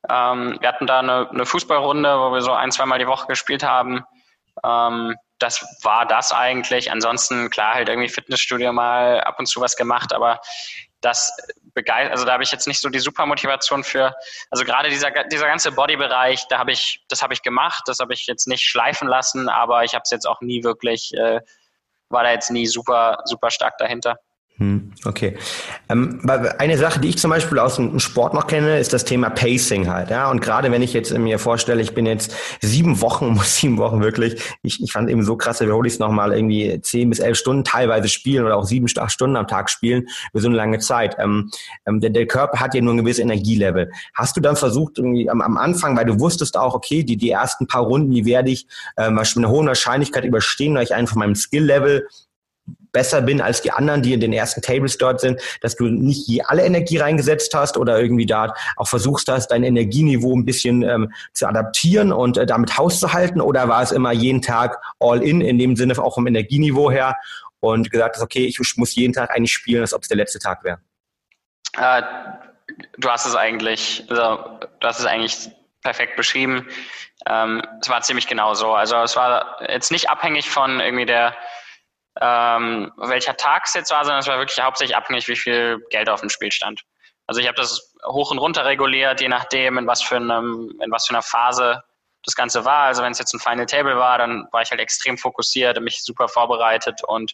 Ähm, 0.10 0.58
wir 0.60 0.67
hatten 0.67 0.86
da 0.86 0.99
eine, 0.99 1.30
eine 1.30 1.45
Fußballrunde, 1.45 2.10
wo 2.19 2.34
wir 2.34 2.41
so 2.41 2.51
ein, 2.51 2.71
zweimal 2.71 2.99
die 2.99 3.08
Woche 3.08 3.27
gespielt 3.27 3.63
haben. 3.63 4.03
Ähm, 4.65 5.15
das 5.39 5.65
war 5.84 6.06
das 6.06 6.32
eigentlich. 6.32 6.91
Ansonsten, 6.91 7.50
klar, 7.50 7.76
halt 7.76 7.89
irgendwie 7.89 8.10
Fitnessstudio 8.10 8.73
mal 8.73 9.21
ab 9.21 9.39
und 9.39 9.47
zu 9.47 9.62
was 9.62 9.76
gemacht, 9.76 10.13
aber 10.13 10.41
das 11.02 11.32
begeistert, 11.73 12.12
also 12.12 12.26
da 12.26 12.34
habe 12.34 12.43
ich 12.43 12.52
jetzt 12.52 12.67
nicht 12.67 12.82
so 12.82 12.89
die 12.89 13.00
super 13.00 13.26
Motivation 13.26 13.84
für, 13.84 14.15
also 14.50 14.65
gerade 14.65 14.89
dieser, 14.89 15.12
dieser 15.26 15.45
ganze 15.45 15.71
Bodybereich, 15.71 16.47
da 16.47 16.58
habe 16.58 16.71
ich, 16.71 17.06
das 17.08 17.21
habe 17.21 17.34
ich 17.34 17.43
gemacht, 17.43 17.84
das 17.86 18.00
habe 18.00 18.13
ich 18.13 18.26
jetzt 18.26 18.47
nicht 18.47 18.65
schleifen 18.65 19.08
lassen, 19.08 19.47
aber 19.47 19.84
ich 19.84 19.93
habe 19.93 20.02
es 20.04 20.10
jetzt 20.10 20.28
auch 20.28 20.41
nie 20.41 20.63
wirklich, 20.63 21.13
äh, 21.13 21.39
war 22.10 22.23
da 22.23 22.32
jetzt 22.32 22.50
nie 22.50 22.65
super, 22.65 23.19
super 23.26 23.52
stark 23.52 23.78
dahinter. 23.78 24.17
Hm, 24.60 24.91
okay. 25.06 25.38
Ähm, 25.88 26.20
eine 26.58 26.80
Sache, 26.80 27.00
die 27.00 27.10
ich 27.10 27.20
zum 27.20 27.30
Beispiel 27.30 27.60
aus 27.60 27.76
dem 27.76 28.00
Sport 28.00 28.34
noch 28.34 28.48
kenne, 28.48 28.80
ist 28.80 28.91
das 28.91 29.06
Thema 29.06 29.30
Pacing 29.30 29.88
halt. 29.88 30.10
Ja, 30.10 30.32
und 30.32 30.41
gerade 30.41 30.72
wenn 30.72 30.82
ich 30.82 30.93
jetzt 30.93 31.15
mir 31.15 31.38
vorstelle, 31.38 31.80
ich 31.80 31.93
bin 31.93 32.08
jetzt 32.08 32.34
sieben 32.60 33.00
Wochen, 33.02 33.28
muss 33.36 33.58
sieben 33.58 33.78
Wochen 33.78 34.02
wirklich. 34.02 34.41
Ich, 34.63 34.82
ich 34.82 34.91
fand 34.91 35.12
eben 35.12 35.24
so 35.24 35.38
krass, 35.38 35.62
wiederhole 35.62 35.88
ich 35.88 35.93
es 35.93 36.00
nochmal, 36.00 36.34
irgendwie 36.34 36.82
zehn 36.82 37.12
bis 37.12 37.20
elf 37.20 37.38
Stunden 37.38 37.65
teilweise 37.65 38.08
spielen 38.08 38.46
oder 38.46 38.58
auch 38.58 38.63
sieben, 38.63 38.88
acht 38.98 39.12
Stunden 39.12 39.36
am 39.36 39.48
Tag 39.48 39.70
spielen 39.70 40.08
über 40.34 40.41
so 40.41 40.48
eine 40.48 40.58
lange 40.58 40.80
Zeit. 40.80 41.15
Ähm, 41.20 41.52
ähm, 41.86 42.00
der, 42.00 42.10
der 42.10 42.26
Körper 42.26 42.60
hat 42.60 42.74
ja 42.74 42.82
nur 42.82 42.96
ein 42.96 42.98
gewisses 42.98 43.22
Energielevel. 43.22 43.91
Hast 44.15 44.38
du 44.38 44.41
dann 44.41 44.56
versucht, 44.56 44.98
irgendwie 44.98 45.30
am, 45.30 45.41
am 45.41 45.58
Anfang, 45.58 45.96
weil 45.96 46.06
du 46.06 46.20
wusstest 46.20 46.58
auch, 46.58 46.74
okay, 46.74 47.04
die, 47.04 47.15
die 47.15 47.30
ersten 47.30 47.67
paar 47.67 47.84
Runden, 47.84 48.10
die 48.10 48.26
werde 48.26 48.50
ich 48.50 48.65
ähm, 48.98 49.13
mit 49.13 49.38
einer 49.38 49.50
hohen 49.50 49.67
Wahrscheinlichkeit 49.67 50.26
überstehen, 50.26 50.74
weil 50.74 50.84
ich 50.84 50.96
einfach 50.96 51.15
meinem 51.15 51.36
Skill-Level 51.36 52.08
besser 52.91 53.21
bin 53.21 53.41
als 53.41 53.62
die 53.62 53.71
anderen, 53.71 54.02
die 54.02 54.13
in 54.13 54.19
den 54.19 54.34
ersten 54.34 54.62
Tables 54.62 54.97
dort 54.97 55.21
sind, 55.21 55.41
dass 55.62 55.76
du 55.76 55.86
nicht 55.86 56.28
je 56.28 56.41
alle 56.41 56.63
Energie 56.63 56.97
reingesetzt 56.97 57.54
hast 57.54 57.78
oder 57.78 58.00
irgendwie 58.00 58.26
da 58.26 58.54
auch 58.76 58.88
versuchst 58.88 59.28
hast, 59.30 59.50
dein 59.50 59.63
Energieniveau 59.63 60.36
ein 60.36 60.45
bisschen 60.45 60.84
ähm, 60.84 61.12
zu 61.34 61.47
adaptieren 61.47 62.12
und 62.12 62.38
äh, 62.38 62.45
damit 62.45 62.78
Haus 62.78 63.00
zu 63.00 63.13
halten? 63.13 63.41
Oder 63.41 63.67
war 63.67 63.82
es 63.82 63.91
immer 63.91 64.12
jeden 64.12 64.41
Tag 64.41 64.82
all 65.00 65.21
in, 65.21 65.41
in 65.41 65.58
dem 65.58 65.76
Sinne 65.76 65.97
auch 65.97 66.15
vom 66.15 66.28
Energieniveau 66.28 66.91
her 66.91 67.15
und 67.60 67.91
gesagt 67.91 68.15
hast, 68.15 68.23
okay, 68.23 68.45
ich 68.45 68.60
muss 68.78 68.95
jeden 68.95 69.13
Tag 69.13 69.32
eigentlich 69.32 69.54
spielen, 69.54 69.82
als 69.82 69.93
ob 69.93 70.04
es 70.04 70.08
der 70.08 70.17
letzte 70.17 70.39
Tag 70.39 70.63
wäre? 70.63 70.80
Äh, 71.78 72.02
du 72.97 73.10
hast 73.10 73.26
es 73.26 73.36
eigentlich, 73.36 74.06
also, 74.10 74.60
du 74.80 74.88
hast 74.88 75.00
es 75.00 75.06
eigentlich 75.06 75.50
perfekt 75.84 76.15
beschrieben. 76.15 76.67
Ähm, 77.26 77.62
es 77.82 77.89
war 77.89 78.02
ziemlich 78.02 78.28
genau 78.28 78.54
so. 78.54 78.73
Also 78.73 78.97
es 78.97 79.15
war 79.15 79.58
jetzt 79.69 79.91
nicht 79.91 80.10
abhängig 80.10 80.50
von 80.50 80.80
irgendwie 80.80 81.06
der 81.06 81.36
ähm, 82.21 82.91
welcher 82.97 83.38
Tag 83.38 83.63
es 83.65 83.73
jetzt 83.73 83.91
war, 83.91 84.03
sondern 84.03 84.19
es 84.19 84.27
war 84.27 84.38
wirklich 84.38 84.60
hauptsächlich 84.60 84.95
abhängig, 84.95 85.27
wie 85.27 85.36
viel 85.36 85.80
Geld 85.89 86.10
auf 86.10 86.21
dem 86.21 86.30
Spiel 86.30 86.51
stand. 86.51 86.82
Also 87.27 87.41
ich 87.41 87.47
habe 87.47 87.58
das 87.58 87.95
hoch 88.06 88.32
und 88.32 88.38
runter 88.38 88.65
reguliert, 88.65 89.21
je 89.21 89.27
nachdem, 89.27 89.77
in 89.77 89.88
was 89.88 90.01
für 90.01 90.15
einem, 90.15 90.71
in 90.82 90.91
was 90.91 91.08
für 91.08 91.13
einer 91.13 91.21
Phase 91.21 91.84
das 92.23 92.36
Ganze 92.36 92.65
war. 92.65 92.86
Also 92.86 93.03
wenn 93.03 93.12
es 93.12 93.19
jetzt 93.19 93.34
ein 93.34 93.39
Final 93.39 93.65
Table 93.65 93.97
war, 93.97 94.17
dann 94.17 94.47
war 94.51 94.62
ich 94.62 94.71
halt 94.71 94.82
extrem 94.82 95.17
fokussiert, 95.17 95.80
mich 95.82 96.03
super 96.03 96.27
vorbereitet 96.27 97.03
und 97.06 97.34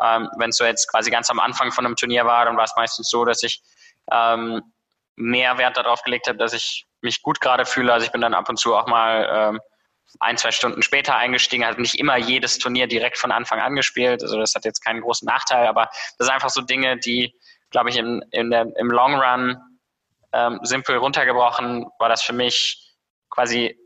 ähm, 0.00 0.28
wenn 0.38 0.50
es 0.50 0.56
so 0.56 0.64
jetzt 0.64 0.90
quasi 0.90 1.10
ganz 1.10 1.30
am 1.30 1.40
Anfang 1.40 1.72
von 1.72 1.86
einem 1.86 1.96
Turnier 1.96 2.26
war, 2.26 2.44
dann 2.44 2.56
war 2.56 2.64
es 2.64 2.74
meistens 2.76 3.08
so, 3.08 3.24
dass 3.24 3.42
ich 3.42 3.62
ähm, 4.10 4.62
mehr 5.16 5.58
Wert 5.58 5.76
darauf 5.76 6.02
gelegt 6.02 6.26
habe, 6.26 6.38
dass 6.38 6.52
ich 6.52 6.86
mich 7.00 7.22
gut 7.22 7.40
gerade 7.40 7.64
fühle. 7.64 7.92
Also 7.92 8.06
ich 8.06 8.12
bin 8.12 8.20
dann 8.20 8.34
ab 8.34 8.48
und 8.48 8.58
zu 8.58 8.74
auch 8.74 8.86
mal 8.86 9.28
ähm, 9.30 9.60
ein, 10.20 10.36
zwei 10.36 10.50
Stunden 10.50 10.82
später 10.82 11.16
eingestiegen, 11.16 11.64
halt 11.64 11.78
nicht 11.78 11.98
immer 11.98 12.16
jedes 12.16 12.58
Turnier 12.58 12.86
direkt 12.86 13.18
von 13.18 13.32
Anfang 13.32 13.60
an 13.60 13.74
gespielt. 13.74 14.22
Also 14.22 14.38
das 14.38 14.54
hat 14.54 14.64
jetzt 14.64 14.84
keinen 14.84 15.00
großen 15.00 15.26
Nachteil, 15.26 15.66
aber 15.66 15.88
das 16.18 16.26
sind 16.26 16.30
einfach 16.30 16.50
so 16.50 16.60
Dinge, 16.60 16.98
die, 16.98 17.34
glaube 17.70 17.90
ich, 17.90 17.96
in, 17.96 18.24
in 18.30 18.50
der, 18.50 18.66
im 18.76 18.90
Long 18.90 19.14
Run 19.14 19.56
ähm, 20.32 20.60
simpel 20.62 20.96
runtergebrochen, 20.96 21.86
war 21.98 22.08
das 22.08 22.22
für 22.22 22.32
mich 22.32 22.96
quasi 23.30 23.78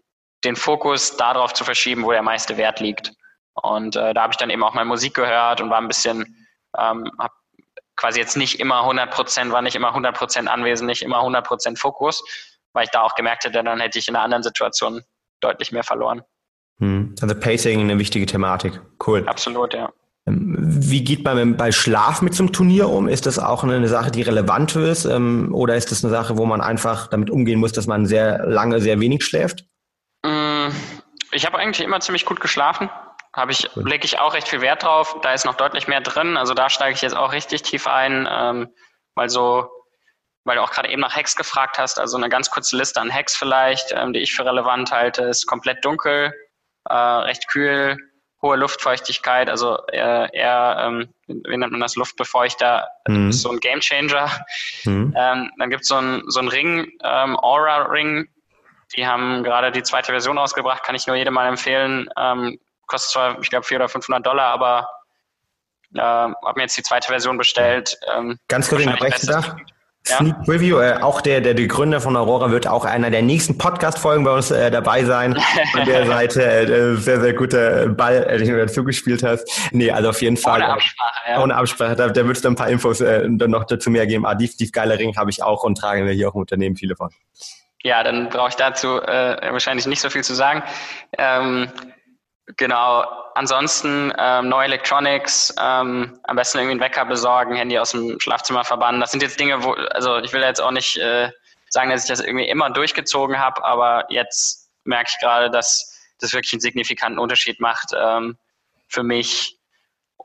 den 0.45 0.57
Fokus 0.57 1.17
darauf 1.17 1.53
zu 1.53 1.65
verschieben, 1.65 2.05
wo 2.05 2.13
der 2.13 2.23
meiste 2.23 2.57
Wert 2.57 2.81
liegt. 2.81 3.13
Und 3.55 3.97
äh, 3.97 4.15
da 4.15 4.23
habe 4.23 4.33
ich 4.33 4.37
dann 4.37 4.51
eben 4.51 4.63
auch 4.63 4.75
mal 4.75 4.85
Musik 4.85 5.15
gehört 5.15 5.61
und 5.61 5.71
war 5.71 5.79
ein 5.79 5.89
bisschen, 5.89 6.47
ähm, 6.79 7.11
habe 7.19 7.35
quasi 7.97 8.21
jetzt 8.21 8.37
nicht 8.37 8.61
immer 8.61 8.81
100 8.81 9.11
Prozent, 9.11 9.53
war 9.53 9.63
nicht 9.63 9.75
immer 9.75 9.89
100 9.89 10.17
Prozent 10.17 10.49
anwesend, 10.49 10.87
nicht 10.89 11.03
immer 11.03 11.19
100 11.19 11.45
Prozent 11.45 11.79
Fokus, 11.79 12.23
weil 12.73 12.85
ich 12.85 12.91
da 12.91 13.03
auch 13.03 13.15
gemerkt 13.15 13.45
hätte, 13.45 13.65
dann 13.65 13.81
hätte 13.81 13.99
ich 13.99 14.07
in 14.09 14.15
einer 14.15 14.25
anderen 14.25 14.45
Situation 14.45 15.03
deutlich 15.41 15.73
mehr 15.73 15.85
verloren. 15.85 16.23
Hm. 16.79 17.15
Also 17.21 17.35
Pacing 17.35 17.81
eine 17.81 17.99
wichtige 17.99 18.27
Thematik. 18.27 18.81
Cool. 19.05 19.27
Absolut, 19.27 19.75
ja. 19.75 19.93
Ähm, 20.29 20.57
wie 20.59 21.03
geht 21.03 21.25
man 21.25 21.57
bei 21.57 21.73
Schlaf 21.73 22.23
mit 22.23 22.35
zum 22.35 22.53
Turnier 22.53 22.89
um? 22.89 23.09
Ist 23.09 23.27
das 23.27 23.39
auch 23.39 23.65
eine 23.65 23.89
Sache, 23.89 24.11
die 24.11 24.23
relevant 24.23 24.77
ist? 24.77 25.05
Ähm, 25.05 25.53
oder 25.53 25.77
ist 25.77 25.91
das 25.91 26.05
eine 26.05 26.13
Sache, 26.13 26.37
wo 26.37 26.47
man 26.47 26.61
einfach 26.61 27.09
damit 27.09 27.31
umgehen 27.31 27.59
muss, 27.59 27.73
dass 27.73 27.87
man 27.87 28.07
sehr 28.07 28.47
lange, 28.47 28.81
sehr 28.81 29.01
wenig 29.01 29.25
schläft? 29.25 29.65
Mm, 30.25 30.69
ich 31.33 31.47
habe 31.47 31.59
eigentlich 31.59 31.85
immer 31.85 32.01
ziemlich 32.01 32.25
gut 32.25 32.41
geschlafen. 32.41 32.91
Habe 33.35 33.53
ich, 33.53 33.69
lege 33.77 34.05
ich 34.05 34.19
auch 34.19 34.35
recht 34.35 34.49
viel 34.49 34.61
Wert 34.61 34.83
drauf. 34.83 35.17
Da 35.23 35.33
ist 35.33 35.45
noch 35.45 35.55
deutlich 35.55 35.87
mehr 35.87 36.01
drin. 36.01 36.37
Also 36.37 36.55
da 36.55 36.71
steige 36.71 36.95
ich 36.95 37.03
jetzt 37.03 37.17
auch 37.17 37.33
richtig 37.33 37.63
tief 37.63 37.87
ein, 37.87 38.29
ähm, 38.31 38.69
weil 39.15 39.29
so, 39.29 39.69
weil 40.49 40.57
du 40.57 40.63
auch 40.63 40.73
gerade 40.73 40.91
eben 40.91 41.03
nach 41.03 41.15
Hacks 41.15 41.37
gefragt 41.37 41.79
hast. 41.79 42.01
Also 42.01 42.17
eine 42.17 42.29
ganz 42.29 42.51
kurze 42.51 42.77
Liste 42.77 43.01
an 43.01 43.13
Hacks 43.13 43.37
vielleicht, 43.37 43.93
ähm, 43.93 44.13
die 44.13 44.21
ich 44.21 44.33
für 44.35 44.45
relevant 44.45 44.91
halte, 44.91 45.25
ist 45.25 45.47
komplett 45.47 45.85
dunkel, 45.85 46.33
äh, 46.89 46.95
recht 46.95 47.47
kühl, 47.49 47.99
hohe 48.41 48.57
Luftfeuchtigkeit, 48.57 49.51
also 49.51 49.79
eher, 49.93 50.33
eher 50.33 50.77
ähm, 50.81 51.09
wie 51.27 51.57
nennt 51.57 51.73
man 51.73 51.81
das, 51.81 51.97
Luftbefeuchter, 51.97 52.89
mhm. 53.07 53.29
ist 53.29 53.43
so 53.43 53.51
ein 53.51 53.61
Gamechanger. 53.61 54.31
Mhm. 54.85 55.15
Ähm, 55.17 55.51
dann 55.59 55.71
gibt 55.71 55.85
so 55.85 55.97
es 55.97 56.03
ein, 56.03 56.23
so 56.29 56.41
ein 56.41 56.49
Ring, 56.49 56.93
ähm, 57.05 57.37
Aura 57.37 57.83
Ring, 57.83 58.29
die 58.97 59.07
haben 59.07 59.45
gerade 59.45 59.71
die 59.71 59.83
zweite 59.83 60.13
Version 60.13 60.39
ausgebracht, 60.39 60.83
kann 60.83 60.95
ich 60.95 61.07
nur 61.07 61.17
jedem 61.17 61.35
mal 61.35 61.47
empfehlen. 61.47 62.09
Ähm, 62.17 62.59
kostet 62.87 63.13
zwar, 63.13 63.41
ich 63.43 63.51
glaube, 63.51 63.67
400 63.67 63.85
oder 63.85 63.93
500 63.93 64.27
Dollar, 64.27 64.47
aber 64.47 64.89
äh, 65.95 66.01
habe 66.01 66.53
mir 66.57 66.63
jetzt 66.63 66.77
die 66.79 66.83
zweite 66.83 67.09
Version 67.09 67.37
bestellt. 67.37 67.99
Ähm, 68.15 68.39
Ganz 68.49 68.69
kurz 68.69 68.83
in 68.83 68.97
der 68.97 69.11
da. 69.27 69.57
Sneak 70.09 70.37
ja. 70.39 70.43
Preview, 70.45 70.79
äh, 70.79 70.95
auch 71.03 71.21
der, 71.21 71.43
der 71.43 71.53
die 71.53 71.69
Gründer 71.69 72.01
von 72.01 72.17
Aurora 72.17 72.51
wird 72.51 72.67
auch 72.67 72.87
einer 72.87 73.11
der 73.11 73.21
nächsten 73.21 73.59
Podcast-Folgen 73.59 74.25
bei 74.25 74.33
uns 74.33 74.51
äh, 74.51 74.71
dabei 74.71 75.05
sein. 75.05 75.39
Von 75.73 75.85
der 75.85 76.07
Seite 76.07 76.43
äh, 76.43 76.97
sehr, 76.97 77.21
sehr 77.21 77.35
guter 77.35 77.89
Ball, 77.89 78.25
äh, 78.25 78.39
den 78.39 78.49
du 78.49 78.57
dazu 78.57 78.85
gespielt 78.85 79.23
hast. 79.23 79.47
Nee, 79.71 79.91
also 79.91 80.09
auf 80.09 80.23
jeden 80.23 80.39
Fall. 80.39 80.63
Ohne 80.63 80.73
Absprache, 80.73 81.31
ja. 81.31 81.43
Ohne 81.43 81.57
Absprache. 81.57 81.97
Da, 81.97 82.09
da 82.09 82.25
würdest 82.25 82.45
du 82.45 82.49
ein 82.49 82.57
paar 82.57 82.71
Infos 82.71 83.03
äh, 83.03 83.29
dann 83.29 83.51
noch 83.51 83.65
dazu 83.65 83.91
mehr 83.91 84.07
geben. 84.07 84.25
Ah, 84.25 84.35
die, 84.35 84.49
die 84.49 84.71
geile 84.71 84.99
Ring 84.99 85.15
habe 85.17 85.31
ich 85.31 85.43
auch 85.43 85.63
und 85.63 85.77
tragen 85.77 86.07
wir 86.07 86.15
hier 86.15 86.31
auch 86.31 86.35
im 86.35 86.41
Unternehmen 86.41 86.77
viele 86.77 86.97
von. 86.97 87.11
Ja, 87.83 88.03
dann 88.03 88.31
brauche 88.31 88.49
ich 88.49 88.57
dazu 88.57 89.03
äh, 89.03 89.53
wahrscheinlich 89.53 89.87
nicht 89.87 90.01
so 90.01 90.09
viel 90.09 90.25
zu 90.25 90.35
sagen. 90.35 90.63
Ähm, 91.19 91.69
genau. 92.57 93.05
Ansonsten 93.35 94.13
ähm, 94.19 94.49
neue 94.49 94.67
Electronics, 94.67 95.55
ähm, 95.61 96.19
am 96.25 96.37
besten 96.37 96.59
irgendwie 96.59 96.73
einen 96.73 96.81
Wecker 96.81 97.05
besorgen, 97.05 97.55
Handy 97.55 97.79
aus 97.79 97.93
dem 97.93 98.19
Schlafzimmer 98.19 98.65
verbannen. 98.65 99.01
Das 99.01 99.13
sind 99.13 99.23
jetzt 99.23 99.39
Dinge, 99.39 99.63
wo, 99.63 99.73
also 99.73 100.19
ich 100.19 100.33
will 100.33 100.43
jetzt 100.43 100.61
auch 100.61 100.71
nicht 100.73 100.97
äh, 100.97 101.31
sagen, 101.69 101.91
dass 101.91 102.03
ich 102.05 102.09
das 102.09 102.21
irgendwie 102.21 102.49
immer 102.49 102.71
durchgezogen 102.71 103.39
habe, 103.39 103.65
aber 103.65 104.07
jetzt 104.11 104.71
merke 104.85 105.11
ich 105.15 105.21
gerade, 105.21 105.51
dass 105.51 105.95
das 106.21 106.33
wirklich 106.33 106.53
einen 106.55 106.61
signifikanten 106.61 107.19
Unterschied 107.19 107.61
macht 107.61 107.91
ähm, 107.97 108.37
für 108.89 109.03
mich 109.03 109.59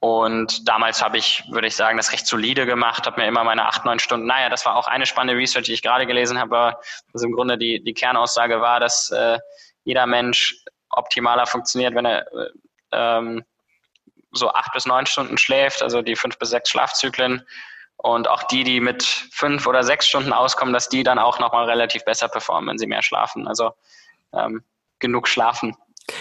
und 0.04 0.68
damals 0.68 1.02
habe 1.02 1.18
ich, 1.18 1.46
würde 1.50 1.68
ich 1.68 1.78
sagen, 1.78 1.96
das 1.96 2.12
recht 2.12 2.28
solide 2.28 2.66
gemacht, 2.66 3.06
habe 3.06 3.22
mir 3.22 3.28
immer 3.28 3.46
meine 3.46 3.66
acht, 3.68 3.86
neun 3.86 4.00
Stunden, 4.00 4.28
naja, 4.28 4.50
das 4.50 4.66
war 4.66 4.76
auch 4.76 4.88
eine 4.88 5.06
spannende 5.06 5.40
Research, 5.40 5.68
die 5.68 5.72
ich 5.72 5.82
gerade 5.82 6.06
gelesen 6.06 6.38
habe, 6.38 6.76
also 7.14 7.26
im 7.26 7.32
Grunde 7.32 7.58
die, 7.58 7.82
die 7.82 7.94
Kernaussage 7.94 8.60
war, 8.60 8.82
dass 8.82 9.12
äh, 9.12 9.40
jeder 9.86 10.06
Mensch 10.06 10.58
optimaler 10.98 11.46
funktioniert, 11.46 11.96
wenn 11.96 12.06
er 12.06 12.28
äh, 12.34 12.50
ähm, 12.92 13.46
so 14.32 14.50
acht 14.50 14.74
bis 14.74 14.86
neun 14.86 15.06
Stunden 15.06 15.38
schläft, 15.38 15.84
also 15.84 16.02
die 16.02 16.16
fünf 16.16 16.38
bis 16.40 16.50
sechs 16.50 16.70
Schlafzyklen. 16.70 17.46
Und 17.98 18.28
auch 18.28 18.44
die, 18.44 18.64
die 18.64 18.80
mit 18.80 19.04
fünf 19.04 19.68
oder 19.68 19.84
sechs 19.84 20.08
Stunden 20.08 20.34
auskommen, 20.34 20.74
dass 20.74 20.90
die 20.90 21.04
dann 21.04 21.20
auch 21.20 21.40
nochmal 21.40 21.66
relativ 21.70 22.04
besser 22.04 22.28
performen, 22.28 22.70
wenn 22.70 22.78
sie 22.78 22.88
mehr 22.88 23.04
schlafen. 23.04 23.48
Also 23.48 23.72
ähm, 24.34 24.64
genug 25.00 25.28
schlafen 25.28 25.78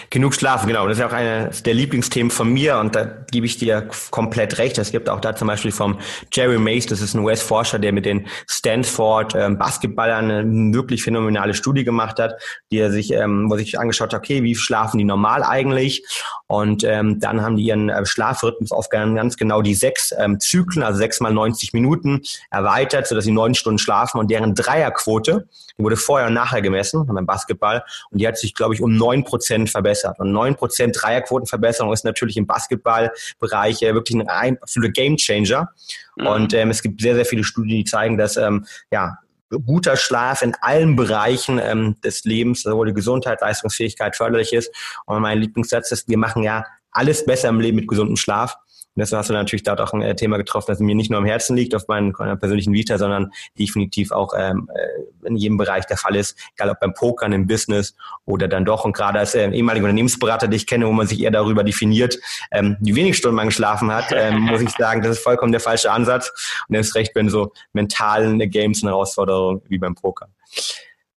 Genug 0.09 0.33
schlafen, 0.33 0.67
genau. 0.67 0.87
Das 0.87 0.97
ist 0.97 1.01
ja 1.01 1.07
auch 1.07 1.13
eines 1.13 1.61
der 1.61 1.73
Lieblingsthemen 1.73 2.31
von 2.31 2.51
mir 2.51 2.77
und 2.77 2.95
da 2.95 3.03
gebe 3.03 3.45
ich 3.45 3.57
dir 3.57 3.89
komplett 4.11 4.57
recht. 4.57 4.77
Es 4.77 4.91
gibt 4.91 5.09
auch 5.09 5.19
da 5.19 5.35
zum 5.35 5.49
Beispiel 5.49 5.73
vom 5.73 5.99
Jerry 6.31 6.57
Mace, 6.57 6.85
das 6.85 7.01
ist 7.01 7.13
ein 7.13 7.19
US-Forscher, 7.19 7.79
der 7.79 7.91
mit 7.91 8.05
den 8.05 8.27
Stanford 8.47 9.35
ähm, 9.35 9.57
Basketballern 9.57 10.31
eine 10.31 10.73
wirklich 10.73 11.03
phänomenale 11.03 11.53
Studie 11.53 11.83
gemacht 11.83 12.17
hat, 12.19 12.35
die 12.71 12.77
er 12.77 12.91
sich, 12.91 13.11
ähm, 13.11 13.49
wo 13.49 13.57
sich 13.57 13.77
angeschaut 13.77 14.13
hat, 14.13 14.19
okay, 14.19 14.41
wie 14.41 14.55
schlafen 14.55 14.99
die 14.99 15.03
normal 15.03 15.43
eigentlich? 15.43 16.05
Und 16.47 16.85
ähm, 16.85 17.19
dann 17.19 17.41
haben 17.41 17.57
die 17.57 17.63
ihren 17.63 17.89
äh, 17.89 18.05
Schlafrhythmus 18.05 18.71
auf 18.71 18.87
ganz 18.89 19.35
genau 19.35 19.61
die 19.61 19.73
sechs 19.75 20.13
ähm, 20.17 20.39
Zyklen, 20.39 20.83
also 20.83 20.97
sechs 20.97 21.19
mal 21.19 21.33
90 21.33 21.73
Minuten 21.73 22.21
erweitert, 22.51 23.07
sodass 23.07 23.25
sie 23.25 23.31
neun 23.31 23.53
Stunden 23.53 23.79
schlafen 23.79 24.19
und 24.19 24.31
deren 24.31 24.55
Dreierquote, 24.55 25.47
die 25.77 25.83
wurde 25.83 25.97
vorher 25.97 26.27
und 26.27 26.35
nachher 26.35 26.61
gemessen 26.61 27.05
beim 27.05 27.25
Basketball 27.25 27.83
und 28.11 28.21
die 28.21 28.27
hat 28.27 28.37
sich, 28.37 28.53
glaube 28.53 28.75
ich, 28.75 28.81
um 28.81 28.95
neun 28.95 29.23
Prozent 29.23 29.72
verbessert. 29.73 30.19
Und 30.19 30.31
neun 30.31 30.55
Prozent 30.55 30.97
Dreierquotenverbesserung 30.99 31.91
ist 31.91 32.05
natürlich 32.05 32.37
im 32.37 32.47
Basketballbereich 32.47 33.81
äh, 33.81 33.93
wirklich 33.93 34.17
ein 34.25 34.57
absoluter 34.61 34.93
Gamechanger. 34.93 35.69
Mhm. 36.15 36.27
Und 36.27 36.53
ähm, 36.53 36.69
es 36.69 36.81
gibt 36.81 37.01
sehr, 37.01 37.15
sehr 37.15 37.25
viele 37.25 37.43
Studien, 37.43 37.79
die 37.79 37.83
zeigen, 37.83 38.17
dass 38.17 38.37
ähm, 38.37 38.65
ja, 38.91 39.17
guter 39.65 39.97
Schlaf 39.97 40.41
in 40.41 40.55
allen 40.61 40.95
Bereichen 40.95 41.59
ähm, 41.59 41.95
des 42.01 42.23
Lebens, 42.23 42.63
sowohl 42.63 42.87
die 42.87 42.93
Gesundheit, 42.93 43.41
Leistungsfähigkeit 43.41 44.15
förderlich 44.15 44.53
ist. 44.53 44.73
Und 45.05 45.21
mein 45.21 45.39
Lieblingssatz 45.39 45.91
ist, 45.91 46.07
wir 46.07 46.17
machen 46.17 46.43
ja 46.43 46.65
alles 46.91 47.25
besser 47.25 47.49
im 47.49 47.59
Leben 47.59 47.77
mit 47.77 47.87
gesundem 47.87 48.15
Schlaf. 48.15 48.55
Und 48.95 48.99
deshalb 48.99 49.19
hast 49.19 49.29
du 49.29 49.33
natürlich 49.33 49.63
dort 49.63 49.81
auch 49.81 49.93
ein 49.93 50.03
äh, 50.03 50.15
Thema 50.15 50.37
getroffen, 50.37 50.67
das 50.67 50.79
mir 50.79 50.93
nicht 50.93 51.09
nur 51.09 51.19
am 51.19 51.25
Herzen 51.25 51.55
liegt, 51.55 51.73
auf 51.73 51.87
meinem 51.87 52.13
persönlichen 52.13 52.73
Vita, 52.73 52.99
sondern 52.99 53.31
definitiv 53.57 54.11
auch 54.11 54.33
ähm, 54.37 54.69
äh, 54.73 55.27
in 55.27 55.35
jedem 55.35 55.57
Bereich 55.57 55.85
der 55.85 55.97
Fall 55.97 56.15
ist, 56.15 56.37
egal 56.55 56.69
ob 56.69 56.79
beim 56.79 56.93
Pokern, 56.93 57.33
im 57.33 57.47
Business 57.47 57.95
oder 58.25 58.47
dann 58.47 58.65
doch. 58.65 58.85
Und 58.85 58.95
gerade 58.95 59.17
als 59.17 59.33
äh, 59.33 59.49
ehemaliger 59.49 59.85
Unternehmensberater, 59.85 60.47
den 60.47 60.57
ich 60.57 60.67
kenne, 60.67 60.85
wo 60.87 60.91
man 60.91 61.07
sich 61.07 61.19
eher 61.21 61.31
darüber 61.31 61.63
definiert, 61.63 62.19
ähm, 62.51 62.77
wie 62.81 62.95
wenig 62.95 63.17
Stunden 63.17 63.35
man 63.35 63.47
geschlafen 63.47 63.91
hat, 63.91 64.11
ähm, 64.13 64.39
muss 64.41 64.61
ich 64.61 64.69
sagen, 64.69 65.01
das 65.01 65.17
ist 65.17 65.23
vollkommen 65.23 65.51
der 65.51 65.61
falsche 65.61 65.91
Ansatz. 65.91 66.31
Und 66.67 66.75
erst 66.75 66.93
recht, 66.93 67.15
wenn 67.15 67.29
so 67.29 67.51
mentalen 67.73 68.37
Games 68.51 68.83
eine 68.83 68.91
Herausforderung 68.91 69.63
wie 69.67 69.79
beim 69.79 69.95
Poker. 69.95 70.27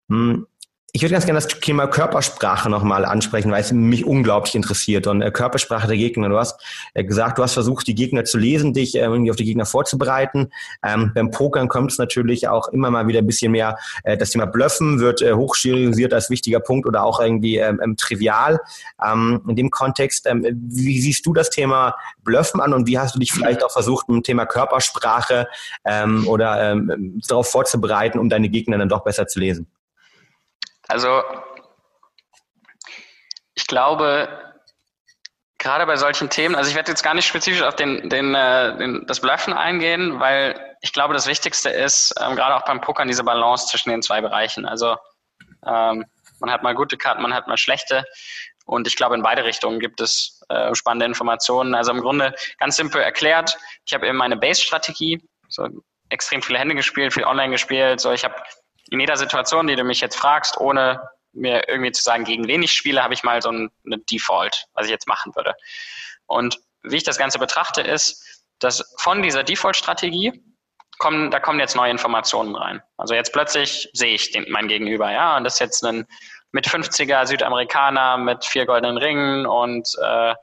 Hm. 0.08 0.46
Ich 0.96 1.02
würde 1.02 1.12
ganz 1.12 1.26
gerne 1.26 1.36
das 1.36 1.48
Thema 1.48 1.86
Körpersprache 1.86 2.70
nochmal 2.70 3.04
ansprechen, 3.04 3.52
weil 3.52 3.60
es 3.60 3.70
mich 3.70 4.06
unglaublich 4.06 4.54
interessiert. 4.54 5.06
Und 5.06 5.20
äh, 5.20 5.30
Körpersprache 5.30 5.86
der 5.88 5.98
Gegner, 5.98 6.30
du 6.30 6.38
hast 6.38 6.58
äh, 6.94 7.04
gesagt, 7.04 7.36
du 7.36 7.42
hast 7.42 7.52
versucht, 7.52 7.86
die 7.86 7.94
Gegner 7.94 8.24
zu 8.24 8.38
lesen, 8.38 8.72
dich 8.72 8.94
äh, 8.94 9.00
irgendwie 9.00 9.30
auf 9.30 9.36
die 9.36 9.44
Gegner 9.44 9.66
vorzubereiten. 9.66 10.48
Ähm, 10.82 11.12
beim 11.14 11.30
Pokern 11.30 11.68
kommt 11.68 11.92
es 11.92 11.98
natürlich 11.98 12.48
auch 12.48 12.68
immer 12.68 12.90
mal 12.90 13.08
wieder 13.08 13.18
ein 13.18 13.26
bisschen 13.26 13.52
mehr, 13.52 13.76
äh, 14.04 14.16
das 14.16 14.30
Thema 14.30 14.46
Bluffen 14.46 14.98
wird 14.98 15.20
äh, 15.20 15.34
hochstilisiert 15.34 16.14
als 16.14 16.30
wichtiger 16.30 16.60
Punkt 16.60 16.86
oder 16.86 17.04
auch 17.04 17.20
irgendwie 17.20 17.58
ähm, 17.58 17.78
ähm, 17.84 17.98
trivial. 17.98 18.58
Ähm, 19.06 19.42
in 19.46 19.54
dem 19.54 19.70
Kontext, 19.70 20.26
ähm, 20.26 20.46
wie 20.70 20.98
siehst 20.98 21.26
du 21.26 21.34
das 21.34 21.50
Thema 21.50 21.94
Bluffen 22.24 22.62
an 22.62 22.72
und 22.72 22.86
wie 22.86 22.98
hast 22.98 23.14
du 23.14 23.18
dich 23.18 23.32
vielleicht 23.32 23.62
auch 23.62 23.70
versucht, 23.70 24.08
mit 24.08 24.16
dem 24.16 24.22
Thema 24.22 24.46
Körpersprache 24.46 25.46
ähm, 25.84 26.26
oder 26.26 26.74
darauf 27.28 27.50
vorzubereiten, 27.50 28.18
um 28.18 28.30
deine 28.30 28.48
Gegner 28.48 28.78
dann 28.78 28.88
doch 28.88 29.04
besser 29.04 29.26
zu 29.26 29.40
lesen? 29.40 29.66
Also 30.88 31.22
ich 33.54 33.66
glaube, 33.66 34.28
gerade 35.58 35.86
bei 35.86 35.96
solchen 35.96 36.30
Themen, 36.30 36.54
also 36.54 36.70
ich 36.70 36.76
werde 36.76 36.90
jetzt 36.90 37.02
gar 37.02 37.14
nicht 37.14 37.26
spezifisch 37.26 37.62
auf 37.62 37.74
den, 37.74 38.08
den, 38.08 38.34
äh, 38.34 38.76
den, 38.76 39.06
das 39.06 39.20
Bluffen 39.20 39.52
eingehen, 39.52 40.20
weil 40.20 40.76
ich 40.80 40.92
glaube, 40.92 41.14
das 41.14 41.26
Wichtigste 41.26 41.70
ist, 41.70 42.14
ähm, 42.20 42.36
gerade 42.36 42.54
auch 42.54 42.64
beim 42.64 42.80
Pokern, 42.80 43.08
diese 43.08 43.24
Balance 43.24 43.66
zwischen 43.66 43.90
den 43.90 44.02
zwei 44.02 44.20
Bereichen. 44.20 44.66
Also 44.66 44.96
ähm, 45.66 46.04
man 46.38 46.50
hat 46.50 46.62
mal 46.62 46.74
gute 46.74 46.96
Karten, 46.96 47.22
man 47.22 47.34
hat 47.34 47.48
mal 47.48 47.56
schlechte. 47.56 48.04
Und 48.66 48.86
ich 48.86 48.96
glaube, 48.96 49.14
in 49.14 49.22
beide 49.22 49.44
Richtungen 49.44 49.80
gibt 49.80 50.00
es 50.00 50.42
äh, 50.48 50.74
spannende 50.74 51.06
Informationen. 51.06 51.74
Also 51.74 51.92
im 51.92 52.00
Grunde 52.00 52.34
ganz 52.58 52.76
simpel 52.76 53.00
erklärt, 53.00 53.56
ich 53.86 53.94
habe 53.94 54.06
eben 54.06 54.16
meine 54.16 54.36
Base-Strategie, 54.36 55.22
so 55.48 55.68
extrem 56.10 56.42
viele 56.42 56.58
Hände 56.58 56.74
gespielt, 56.74 57.14
viel 57.14 57.24
online 57.24 57.50
gespielt. 57.50 58.00
So, 58.00 58.12
ich 58.12 58.24
habe 58.24 58.34
in 58.90 59.00
jeder 59.00 59.16
Situation, 59.16 59.66
die 59.66 59.76
du 59.76 59.84
mich 59.84 60.00
jetzt 60.00 60.16
fragst, 60.16 60.58
ohne 60.58 61.08
mir 61.32 61.68
irgendwie 61.68 61.92
zu 61.92 62.02
sagen, 62.02 62.24
gegen 62.24 62.46
wen 62.48 62.62
ich 62.62 62.72
spiele, 62.72 63.02
habe 63.02 63.14
ich 63.14 63.22
mal 63.22 63.42
so 63.42 63.50
ein, 63.50 63.70
eine 63.84 63.98
Default, 63.98 64.66
was 64.74 64.86
ich 64.86 64.92
jetzt 64.92 65.06
machen 65.06 65.34
würde. 65.34 65.54
Und 66.26 66.58
wie 66.82 66.96
ich 66.96 67.04
das 67.04 67.18
Ganze 67.18 67.38
betrachte, 67.38 67.82
ist, 67.82 68.44
dass 68.58 68.94
von 68.98 69.22
dieser 69.22 69.44
Default-Strategie 69.44 70.42
kommen, 70.98 71.30
da 71.30 71.40
kommen 71.40 71.60
jetzt 71.60 71.76
neue 71.76 71.90
Informationen 71.90 72.56
rein. 72.56 72.82
Also 72.96 73.14
jetzt 73.14 73.32
plötzlich 73.32 73.90
sehe 73.92 74.14
ich 74.14 74.30
den, 74.30 74.46
mein 74.50 74.68
Gegenüber, 74.68 75.12
ja, 75.12 75.36
und 75.36 75.44
das 75.44 75.54
ist 75.54 75.60
jetzt 75.60 75.84
ein 75.84 76.06
mit 76.52 76.66
50er 76.66 77.26
Südamerikaner 77.26 78.16
mit 78.16 78.44
vier 78.44 78.64
goldenen 78.64 78.96
Ringen 78.96 79.46
und 79.46 79.88
äh, 80.02 80.34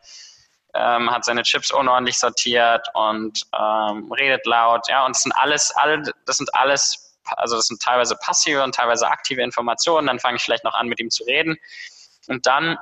ähm, 0.75 1.09
hat 1.09 1.25
seine 1.25 1.43
Chips 1.43 1.71
unordentlich 1.71 2.19
sortiert 2.19 2.87
und 2.93 3.41
ähm, 3.57 4.11
redet 4.11 4.45
laut, 4.45 4.87
ja, 4.89 5.05
und 5.05 5.15
das 5.15 5.23
sind 5.23 5.31
alles, 5.31 5.71
alle, 5.71 6.03
das 6.25 6.37
sind 6.37 6.53
alles, 6.53 7.02
also 7.38 7.55
das 7.55 7.67
sind 7.67 7.82
teilweise 7.82 8.15
passive 8.15 8.63
und 8.63 8.76
teilweise 8.76 9.07
aktive 9.07 9.41
Informationen, 9.41 10.07
dann 10.07 10.19
fange 10.19 10.38
ich 10.38 10.43
vielleicht 10.43 10.63
noch 10.63 10.74
an, 10.74 10.88
mit 10.88 10.99
ihm 10.99 11.09
zu 11.09 11.24
reden 11.24 11.57
und 12.28 12.45
dann 12.45 12.78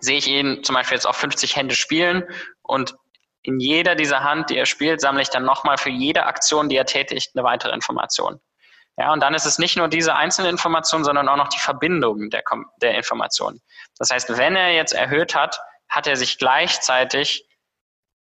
sehe 0.00 0.18
ich 0.18 0.28
ihn 0.28 0.62
zum 0.64 0.74
Beispiel 0.74 0.96
jetzt 0.96 1.06
auf 1.06 1.16
50 1.16 1.56
Hände 1.56 1.74
spielen 1.74 2.24
und 2.62 2.94
in 3.42 3.60
jeder 3.60 3.94
dieser 3.94 4.24
Hand, 4.24 4.50
die 4.50 4.56
er 4.56 4.66
spielt, 4.66 5.00
sammle 5.00 5.22
ich 5.22 5.30
dann 5.30 5.44
nochmal 5.44 5.78
für 5.78 5.90
jede 5.90 6.26
Aktion, 6.26 6.68
die 6.68 6.76
er 6.76 6.86
tätigt, 6.86 7.30
eine 7.34 7.44
weitere 7.44 7.72
Information. 7.72 8.40
Ja, 8.96 9.12
und 9.12 9.20
dann 9.20 9.32
ist 9.32 9.46
es 9.46 9.58
nicht 9.58 9.76
nur 9.76 9.88
diese 9.88 10.16
einzelne 10.16 10.48
Information, 10.48 11.04
sondern 11.04 11.28
auch 11.28 11.36
noch 11.36 11.48
die 11.48 11.60
Verbindung 11.60 12.30
der, 12.30 12.42
der 12.82 12.96
Information. 12.96 13.60
Das 13.96 14.10
heißt, 14.10 14.36
wenn 14.36 14.56
er 14.56 14.72
jetzt 14.74 14.92
erhöht 14.92 15.36
hat, 15.36 15.60
hat 15.88 16.08
er 16.08 16.16
sich 16.16 16.36
gleichzeitig 16.36 17.48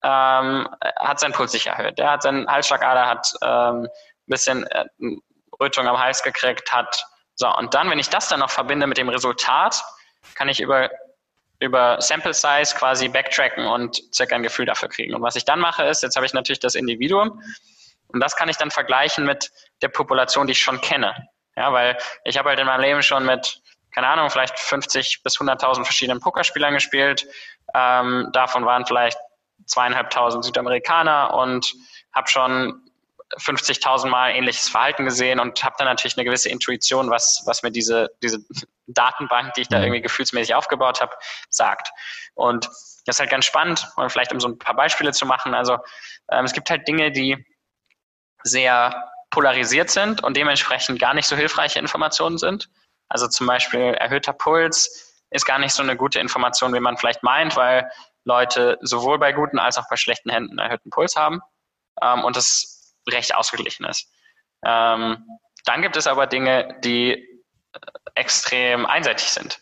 ähm, 0.03 0.67
hat 0.99 1.19
sein 1.19 1.31
Puls 1.31 1.53
sich 1.53 1.67
erhöht. 1.67 1.99
Er 1.99 2.11
hat 2.11 2.23
seinen 2.23 2.47
Halsschlagader, 2.47 3.07
hat 3.07 3.33
ähm, 3.41 3.87
bisschen 4.27 4.65
äh, 4.67 4.85
Rötung 5.59 5.87
am 5.87 5.99
Hals 5.99 6.23
gekriegt, 6.23 6.71
hat 6.71 7.05
so 7.35 7.47
und 7.55 7.73
dann, 7.73 7.89
wenn 7.89 7.99
ich 7.99 8.09
das 8.09 8.27
dann 8.27 8.39
noch 8.39 8.49
verbinde 8.49 8.87
mit 8.87 8.97
dem 8.97 9.09
Resultat, 9.09 9.83
kann 10.35 10.49
ich 10.49 10.59
über 10.59 10.89
über 11.59 12.01
Sample 12.01 12.33
Size 12.33 12.75
quasi 12.75 13.07
backtracken 13.07 13.65
und 13.65 14.01
circa 14.13 14.35
ein 14.35 14.43
Gefühl 14.43 14.65
dafür 14.65 14.89
kriegen. 14.89 15.15
Und 15.15 15.21
was 15.21 15.37
ich 15.37 15.45
dann 15.45 15.59
mache, 15.59 15.83
ist, 15.83 16.03
jetzt 16.03 16.15
habe 16.17 16.25
ich 16.25 16.33
natürlich 16.33 16.59
das 16.59 16.75
Individuum 16.75 17.41
und 18.07 18.19
das 18.19 18.35
kann 18.35 18.49
ich 18.49 18.57
dann 18.57 18.69
vergleichen 18.69 19.25
mit 19.25 19.49
der 19.81 19.87
Population, 19.87 20.45
die 20.45 20.51
ich 20.51 20.59
schon 20.59 20.81
kenne. 20.81 21.15
Ja, 21.55 21.71
weil 21.71 21.97
ich 22.25 22.37
habe 22.37 22.49
halt 22.49 22.59
in 22.59 22.65
meinem 22.65 22.81
Leben 22.81 23.01
schon 23.01 23.25
mit, 23.25 23.61
keine 23.93 24.07
Ahnung, 24.07 24.29
vielleicht 24.29 24.59
50 24.59 25.21
bis 25.23 25.37
100.000 25.37 25.85
verschiedenen 25.85 26.19
Pokerspielern 26.19 26.73
gespielt. 26.73 27.25
Ähm, 27.73 28.29
davon 28.33 28.65
waren 28.65 28.85
vielleicht 28.85 29.17
zweieinhalbtausend 29.65 30.43
Südamerikaner 30.43 31.33
und 31.33 31.73
habe 32.13 32.27
schon 32.27 32.82
50.000 33.37 34.07
Mal 34.07 34.31
ähnliches 34.31 34.69
Verhalten 34.69 35.05
gesehen 35.05 35.39
und 35.39 35.63
habe 35.63 35.75
dann 35.77 35.87
natürlich 35.87 36.17
eine 36.17 36.25
gewisse 36.25 36.49
Intuition, 36.49 37.09
was, 37.09 37.43
was 37.45 37.63
mir 37.63 37.71
diese, 37.71 38.09
diese 38.21 38.39
Datenbank, 38.87 39.53
die 39.53 39.61
ich 39.61 39.67
da 39.67 39.77
mhm. 39.77 39.85
irgendwie 39.85 40.01
gefühlsmäßig 40.01 40.55
aufgebaut 40.55 41.01
habe, 41.01 41.13
sagt. 41.49 41.89
Und 42.35 42.67
das 43.05 43.15
ist 43.15 43.19
halt 43.19 43.29
ganz 43.29 43.45
spannend, 43.45 43.87
und 43.95 44.11
vielleicht 44.11 44.31
um 44.31 44.39
so 44.39 44.47
ein 44.47 44.57
paar 44.57 44.75
Beispiele 44.75 45.11
zu 45.11 45.25
machen. 45.25 45.53
Also 45.53 45.77
ähm, 46.31 46.45
es 46.45 46.53
gibt 46.53 46.69
halt 46.69 46.87
Dinge, 46.87 47.11
die 47.11 47.45
sehr 48.43 49.09
polarisiert 49.29 49.89
sind 49.89 50.23
und 50.23 50.37
dementsprechend 50.37 50.99
gar 50.99 51.13
nicht 51.13 51.27
so 51.27 51.35
hilfreiche 51.35 51.79
Informationen 51.79 52.37
sind. 52.37 52.69
Also 53.09 53.27
zum 53.27 53.47
Beispiel 53.47 53.81
erhöhter 53.81 54.33
Puls 54.33 55.23
ist 55.31 55.45
gar 55.45 55.59
nicht 55.59 55.73
so 55.73 55.81
eine 55.81 55.97
gute 55.97 56.19
Information, 56.19 56.73
wie 56.73 56.79
man 56.79 56.97
vielleicht 56.97 57.23
meint, 57.23 57.55
weil 57.55 57.89
Leute 58.25 58.77
sowohl 58.81 59.17
bei 59.17 59.33
guten 59.33 59.59
als 59.59 59.77
auch 59.77 59.89
bei 59.89 59.95
schlechten 59.95 60.29
Händen 60.29 60.59
erhöhten 60.59 60.89
Puls 60.89 61.15
haben 61.15 61.41
ähm, 62.01 62.23
und 62.23 62.35
das 62.35 62.72
recht 63.09 63.35
ausgeglichen 63.35 63.85
ist. 63.85 64.11
Ähm, 64.65 65.25
dann 65.65 65.81
gibt 65.81 65.97
es 65.97 66.07
aber 66.07 66.27
Dinge, 66.27 66.79
die 66.83 67.13
äh, 67.13 67.79
extrem 68.15 68.85
einseitig 68.85 69.27
sind. 69.27 69.59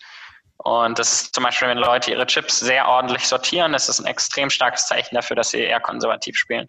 Und 0.57 0.99
das 0.99 1.13
ist 1.13 1.35
zum 1.35 1.43
Beispiel, 1.43 1.69
wenn 1.69 1.77
Leute 1.77 2.11
ihre 2.11 2.27
Chips 2.27 2.59
sehr 2.59 2.87
ordentlich 2.87 3.27
sortieren, 3.27 3.73
das 3.73 3.89
ist 3.89 3.99
ein 3.99 4.05
extrem 4.05 4.49
starkes 4.49 4.85
Zeichen 4.85 5.15
dafür, 5.15 5.35
dass 5.35 5.49
sie 5.49 5.61
eher 5.61 5.79
konservativ 5.79 6.37
spielen 6.37 6.67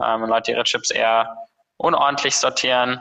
ähm, 0.00 0.24
Leute 0.24 0.52
ihre 0.52 0.64
Chips 0.64 0.90
eher 0.90 1.36
unordentlich 1.76 2.36
sortieren. 2.36 3.00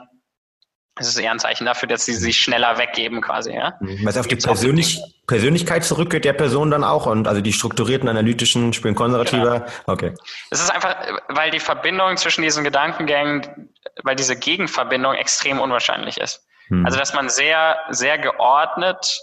Das 0.96 1.08
ist 1.08 1.18
eher 1.18 1.32
ein 1.32 1.40
Zeichen 1.40 1.66
dafür, 1.66 1.88
dass 1.88 2.06
sie 2.06 2.14
sich 2.14 2.40
schneller 2.40 2.78
weggeben 2.78 3.22
quasi. 3.22 3.54
Ja? 3.54 3.76
Mhm. 3.80 4.06
Was 4.06 4.18
auf 4.18 4.28
die 4.28 4.36
Persönlich 4.36 5.02
Persönlichkeit 5.26 5.86
zurückgeht 5.86 6.26
der 6.26 6.34
Person 6.34 6.72
dann 6.72 6.84
auch 6.84 7.06
und 7.06 7.28
also 7.28 7.40
die 7.40 7.54
strukturierten, 7.54 8.10
analytischen 8.10 8.74
spielen 8.74 8.96
konservativer. 8.96 9.60
Genau. 9.60 9.72
Okay. 9.86 10.14
Es 10.50 10.62
ist 10.62 10.70
einfach, 10.70 10.96
weil 11.30 11.52
die 11.52 11.60
Verbindung 11.60 12.18
zwischen 12.18 12.42
diesen 12.42 12.66
Gedankengängen, 12.66 13.70
weil 14.04 14.16
diese 14.16 14.36
Gegenverbindung 14.36 15.14
extrem 15.14 15.60
unwahrscheinlich 15.60 16.18
ist. 16.18 16.46
Hm. 16.68 16.86
Also 16.86 17.00
dass 17.00 17.14
man 17.14 17.30
sehr, 17.30 17.78
sehr 17.90 18.18
geordnet 18.18 19.22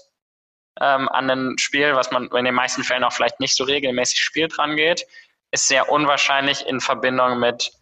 ähm, 0.81 1.09
an 1.11 1.29
ein 1.29 1.59
Spiel, 1.59 1.95
was 1.95 2.11
man 2.11 2.29
in 2.29 2.45
den 2.47 2.55
meisten 2.55 2.83
Fällen 2.85 3.05
auch 3.05 3.13
vielleicht 3.13 3.41
nicht 3.41 3.55
so 3.55 3.65
regelmäßig 3.65 4.21
spielt, 4.21 4.59
rangeht 4.59 5.05
ist 5.51 5.69
sehr 5.69 5.91
unwahrscheinlich 5.91 6.67
in 6.67 6.81
Verbindung 6.81 7.39
mit 7.39 7.73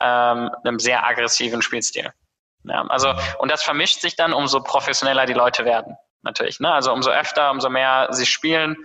ähm, 0.00 0.50
einem 0.64 0.78
sehr 0.78 1.06
aggressiven 1.06 1.62
Spielstil. 1.62 2.12
Ja, 2.64 2.82
also, 2.88 3.12
und 3.38 3.50
das 3.50 3.62
vermischt 3.62 4.00
sich 4.00 4.16
dann, 4.16 4.32
umso 4.32 4.62
professioneller 4.62 5.26
die 5.26 5.32
Leute 5.32 5.64
werden, 5.64 5.96
natürlich. 6.22 6.60
Ne? 6.60 6.72
Also 6.72 6.92
umso 6.92 7.10
öfter, 7.10 7.50
umso 7.50 7.70
mehr 7.70 8.08
sie 8.10 8.26
spielen, 8.26 8.76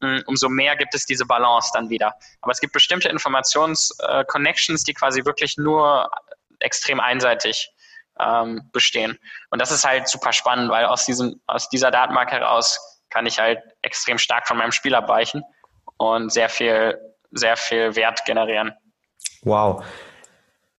mh, 0.00 0.22
umso 0.26 0.48
mehr 0.48 0.76
gibt 0.76 0.94
es 0.94 1.04
diese 1.04 1.26
Balance 1.26 1.70
dann 1.74 1.90
wieder. 1.90 2.14
Aber 2.40 2.52
es 2.52 2.60
gibt 2.60 2.72
bestimmte 2.72 3.08
Informations-Connections, 3.08 4.82
äh, 4.82 4.84
die 4.86 4.94
quasi 4.94 5.24
wirklich 5.24 5.56
nur 5.58 6.10
extrem 6.60 7.00
einseitig 7.00 7.70
ähm, 8.18 8.68
bestehen. 8.72 9.18
Und 9.50 9.60
das 9.60 9.70
ist 9.70 9.84
halt 9.84 10.08
super 10.08 10.32
spannend, 10.32 10.70
weil 10.70 10.86
aus, 10.86 11.04
diesem, 11.04 11.40
aus 11.46 11.68
dieser 11.68 11.90
Datenbank 11.90 12.30
heraus 12.32 12.80
kann 13.10 13.26
ich 13.26 13.38
halt 13.38 13.60
extrem 13.82 14.18
stark 14.18 14.48
von 14.48 14.56
meinem 14.56 14.72
Spiel 14.72 14.94
abweichen 14.94 15.42
und 15.98 16.32
sehr 16.32 16.48
viel 16.48 16.98
sehr 17.30 17.56
viel 17.56 17.94
Wert 17.96 18.24
generieren. 18.24 18.72
Wow. 19.42 19.84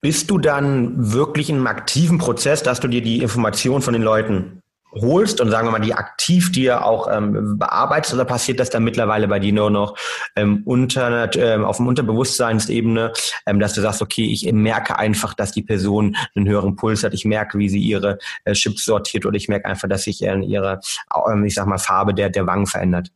Bist 0.00 0.30
du 0.30 0.38
dann 0.38 1.12
wirklich 1.12 1.50
in 1.50 1.56
einem 1.56 1.66
aktiven 1.66 2.18
Prozess, 2.18 2.62
dass 2.62 2.80
du 2.80 2.88
dir 2.88 3.02
die 3.02 3.20
Informationen 3.20 3.82
von 3.82 3.92
den 3.92 4.02
Leuten 4.02 4.62
holst 4.92 5.40
und 5.40 5.50
sagen 5.50 5.66
wir 5.66 5.72
mal, 5.72 5.80
die 5.80 5.94
aktiv 5.94 6.50
dir 6.50 6.84
auch 6.84 7.08
ähm, 7.12 7.58
bearbeitest 7.58 8.14
oder 8.14 8.24
passiert 8.24 8.58
das 8.58 8.70
dann 8.70 8.84
mittlerweile 8.84 9.28
bei 9.28 9.38
dir 9.38 9.52
nur 9.52 9.70
noch 9.70 9.96
ähm, 10.34 10.62
unter, 10.64 11.34
ähm, 11.36 11.64
auf 11.64 11.76
dem 11.76 11.86
Unterbewusstseinsebene, 11.88 13.12
ähm, 13.46 13.60
dass 13.60 13.74
du 13.74 13.80
sagst, 13.80 14.00
okay, 14.00 14.24
ich 14.24 14.50
merke 14.52 14.98
einfach, 14.98 15.34
dass 15.34 15.52
die 15.52 15.62
Person 15.62 16.16
einen 16.34 16.48
höheren 16.48 16.76
Puls 16.76 17.04
hat, 17.04 17.12
ich 17.12 17.24
merke, 17.24 17.58
wie 17.58 17.68
sie 17.68 17.80
ihre 17.80 18.18
äh, 18.44 18.52
Chips 18.52 18.84
sortiert 18.84 19.26
oder 19.26 19.36
ich 19.36 19.48
merke 19.48 19.66
einfach, 19.66 19.88
dass 19.88 20.04
sich 20.04 20.22
äh, 20.22 20.38
ihre, 20.40 20.80
äh, 21.14 21.46
ich 21.46 21.54
sag 21.54 21.66
mal, 21.66 21.78
Farbe 21.78 22.14
der, 22.14 22.30
der 22.30 22.46
Wangen 22.46 22.66
verändert. 22.66 23.08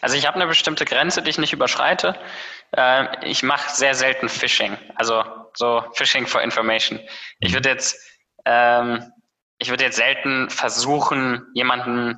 Also 0.00 0.16
ich 0.16 0.26
habe 0.26 0.36
eine 0.36 0.46
bestimmte 0.46 0.84
Grenze, 0.84 1.22
die 1.22 1.30
ich 1.30 1.38
nicht 1.38 1.52
überschreite. 1.52 2.16
Äh, 2.72 3.06
ich 3.26 3.42
mache 3.42 3.74
sehr 3.74 3.94
selten 3.94 4.28
Phishing, 4.28 4.76
also 4.94 5.24
so 5.56 5.82
Phishing 5.94 6.26
for 6.26 6.42
Information. 6.42 7.00
Ich 7.40 7.52
würde 7.52 7.70
jetzt, 7.70 7.98
ähm, 8.44 9.12
ich 9.58 9.70
würde 9.70 9.84
jetzt 9.84 9.96
selten 9.96 10.50
versuchen, 10.50 11.46
jemanden 11.54 12.16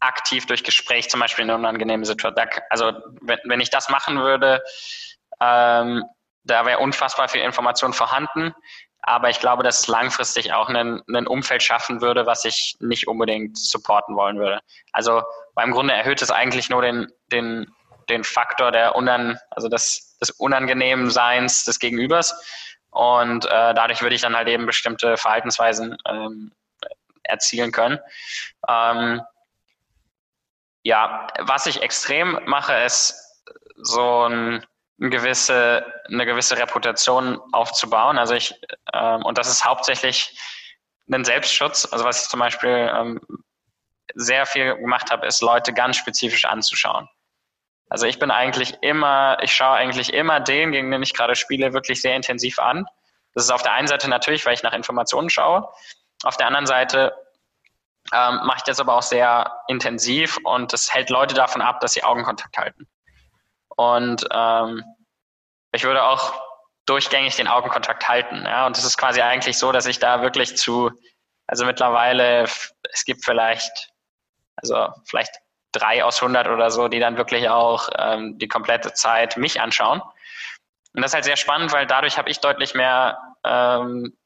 aktiv 0.00 0.46
durch 0.46 0.62
Gespräch 0.62 1.10
zum 1.10 1.20
Beispiel 1.20 1.44
in 1.44 1.50
eine 1.50 1.58
unangenehme 1.58 2.04
Situation. 2.04 2.48
Also 2.70 2.92
wenn, 3.20 3.38
wenn 3.44 3.60
ich 3.60 3.70
das 3.70 3.88
machen 3.88 4.18
würde, 4.18 4.62
ähm, 5.40 6.04
da 6.44 6.64
wäre 6.64 6.78
unfassbar 6.78 7.28
viel 7.28 7.42
Information 7.42 7.92
vorhanden. 7.92 8.54
Aber 9.02 9.30
ich 9.30 9.40
glaube, 9.40 9.62
dass 9.62 9.80
es 9.80 9.86
langfristig 9.86 10.52
auch 10.52 10.68
ein, 10.68 11.02
Umfeld 11.26 11.62
schaffen 11.62 12.00
würde, 12.00 12.26
was 12.26 12.44
ich 12.44 12.76
nicht 12.80 13.06
unbedingt 13.06 13.56
supporten 13.56 14.16
wollen 14.16 14.38
würde. 14.38 14.60
Also 14.92 15.22
beim 15.54 15.70
Grunde 15.70 15.94
erhöht 15.94 16.20
es 16.20 16.30
eigentlich 16.30 16.68
nur 16.68 16.82
den, 16.82 17.06
den, 17.32 17.72
den 18.10 18.24
Faktor 18.24 18.72
der 18.72 18.96
Unan, 18.96 19.38
also 19.50 19.68
des, 19.68 20.16
des 20.18 20.30
unangenehmen 20.30 21.10
Seins 21.10 21.64
des 21.64 21.78
Gegenübers. 21.78 22.34
Und 22.90 23.44
äh, 23.46 23.74
dadurch 23.74 24.02
würde 24.02 24.14
ich 24.14 24.22
dann 24.22 24.36
halt 24.36 24.48
eben 24.48 24.66
bestimmte 24.66 25.16
Verhaltensweisen 25.16 25.96
ähm, 26.06 26.52
erzielen 27.22 27.72
können. 27.72 27.98
Ähm, 28.68 29.20
ja, 30.82 31.26
was 31.40 31.66
ich 31.66 31.82
extrem 31.82 32.40
mache, 32.46 32.74
ist 32.74 33.44
so 33.76 34.26
ein 34.26 34.64
eine 35.00 35.10
gewisse, 35.10 35.86
eine 36.08 36.26
gewisse 36.26 36.58
Reputation 36.58 37.40
aufzubauen. 37.52 38.18
Also 38.18 38.34
ich, 38.34 38.54
ähm, 38.92 39.22
und 39.24 39.38
das 39.38 39.48
ist 39.48 39.64
hauptsächlich 39.64 40.38
ein 41.10 41.24
Selbstschutz. 41.24 41.86
Also 41.90 42.04
was 42.04 42.24
ich 42.24 42.28
zum 42.28 42.40
Beispiel 42.40 42.90
ähm, 42.92 43.20
sehr 44.14 44.46
viel 44.46 44.74
gemacht 44.76 45.10
habe, 45.10 45.26
ist 45.26 45.40
Leute 45.40 45.72
ganz 45.72 45.96
spezifisch 45.96 46.44
anzuschauen. 46.44 47.08
Also 47.88 48.06
ich 48.06 48.18
bin 48.18 48.30
eigentlich 48.30 48.76
immer, 48.82 49.38
ich 49.42 49.54
schaue 49.54 49.76
eigentlich 49.76 50.12
immer 50.12 50.40
den, 50.40 50.72
gegen 50.72 50.90
den 50.90 51.02
ich 51.02 51.14
gerade 51.14 51.34
spiele, 51.34 51.72
wirklich 51.72 52.02
sehr 52.02 52.16
intensiv 52.16 52.58
an. 52.58 52.86
Das 53.34 53.44
ist 53.44 53.50
auf 53.50 53.62
der 53.62 53.72
einen 53.72 53.88
Seite 53.88 54.08
natürlich, 54.08 54.44
weil 54.46 54.54
ich 54.54 54.62
nach 54.62 54.72
Informationen 54.72 55.30
schaue. 55.30 55.68
Auf 56.24 56.36
der 56.36 56.46
anderen 56.46 56.66
Seite 56.66 57.14
ähm, 58.12 58.40
mache 58.44 58.58
ich 58.58 58.62
das 58.64 58.80
aber 58.80 58.94
auch 58.94 59.02
sehr 59.02 59.62
intensiv 59.68 60.38
und 60.44 60.72
das 60.72 60.92
hält 60.92 61.10
Leute 61.10 61.34
davon 61.34 61.62
ab, 61.62 61.80
dass 61.80 61.92
sie 61.92 62.04
Augenkontakt 62.04 62.56
halten. 62.58 62.88
Und 63.76 64.26
ähm, 64.32 64.82
ich 65.72 65.84
würde 65.84 66.04
auch 66.04 66.42
durchgängig 66.86 67.36
den 67.36 67.48
Augenkontakt 67.48 68.08
halten. 68.08 68.44
Ja? 68.44 68.66
Und 68.66 68.76
es 68.76 68.84
ist 68.84 68.96
quasi 68.96 69.20
eigentlich 69.20 69.58
so, 69.58 69.72
dass 69.72 69.86
ich 69.86 69.98
da 69.98 70.22
wirklich 70.22 70.56
zu, 70.56 70.90
also 71.46 71.64
mittlerweile, 71.64 72.44
es 72.44 73.04
gibt 73.04 73.24
vielleicht 73.24 73.92
Also 74.60 74.88
vielleicht 75.06 75.38
drei 75.78 76.04
aus 76.04 76.20
100 76.22 76.48
oder 76.48 76.70
so, 76.70 76.88
die 76.88 77.00
dann 77.00 77.16
wirklich 77.16 77.48
auch 77.48 77.88
ähm, 77.98 78.38
die 78.38 78.48
komplette 78.48 78.92
Zeit 78.92 79.36
mich 79.36 79.60
anschauen. 79.60 80.00
Und 80.94 81.02
das 81.02 81.10
ist 81.10 81.14
halt 81.14 81.24
sehr 81.24 81.36
spannend, 81.36 81.72
weil 81.72 81.86
dadurch 81.86 82.18
habe 82.18 82.30
ich 82.30 82.40
deutlich 82.40 82.74
mehr, 82.74 83.18
ähm, 83.44 84.16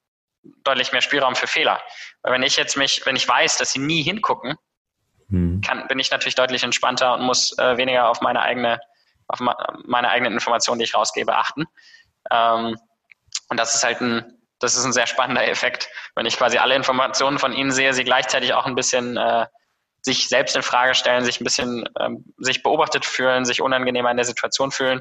deutlich 0.64 0.92
mehr 0.92 1.00
Spielraum 1.00 1.34
für 1.34 1.46
Fehler. 1.46 1.80
Weil 2.22 2.32
wenn 2.32 2.42
ich 2.42 2.57
jetzt 2.57 2.76
mich, 2.76 3.03
wenn 3.05 3.16
ich 3.16 3.28
weiß, 3.28 3.59
dass 3.59 3.72
sie 3.72 3.78
nie 3.78 4.03
hingucken, 4.03 4.55
hm. 5.28 5.61
kann, 5.61 5.86
bin 5.88 5.98
ich 5.98 6.11
natürlich 6.11 6.34
deutlich 6.34 6.62
entspannter 6.62 7.14
und 7.14 7.22
muss 7.22 7.57
äh, 7.59 7.76
weniger 7.76 8.09
auf 8.09 8.20
meine 8.20 8.40
eigene, 8.40 8.80
auf 9.28 9.40
meine 9.40 10.11
eigenen 10.11 10.32
Informationen, 10.32 10.78
die 10.78 10.84
ich 10.84 10.94
rausgebe, 10.94 11.36
achten. 11.36 11.64
Ähm, 12.30 12.78
und 13.48 13.61
das 13.61 13.74
ist 13.74 13.84
halt 13.84 14.00
ein, 14.00 14.38
das 14.59 14.76
ist 14.76 14.84
ein 14.84 14.92
sehr 14.92 15.07
spannender 15.07 15.46
Effekt, 15.46 15.88
wenn 16.14 16.26
ich 16.26 16.36
quasi 16.36 16.59
alle 16.59 16.74
Informationen 16.74 17.38
von 17.38 17.53
ihnen 17.53 17.72
sehe, 17.72 17.92
sie 17.92 18.05
gleichzeitig 18.05 18.55
auch 18.55 18.66
ein 18.66 18.76
bisschen 18.76 19.16
äh, 19.16 19.46
sich 20.03 20.28
selbst 20.28 20.57
in 20.57 20.62
Frage 20.62 20.94
stellen, 20.94 21.24
sich 21.24 21.40
ein 21.40 21.44
bisschen 21.44 21.88
ähm, 22.00 22.24
sich 22.38 22.62
beobachtet 22.62 23.05
fühlen, 23.05 23.44
sich 23.44 23.62
unangenehmer 23.62 24.11
in 24.11 24.16
der 24.16 24.26
Situation 24.26 24.70
fühlen, 24.70 25.00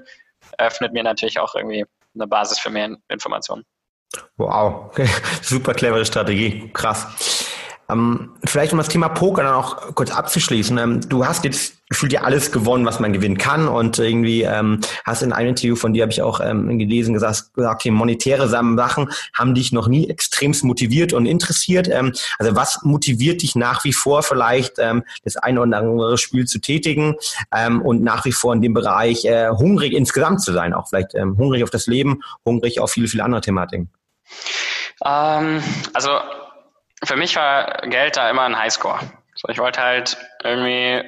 öffnet 0.58 0.94
mir 0.94 1.04
natürlich 1.04 1.40
auch 1.40 1.56
irgendwie 1.56 1.86
eine 2.16 2.28
Basis 2.28 2.60
für 2.60 2.70
mehr 2.70 2.98
Informationen. 3.10 3.64
Wow, 4.38 4.96
super 5.42 5.74
clevere 5.74 6.06
Strategie, 6.06 6.70
krass. 6.74 7.41
Ähm, 7.92 8.30
vielleicht 8.44 8.72
um 8.72 8.78
das 8.78 8.88
Thema 8.88 9.10
Poker 9.10 9.44
dann 9.44 9.54
auch 9.54 9.94
kurz 9.96 10.12
abzuschließen. 10.12 10.78
Ähm, 10.78 11.02
du 11.10 11.26
hast 11.26 11.44
jetzt 11.44 11.76
gefühlt 11.92 12.14
ja 12.14 12.22
alles 12.22 12.54
gewonnen, 12.54 12.86
was 12.86 13.02
man 13.02 13.12
gewinnen 13.12 13.38
kann 13.38 13.68
und 13.68 14.00
irgendwie 14.00 14.44
ähm, 14.44 14.80
hast 15.06 15.24
in 15.24 15.34
einem 15.34 15.50
Interview 15.50 15.76
von 15.76 15.92
dir, 15.92 16.04
habe 16.04 16.12
ich 16.14 16.22
auch 16.22 16.40
ähm, 16.40 16.80
gelesen, 16.80 17.14
gesagt, 17.14 17.52
okay, 17.58 17.92
monetäre 17.92 18.48
Sachen 18.48 19.10
haben 19.34 19.54
dich 19.54 19.74
noch 19.74 19.90
nie 19.90 20.10
extremst 20.10 20.64
motiviert 20.64 21.12
und 21.12 21.26
interessiert. 21.26 21.90
Ähm, 21.90 22.14
also 22.40 22.56
was 22.56 22.80
motiviert 22.84 23.42
dich 23.42 23.56
nach 23.56 23.84
wie 23.84 23.92
vor 23.92 24.24
vielleicht, 24.24 24.80
ähm, 24.80 25.04
das 25.26 25.36
eine 25.36 25.60
oder 25.60 25.78
andere 25.78 26.18
Spiel 26.18 26.46
zu 26.46 26.60
tätigen 26.60 27.16
ähm, 27.54 27.82
und 27.82 28.02
nach 28.02 28.24
wie 28.24 28.32
vor 28.32 28.54
in 28.54 28.62
dem 28.62 28.74
Bereich 28.74 29.26
äh, 29.26 29.50
hungrig 29.50 29.92
insgesamt 29.92 30.42
zu 30.42 30.54
sein, 30.54 30.74
auch 30.74 30.88
vielleicht 30.88 31.14
ähm, 31.14 31.38
hungrig 31.38 31.62
auf 31.64 31.70
das 31.70 31.88
Leben, 31.88 32.22
hungrig 32.46 32.80
auf 32.80 32.92
viele, 32.92 33.10
viele 33.10 33.26
andere 33.26 33.42
Thematiken? 33.42 33.90
Ähm, 35.04 35.62
also 35.94 36.10
für 37.04 37.16
mich 37.16 37.36
war 37.36 37.82
Geld 37.88 38.18
da 38.18 38.30
immer 38.30 38.44
ein 38.44 38.58
Highscore. 38.58 39.00
So, 39.36 39.50
ich 39.50 39.58
wollte 39.58 39.82
halt 39.82 40.18
irgendwie, 40.44 41.04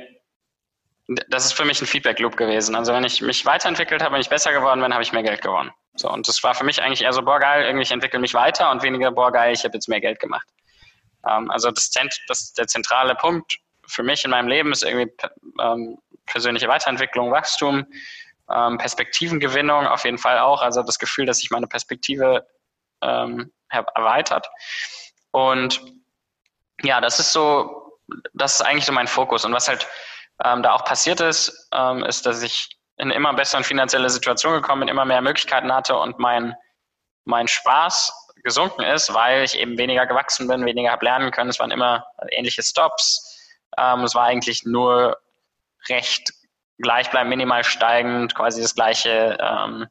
das 1.27 1.45
ist 1.45 1.53
für 1.53 1.65
mich 1.65 1.81
ein 1.81 1.87
Feedback-Loop 1.87 2.37
gewesen. 2.37 2.75
Also 2.75 2.93
wenn 2.93 3.03
ich 3.03 3.21
mich 3.21 3.45
weiterentwickelt 3.45 4.01
habe, 4.01 4.13
wenn 4.13 4.21
ich 4.21 4.29
besser 4.29 4.53
geworden 4.53 4.81
bin, 4.81 4.93
habe 4.93 5.03
ich 5.03 5.13
mehr 5.13 5.23
Geld 5.23 5.41
gewonnen. 5.41 5.71
So, 5.95 6.09
und 6.09 6.27
das 6.27 6.43
war 6.43 6.55
für 6.55 6.63
mich 6.63 6.81
eigentlich 6.81 7.03
eher 7.03 7.13
so, 7.13 7.21
boah 7.21 7.39
geil, 7.39 7.65
irgendwie 7.65 7.83
ich 7.83 7.91
entwickle 7.91 8.19
mich 8.19 8.33
weiter 8.33 8.71
und 8.71 8.81
weniger, 8.81 9.11
boah 9.11 9.31
geil, 9.31 9.53
ich 9.53 9.63
habe 9.63 9.75
jetzt 9.75 9.87
mehr 9.87 10.01
Geld 10.01 10.19
gemacht. 10.19 10.47
Ähm, 11.27 11.51
also 11.51 11.69
das, 11.69 11.91
das, 12.27 12.53
der 12.53 12.67
zentrale 12.67 13.15
Punkt 13.15 13.57
für 13.85 14.03
mich 14.03 14.25
in 14.25 14.31
meinem 14.31 14.47
Leben 14.47 14.71
ist 14.71 14.83
irgendwie 14.83 15.11
ähm, 15.61 15.97
persönliche 16.25 16.67
Weiterentwicklung, 16.67 17.31
Wachstum, 17.31 17.85
ähm, 18.49 18.77
Perspektivengewinnung 18.77 19.85
auf 19.87 20.05
jeden 20.05 20.17
Fall 20.17 20.39
auch. 20.39 20.61
Also 20.61 20.81
das 20.81 20.97
Gefühl, 20.97 21.25
dass 21.25 21.39
sich 21.39 21.51
meine 21.51 21.67
Perspektive 21.67 22.47
ähm, 23.01 23.51
erweitert. 23.69 24.47
Und 25.33 25.81
ja, 26.83 27.01
das 27.01 27.19
ist 27.19 27.33
so, 27.33 27.99
das 28.33 28.55
ist 28.55 28.61
eigentlich 28.61 28.85
so 28.85 28.93
mein 28.93 29.07
Fokus. 29.07 29.43
Und 29.45 29.53
was 29.53 29.67
halt 29.67 29.87
ähm, 30.43 30.63
da 30.63 30.73
auch 30.73 30.85
passiert 30.85 31.19
ist, 31.19 31.69
ähm, 31.73 32.03
ist, 32.03 32.25
dass 32.25 32.43
ich 32.43 32.69
in 32.97 33.09
immer 33.09 33.33
besseren 33.33 33.63
finanzielle 33.63 34.09
Situation 34.09 34.53
gekommen 34.53 34.81
bin, 34.81 34.89
immer 34.89 35.05
mehr 35.05 35.21
Möglichkeiten 35.21 35.73
hatte 35.73 35.97
und 35.97 36.19
mein, 36.19 36.55
mein 37.25 37.47
Spaß 37.47 38.13
gesunken 38.43 38.83
ist, 38.83 39.13
weil 39.13 39.43
ich 39.43 39.57
eben 39.57 39.77
weniger 39.77 40.05
gewachsen 40.05 40.47
bin, 40.47 40.65
weniger 40.65 40.91
habe 40.91 41.05
lernen 41.05 41.31
können. 41.31 41.49
Es 41.49 41.59
waren 41.59 41.71
immer 41.71 42.05
ähnliche 42.29 42.61
Stops. 42.61 43.39
Ähm, 43.77 44.03
es 44.03 44.13
war 44.13 44.25
eigentlich 44.25 44.63
nur 44.65 45.17
recht 45.89 46.31
gleichbleibend, 46.77 47.29
minimal 47.29 47.63
steigend, 47.63 48.35
quasi 48.35 48.61
das 48.61 48.75
gleiche. 48.75 49.37
Ähm, 49.39 49.87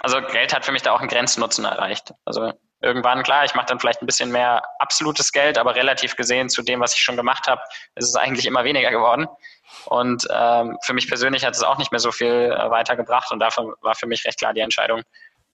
also 0.00 0.20
Geld 0.20 0.54
hat 0.54 0.64
für 0.64 0.72
mich 0.72 0.82
da 0.82 0.92
auch 0.92 1.00
einen 1.00 1.08
Grenznutzen 1.08 1.64
erreicht. 1.64 2.12
Also 2.24 2.52
irgendwann, 2.82 3.22
klar, 3.22 3.44
ich 3.44 3.54
mache 3.54 3.66
dann 3.66 3.80
vielleicht 3.80 4.02
ein 4.02 4.06
bisschen 4.06 4.30
mehr 4.30 4.62
absolutes 4.78 5.32
Geld, 5.32 5.56
aber 5.56 5.74
relativ 5.74 6.16
gesehen 6.16 6.48
zu 6.48 6.62
dem, 6.62 6.80
was 6.80 6.94
ich 6.94 7.00
schon 7.00 7.16
gemacht 7.16 7.46
habe, 7.46 7.62
ist 7.94 8.08
es 8.08 8.16
eigentlich 8.16 8.46
immer 8.46 8.64
weniger 8.64 8.90
geworden. 8.90 9.26
Und 9.86 10.26
ähm, 10.30 10.76
für 10.84 10.92
mich 10.92 11.08
persönlich 11.08 11.44
hat 11.44 11.54
es 11.54 11.62
auch 11.62 11.78
nicht 11.78 11.92
mehr 11.92 12.00
so 12.00 12.12
viel 12.12 12.26
äh, 12.52 12.70
weitergebracht 12.70 13.30
und 13.32 13.38
dafür 13.40 13.74
war 13.80 13.94
für 13.94 14.06
mich 14.06 14.24
recht 14.24 14.38
klar 14.38 14.52
die 14.52 14.60
Entscheidung, 14.60 15.02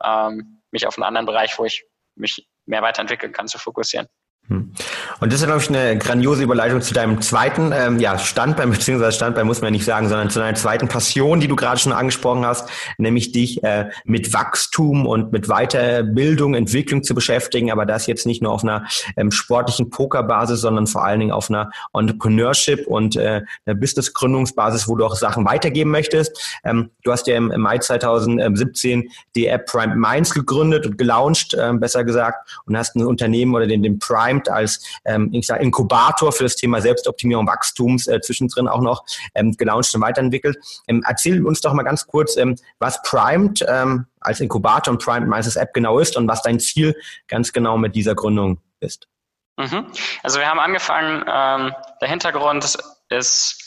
ähm, 0.03 0.62
mich 0.70 0.87
auf 0.87 0.97
einen 0.97 1.05
anderen 1.05 1.26
Bereich, 1.26 1.59
wo 1.59 1.64
ich 1.64 1.85
mich 2.16 2.47
mehr 2.66 2.83
weiterentwickeln 2.83 3.33
kann, 3.33 3.49
zu 3.49 3.59
fokussieren. 3.59 4.09
Hm. 4.49 4.72
Und 5.20 5.32
das 5.32 5.40
ist, 5.40 5.46
glaube 5.46 5.61
ich, 5.61 5.68
eine 5.68 5.99
grandiose 5.99 6.42
Überleitung 6.42 6.80
zu 6.80 6.94
deinem 6.94 7.20
zweiten 7.20 7.70
ähm, 7.74 8.01
ja, 8.01 8.18
Standbein, 8.18 8.70
beziehungsweise 8.70 9.12
Standbein 9.12 9.46
muss 9.46 9.61
man 9.61 9.68
ja 9.68 9.72
nicht 9.72 9.84
sagen, 9.84 10.09
sondern 10.09 10.30
zu 10.30 10.38
deiner 10.38 10.57
zweiten 10.57 10.88
Passion, 10.88 11.40
die 11.40 11.49
du 11.49 11.57
gerade 11.57 11.78
schon 11.78 11.92
angesprochen 11.92 12.46
hast, 12.46 12.70
nämlich 12.96 13.32
dich 13.32 13.62
äh, 13.62 13.90
mit 14.05 14.32
Wachstum 14.32 15.07
und 15.07 15.32
mit 15.32 15.49
Weiterbildung, 15.49 16.55
Entwicklung 16.55 17.03
zu 17.03 17.14
beschäftigen, 17.14 17.70
aber 17.70 17.84
das 17.84 18.07
jetzt 18.07 18.26
nicht 18.26 18.42
nur 18.42 18.53
auf 18.53 18.62
einer 18.62 18.86
ähm, 19.18 19.30
sportlichen 19.30 19.90
Pokerbasis, 19.90 20.62
sondern 20.62 20.86
vor 20.86 21.05
allen 21.05 21.20
Dingen 21.20 21.32
auf 21.32 21.51
einer 21.51 21.70
Entrepreneurship 21.92 22.86
und 22.86 23.16
äh, 23.16 23.42
einer 23.66 23.76
Business-Gründungsbasis, 23.76 24.88
wo 24.88 24.96
du 24.96 25.05
auch 25.05 25.14
Sachen 25.14 25.44
weitergeben 25.44 25.90
möchtest. 25.90 26.59
Ähm, 26.64 26.90
du 27.05 27.12
hast 27.12 27.26
ja 27.26 27.36
im, 27.36 27.51
im 27.51 27.61
Mai 27.61 27.78
2017 27.78 29.11
die 29.36 29.46
App 29.46 29.66
Prime 29.66 29.94
Minds 29.94 30.32
gegründet 30.32 30.86
und 30.86 30.96
gelauncht, 30.96 31.53
äh, 31.53 31.70
besser 31.74 32.03
gesagt, 32.05 32.62
und 32.64 32.78
hast 32.78 32.96
ein 32.96 33.05
Unternehmen 33.05 33.55
oder 33.55 33.66
den, 33.66 33.82
den 33.82 33.99
Prime 33.99 34.38
Primed 34.39 34.49
als 34.49 34.84
ähm, 35.05 35.30
ich 35.32 35.47
sag, 35.47 35.61
Inkubator 35.61 36.32
für 36.32 36.45
das 36.45 36.57
Thema 36.57 36.80
Selbstoptimierung 36.80 37.47
Wachstums 37.47 38.07
äh, 38.07 38.20
zwischendrin 38.20 38.68
auch 38.68 38.80
noch 38.80 39.05
ähm, 39.34 39.53
gelauncht 39.53 39.95
und 39.95 40.01
weiterentwickelt. 40.01 40.57
Ähm, 40.86 41.03
erzähl 41.07 41.45
uns 41.45 41.61
doch 41.61 41.72
mal 41.72 41.82
ganz 41.82 42.07
kurz, 42.07 42.36
ähm, 42.36 42.57
was 42.78 43.03
Primed 43.03 43.64
ähm, 43.68 44.07
als 44.20 44.41
Inkubator 44.41 44.93
und 44.93 45.03
Primed 45.03 45.28
Meisters 45.28 45.57
App 45.57 45.72
genau 45.74 45.99
ist 45.99 46.16
und 46.16 46.28
was 46.28 46.43
dein 46.43 46.61
Ziel 46.61 46.95
ganz 47.26 47.53
genau 47.53 47.76
mit 47.78 47.95
dieser 47.95 48.14
Gründung 48.14 48.61
ist. 48.80 49.09
Mhm. 49.57 49.86
Also 50.22 50.39
wir 50.39 50.49
haben 50.49 50.61
angefangen, 50.61 51.24
ähm, 51.28 51.74
der 52.01 52.09
Hintergrund 52.09 52.64
ist, 52.64 52.78
ist 53.09 53.64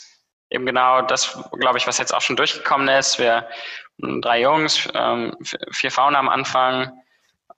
eben 0.50 0.66
genau 0.66 1.02
das, 1.02 1.38
glaube 1.58 1.78
ich, 1.78 1.86
was 1.86 1.98
jetzt 1.98 2.14
auch 2.14 2.20
schon 2.20 2.36
durchgekommen 2.36 2.88
ist. 2.88 3.18
Wir 3.18 3.46
drei 3.98 4.40
Jungs, 4.40 4.88
ähm, 4.94 5.36
vier 5.70 5.90
Frauen 5.90 6.16
am 6.16 6.28
Anfang, 6.28 6.90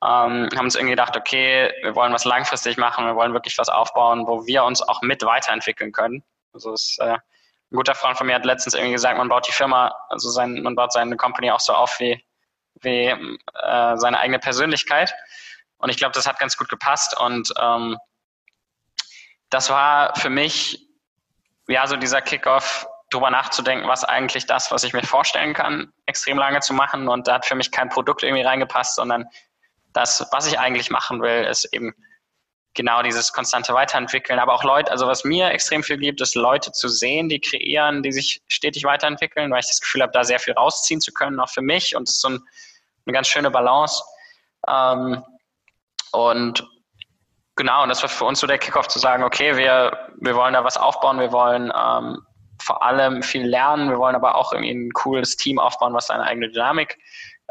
ähm, 0.04 0.50
haben 0.54 0.66
uns 0.66 0.74
irgendwie 0.74 0.92
gedacht, 0.92 1.16
okay, 1.16 1.72
wir 1.82 1.96
wollen 1.96 2.12
was 2.12 2.26
langfristig 2.26 2.76
machen, 2.76 3.06
wir 3.06 3.16
wollen 3.16 3.32
wirklich 3.32 3.56
was 3.56 3.70
aufbauen, 3.70 4.26
wo 4.26 4.44
wir 4.46 4.64
uns 4.64 4.82
auch 4.82 5.00
mit 5.00 5.22
weiterentwickeln 5.22 5.92
können. 5.92 6.22
Also 6.52 6.72
es, 6.72 6.98
äh, 7.00 7.14
ein 7.14 7.76
guter 7.76 7.94
Freund 7.94 8.18
von 8.18 8.26
mir 8.26 8.34
hat 8.34 8.44
letztens 8.44 8.74
irgendwie 8.74 8.92
gesagt, 8.92 9.16
man 9.16 9.28
baut 9.28 9.48
die 9.48 9.52
Firma, 9.52 9.94
also 10.10 10.28
sein, 10.30 10.62
man 10.62 10.74
baut 10.74 10.92
seine 10.92 11.16
Company 11.16 11.50
auch 11.50 11.60
so 11.60 11.72
auf 11.72 11.98
wie, 12.00 12.22
wie 12.82 13.06
äh, 13.06 13.96
seine 13.96 14.18
eigene 14.18 14.38
Persönlichkeit. 14.38 15.14
Und 15.78 15.88
ich 15.88 15.96
glaube, 15.96 16.12
das 16.12 16.26
hat 16.26 16.38
ganz 16.38 16.56
gut 16.56 16.68
gepasst. 16.68 17.18
Und 17.18 17.52
ähm, 17.58 17.96
das 19.48 19.70
war 19.70 20.14
für 20.16 20.30
mich 20.30 20.86
ja 21.66 21.86
so 21.86 21.96
dieser 21.96 22.20
Kickoff, 22.20 22.86
drüber 23.10 23.30
nachzudenken, 23.30 23.88
was 23.88 24.02
eigentlich 24.02 24.46
das, 24.46 24.70
was 24.70 24.82
ich 24.82 24.92
mir 24.92 25.02
vorstellen 25.02 25.54
kann, 25.54 25.92
extrem 26.06 26.36
lange 26.36 26.60
zu 26.60 26.74
machen. 26.74 27.08
Und 27.08 27.28
da 27.28 27.34
hat 27.34 27.46
für 27.46 27.54
mich 27.54 27.70
kein 27.70 27.88
Produkt 27.88 28.22
irgendwie 28.22 28.42
reingepasst, 28.42 28.96
sondern 28.96 29.26
das, 29.94 30.26
was 30.32 30.46
ich 30.46 30.58
eigentlich 30.58 30.90
machen 30.90 31.22
will, 31.22 31.44
ist 31.44 31.72
eben 31.72 31.94
genau 32.74 33.02
dieses 33.02 33.32
konstante 33.32 33.72
Weiterentwickeln. 33.72 34.38
Aber 34.38 34.52
auch 34.52 34.64
Leute, 34.64 34.90
also 34.90 35.06
was 35.06 35.24
mir 35.24 35.50
extrem 35.50 35.82
viel 35.82 35.96
gibt, 35.96 36.20
ist 36.20 36.34
Leute 36.34 36.72
zu 36.72 36.88
sehen, 36.88 37.28
die 37.28 37.40
kreieren, 37.40 38.02
die 38.02 38.12
sich 38.12 38.42
stetig 38.48 38.84
weiterentwickeln, 38.84 39.50
weil 39.50 39.60
ich 39.60 39.68
das 39.68 39.80
Gefühl 39.80 40.02
habe, 40.02 40.12
da 40.12 40.24
sehr 40.24 40.40
viel 40.40 40.54
rausziehen 40.54 41.00
zu 41.00 41.12
können, 41.12 41.40
auch 41.40 41.48
für 41.48 41.62
mich. 41.62 41.96
Und 41.96 42.08
das 42.08 42.16
ist 42.16 42.20
so 42.20 42.30
ein, 42.30 42.40
eine 43.06 43.14
ganz 43.14 43.28
schöne 43.28 43.50
Balance. 43.50 44.02
Ähm, 44.68 45.22
und 46.12 46.66
genau, 47.54 47.84
und 47.84 47.88
das 47.88 48.02
war 48.02 48.08
für 48.08 48.24
uns 48.24 48.40
so 48.40 48.46
der 48.46 48.58
Kickoff 48.58 48.88
zu 48.88 48.98
sagen, 48.98 49.22
okay, 49.22 49.56
wir, 49.56 50.10
wir 50.20 50.34
wollen 50.34 50.54
da 50.54 50.64
was 50.64 50.76
aufbauen, 50.76 51.20
wir 51.20 51.30
wollen 51.30 51.72
ähm, 51.76 52.26
vor 52.60 52.82
allem 52.82 53.22
viel 53.22 53.46
lernen, 53.46 53.90
wir 53.90 53.98
wollen 53.98 54.16
aber 54.16 54.34
auch 54.34 54.52
irgendwie 54.52 54.72
ein 54.72 54.92
cooles 54.92 55.36
Team 55.36 55.58
aufbauen, 55.58 55.94
was 55.94 56.08
seine 56.08 56.24
eigene 56.24 56.50
Dynamik 56.50 56.98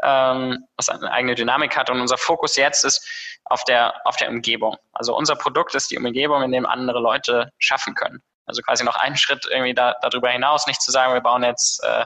ähm, 0.02 0.66
was 0.76 0.88
eine 0.88 1.10
eigene 1.10 1.34
Dynamik 1.34 1.76
hat. 1.76 1.90
Und 1.90 2.00
unser 2.00 2.18
Fokus 2.18 2.56
jetzt 2.56 2.84
ist 2.84 3.06
auf 3.44 3.64
der, 3.64 3.94
auf 4.04 4.16
der 4.16 4.28
Umgebung. 4.28 4.76
Also 4.92 5.16
unser 5.16 5.36
Produkt 5.36 5.74
ist 5.74 5.90
die 5.90 5.98
Umgebung, 5.98 6.42
in 6.42 6.52
dem 6.52 6.66
andere 6.66 7.00
Leute 7.00 7.52
schaffen 7.58 7.94
können. 7.94 8.22
Also 8.46 8.62
quasi 8.62 8.84
noch 8.84 8.96
einen 8.96 9.16
Schritt 9.16 9.46
irgendwie 9.50 9.74
da, 9.74 9.94
darüber 10.02 10.30
hinaus, 10.30 10.66
nicht 10.66 10.82
zu 10.82 10.90
sagen, 10.90 11.14
wir 11.14 11.20
bauen 11.20 11.42
jetzt, 11.42 11.82
äh, 11.84 12.04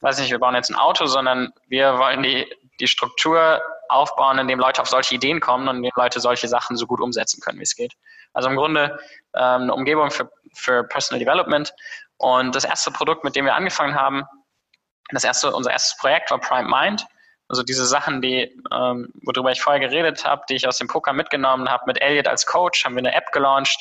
weiß 0.00 0.18
nicht, 0.18 0.30
wir 0.30 0.38
bauen 0.38 0.54
jetzt 0.54 0.70
ein 0.70 0.76
Auto, 0.76 1.06
sondern 1.06 1.52
wir 1.68 1.98
wollen 1.98 2.22
die, 2.22 2.52
die 2.80 2.88
Struktur 2.88 3.60
aufbauen, 3.88 4.38
in 4.38 4.48
dem 4.48 4.58
Leute 4.58 4.82
auf 4.82 4.88
solche 4.88 5.14
Ideen 5.14 5.40
kommen 5.40 5.68
und 5.68 5.76
in 5.76 5.82
dem 5.82 5.92
Leute 5.96 6.20
solche 6.20 6.48
Sachen 6.48 6.76
so 6.76 6.86
gut 6.86 7.00
umsetzen 7.00 7.40
können, 7.40 7.58
wie 7.58 7.64
es 7.64 7.74
geht. 7.74 7.94
Also 8.32 8.48
im 8.48 8.56
Grunde 8.56 8.98
ähm, 9.34 9.62
eine 9.62 9.74
Umgebung 9.74 10.10
für, 10.10 10.30
für 10.54 10.84
Personal 10.84 11.24
Development. 11.24 11.72
Und 12.18 12.54
das 12.54 12.64
erste 12.64 12.90
Produkt, 12.90 13.24
mit 13.24 13.36
dem 13.36 13.44
wir 13.44 13.54
angefangen 13.54 13.94
haben, 13.94 14.24
das 15.14 15.24
erste, 15.24 15.54
unser 15.54 15.72
erstes 15.72 15.96
Projekt 15.98 16.30
war 16.30 16.38
Prime 16.38 16.68
Mind. 16.68 17.06
Also 17.48 17.62
diese 17.62 17.86
Sachen, 17.86 18.20
die, 18.20 18.60
ähm, 18.72 19.12
worüber 19.22 19.50
ich 19.52 19.60
vorher 19.62 19.80
geredet 19.80 20.24
habe, 20.24 20.42
die 20.48 20.56
ich 20.56 20.66
aus 20.68 20.78
dem 20.78 20.88
Poker 20.88 21.12
mitgenommen 21.12 21.68
habe, 21.68 21.84
mit 21.86 22.00
Elliot 22.00 22.26
als 22.28 22.44
Coach, 22.46 22.84
haben 22.84 22.94
wir 22.94 23.00
eine 23.00 23.14
App 23.14 23.32
gelauncht. 23.32 23.78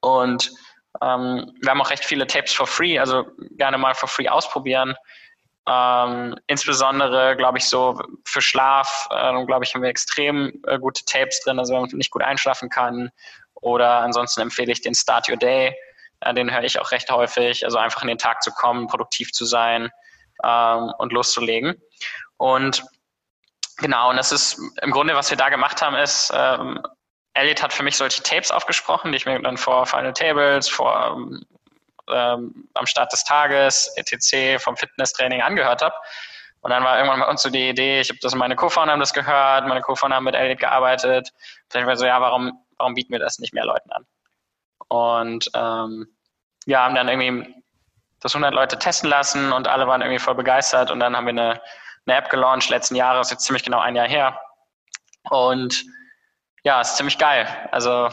Und 0.00 0.50
Ähm, 1.02 1.52
wir 1.60 1.70
haben 1.72 1.82
auch 1.82 1.90
recht 1.90 2.04
viele 2.04 2.24
Tapes 2.24 2.52
for 2.52 2.68
free, 2.68 3.00
also 3.00 3.26
gerne 3.58 3.78
mal 3.78 3.94
for 3.96 4.08
free 4.08 4.28
ausprobieren. 4.28 4.94
Ähm, 5.66 6.36
insbesondere, 6.46 7.34
glaube 7.36 7.58
ich, 7.58 7.64
so 7.64 8.00
für 8.24 8.40
Schlaf, 8.40 9.08
äh, 9.10 9.44
glaube 9.44 9.64
ich, 9.64 9.74
haben 9.74 9.82
wir 9.82 9.88
extrem 9.90 10.62
äh, 10.68 10.78
gute 10.78 11.04
Tapes 11.04 11.40
drin, 11.40 11.58
also 11.58 11.74
wenn 11.74 11.80
man 11.80 11.90
nicht 11.94 12.12
gut 12.12 12.22
einschlafen 12.22 12.68
kann. 12.68 13.10
Oder 13.54 14.02
ansonsten 14.02 14.42
empfehle 14.42 14.70
ich 14.70 14.82
den 14.82 14.94
Start 14.94 15.28
Your 15.28 15.36
Day. 15.36 15.74
Äh, 16.24 16.34
den 16.34 16.52
höre 16.52 16.64
ich 16.64 16.80
auch 16.80 16.90
recht 16.90 17.10
häufig. 17.10 17.64
Also 17.64 17.78
einfach 17.78 18.02
in 18.02 18.08
den 18.08 18.18
Tag 18.18 18.42
zu 18.42 18.50
kommen, 18.52 18.86
produktiv 18.86 19.32
zu 19.32 19.44
sein 19.44 19.90
ähm, 20.42 20.92
und 20.98 21.12
loszulegen. 21.12 21.80
Und 22.36 22.84
genau, 23.78 24.10
und 24.10 24.16
das 24.16 24.32
ist 24.32 24.60
im 24.82 24.90
Grunde, 24.90 25.14
was 25.14 25.30
wir 25.30 25.36
da 25.36 25.48
gemacht 25.48 25.82
haben, 25.82 25.96
ist, 25.96 26.32
ähm, 26.34 26.80
Elliot 27.34 27.62
hat 27.62 27.72
für 27.72 27.82
mich 27.82 27.96
solche 27.96 28.22
Tapes 28.22 28.50
aufgesprochen, 28.50 29.10
die 29.10 29.16
ich 29.16 29.26
mir 29.26 29.40
dann 29.40 29.56
vor 29.56 29.86
Final 29.86 30.12
Tables, 30.12 30.68
vor 30.68 31.18
ähm, 32.08 32.68
am 32.74 32.86
Start 32.86 33.12
des 33.12 33.24
Tages, 33.24 33.92
etc., 33.96 34.62
vom 34.62 34.76
Fitnesstraining 34.76 35.42
angehört 35.42 35.82
habe. 35.82 35.94
Und 36.60 36.70
dann 36.70 36.82
war 36.82 36.96
irgendwann 36.96 37.20
bei 37.20 37.26
uns 37.26 37.42
so 37.42 37.50
die 37.50 37.68
Idee, 37.68 38.00
ich 38.00 38.08
habe 38.08 38.18
das, 38.22 38.34
meine 38.34 38.56
Co-Founder 38.56 38.92
haben 38.92 39.00
das 39.00 39.12
gehört, 39.12 39.66
meine 39.66 39.82
Co-Founder 39.82 40.16
haben 40.16 40.24
mit 40.24 40.34
Elliot 40.34 40.60
gearbeitet. 40.60 41.30
Dann 41.70 41.86
war 41.86 41.96
so, 41.96 42.06
ja, 42.06 42.20
warum, 42.20 42.64
warum 42.78 42.94
bieten 42.94 43.12
wir 43.12 43.18
das 43.18 43.38
nicht 43.38 43.52
mehr 43.52 43.66
Leuten 43.66 43.90
an? 43.90 44.06
Und 44.88 45.50
ähm, 45.54 46.13
ja, 46.66 46.84
haben 46.84 46.94
dann 46.94 47.08
irgendwie 47.08 47.54
das 48.20 48.34
100 48.34 48.54
Leute 48.54 48.78
testen 48.78 49.10
lassen 49.10 49.52
und 49.52 49.68
alle 49.68 49.86
waren 49.86 50.00
irgendwie 50.00 50.18
voll 50.18 50.34
begeistert 50.34 50.90
und 50.90 51.00
dann 51.00 51.16
haben 51.16 51.26
wir 51.26 51.30
eine, 51.30 51.60
eine 52.06 52.16
App 52.16 52.30
gelauncht 52.30 52.70
letzten 52.70 52.96
Jahres, 52.96 53.30
jetzt 53.30 53.44
ziemlich 53.44 53.62
genau 53.62 53.80
ein 53.80 53.96
Jahr 53.96 54.08
her. 54.08 54.40
Und 55.30 55.84
ja, 56.62 56.80
ist 56.80 56.96
ziemlich 56.96 57.18
geil. 57.18 57.46
Also 57.70 58.08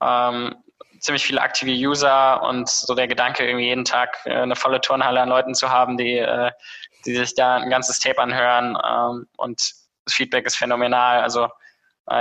ähm, 0.00 0.56
ziemlich 1.00 1.24
viele 1.24 1.42
aktive 1.42 1.72
User 1.72 2.42
und 2.42 2.68
so 2.68 2.94
der 2.94 3.08
Gedanke, 3.08 3.44
irgendwie 3.46 3.66
jeden 3.66 3.84
Tag 3.84 4.18
äh, 4.24 4.34
eine 4.34 4.56
volle 4.56 4.80
Turnhalle 4.80 5.20
an 5.20 5.28
Leuten 5.28 5.54
zu 5.54 5.70
haben, 5.70 5.96
die, 5.96 6.18
äh, 6.18 6.52
die 7.04 7.16
sich 7.16 7.34
da 7.34 7.56
ein 7.56 7.70
ganzes 7.70 7.98
Tape 7.98 8.20
anhören 8.20 8.78
ähm, 8.84 9.26
und 9.36 9.60
das 10.04 10.14
Feedback 10.14 10.46
ist 10.46 10.56
phänomenal. 10.56 11.22
Also 11.22 11.48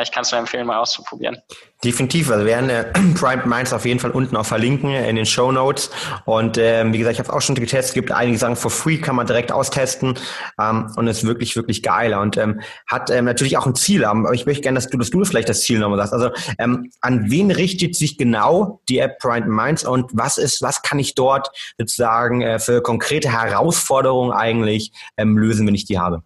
ich 0.02 0.12
kann 0.12 0.22
es 0.22 0.32
nur 0.32 0.40
empfehlen, 0.40 0.68
mal 0.68 0.78
auszuprobieren. 0.78 1.38
Definitiv. 1.84 2.30
Also 2.30 2.46
wir 2.46 2.52
werden 2.52 2.70
äh, 2.70 2.92
Prime 3.16 3.46
Minds 3.46 3.72
auf 3.72 3.86
jeden 3.86 4.00
Fall 4.00 4.12
unten 4.12 4.36
auch 4.36 4.46
verlinken 4.46 4.92
in 4.92 5.16
den 5.16 5.26
Show 5.26 5.52
Notes. 5.52 5.90
Und 6.26 6.58
ähm, 6.58 6.94
wie 6.94 6.98
gesagt, 6.98 7.14
ich 7.14 7.20
habe 7.20 7.34
auch 7.34 7.42
schon 7.42 7.56
getestet. 7.56 7.90
Es 7.90 7.94
gibt 7.94 8.12
einige 8.12 8.38
Sachen 8.38 8.56
for 8.58 8.70
free, 8.70 8.98
kann 8.98 9.16
man 9.16 9.26
direkt 9.26 9.52
austesten 9.52 10.16
ähm, 10.60 10.92
und 10.98 11.08
ist 11.08 11.26
wirklich 11.26 11.56
wirklich 11.56 11.82
geil 11.82 12.14
und 12.14 12.38
ähm, 12.38 12.62
hat 12.86 13.10
ähm, 13.10 13.26
natürlich 13.26 13.58
auch 13.58 13.66
ein 13.66 13.76
Ziel. 13.76 14.04
Aber 14.04 14.34
ich 14.34 14.46
möchte 14.46 14.62
gerne, 14.62 14.76
dass 14.76 14.90
du, 14.90 14.98
dass 14.98 15.10
du 15.10 15.24
vielleicht 15.24 15.48
das 15.48 15.62
Ziel 15.62 15.80
nochmal 15.80 16.00
sagst. 16.00 16.14
Also 16.14 16.32
ähm, 16.58 16.92
an 17.02 17.32
wen 17.32 17.50
richtet 17.50 17.96
sich 17.96 18.18
genau 18.18 18.82
die 18.90 19.00
App 19.00 19.20
Prime 19.20 19.48
Minds 19.48 19.86
und 19.86 20.12
was 20.14 20.38
ist, 20.38 20.62
was 20.62 20.82
kann 20.82 21.00
ich 21.00 21.16
dort 21.16 21.50
sozusagen 21.78 22.42
äh, 22.42 22.60
für 22.60 22.82
konkrete 22.82 23.32
Herausforderungen 23.32 24.34
eigentlich 24.34 24.92
ähm, 25.16 25.38
lösen, 25.38 25.66
wenn 25.66 25.76
ich 25.76 25.86
die 25.86 25.98
habe? 25.98 26.24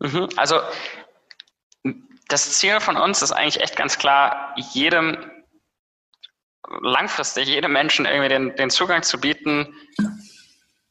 Mhm. 0.00 0.28
Also 0.36 0.56
das 2.28 2.58
Ziel 2.58 2.80
von 2.80 2.96
uns 2.96 3.22
ist 3.22 3.32
eigentlich 3.32 3.60
echt 3.60 3.76
ganz 3.76 3.98
klar, 3.98 4.54
jedem 4.56 5.30
langfristig, 6.82 7.48
jedem 7.48 7.72
Menschen 7.72 8.04
irgendwie 8.04 8.28
den, 8.28 8.56
den 8.56 8.70
Zugang 8.70 9.02
zu 9.02 9.18
bieten, 9.18 9.74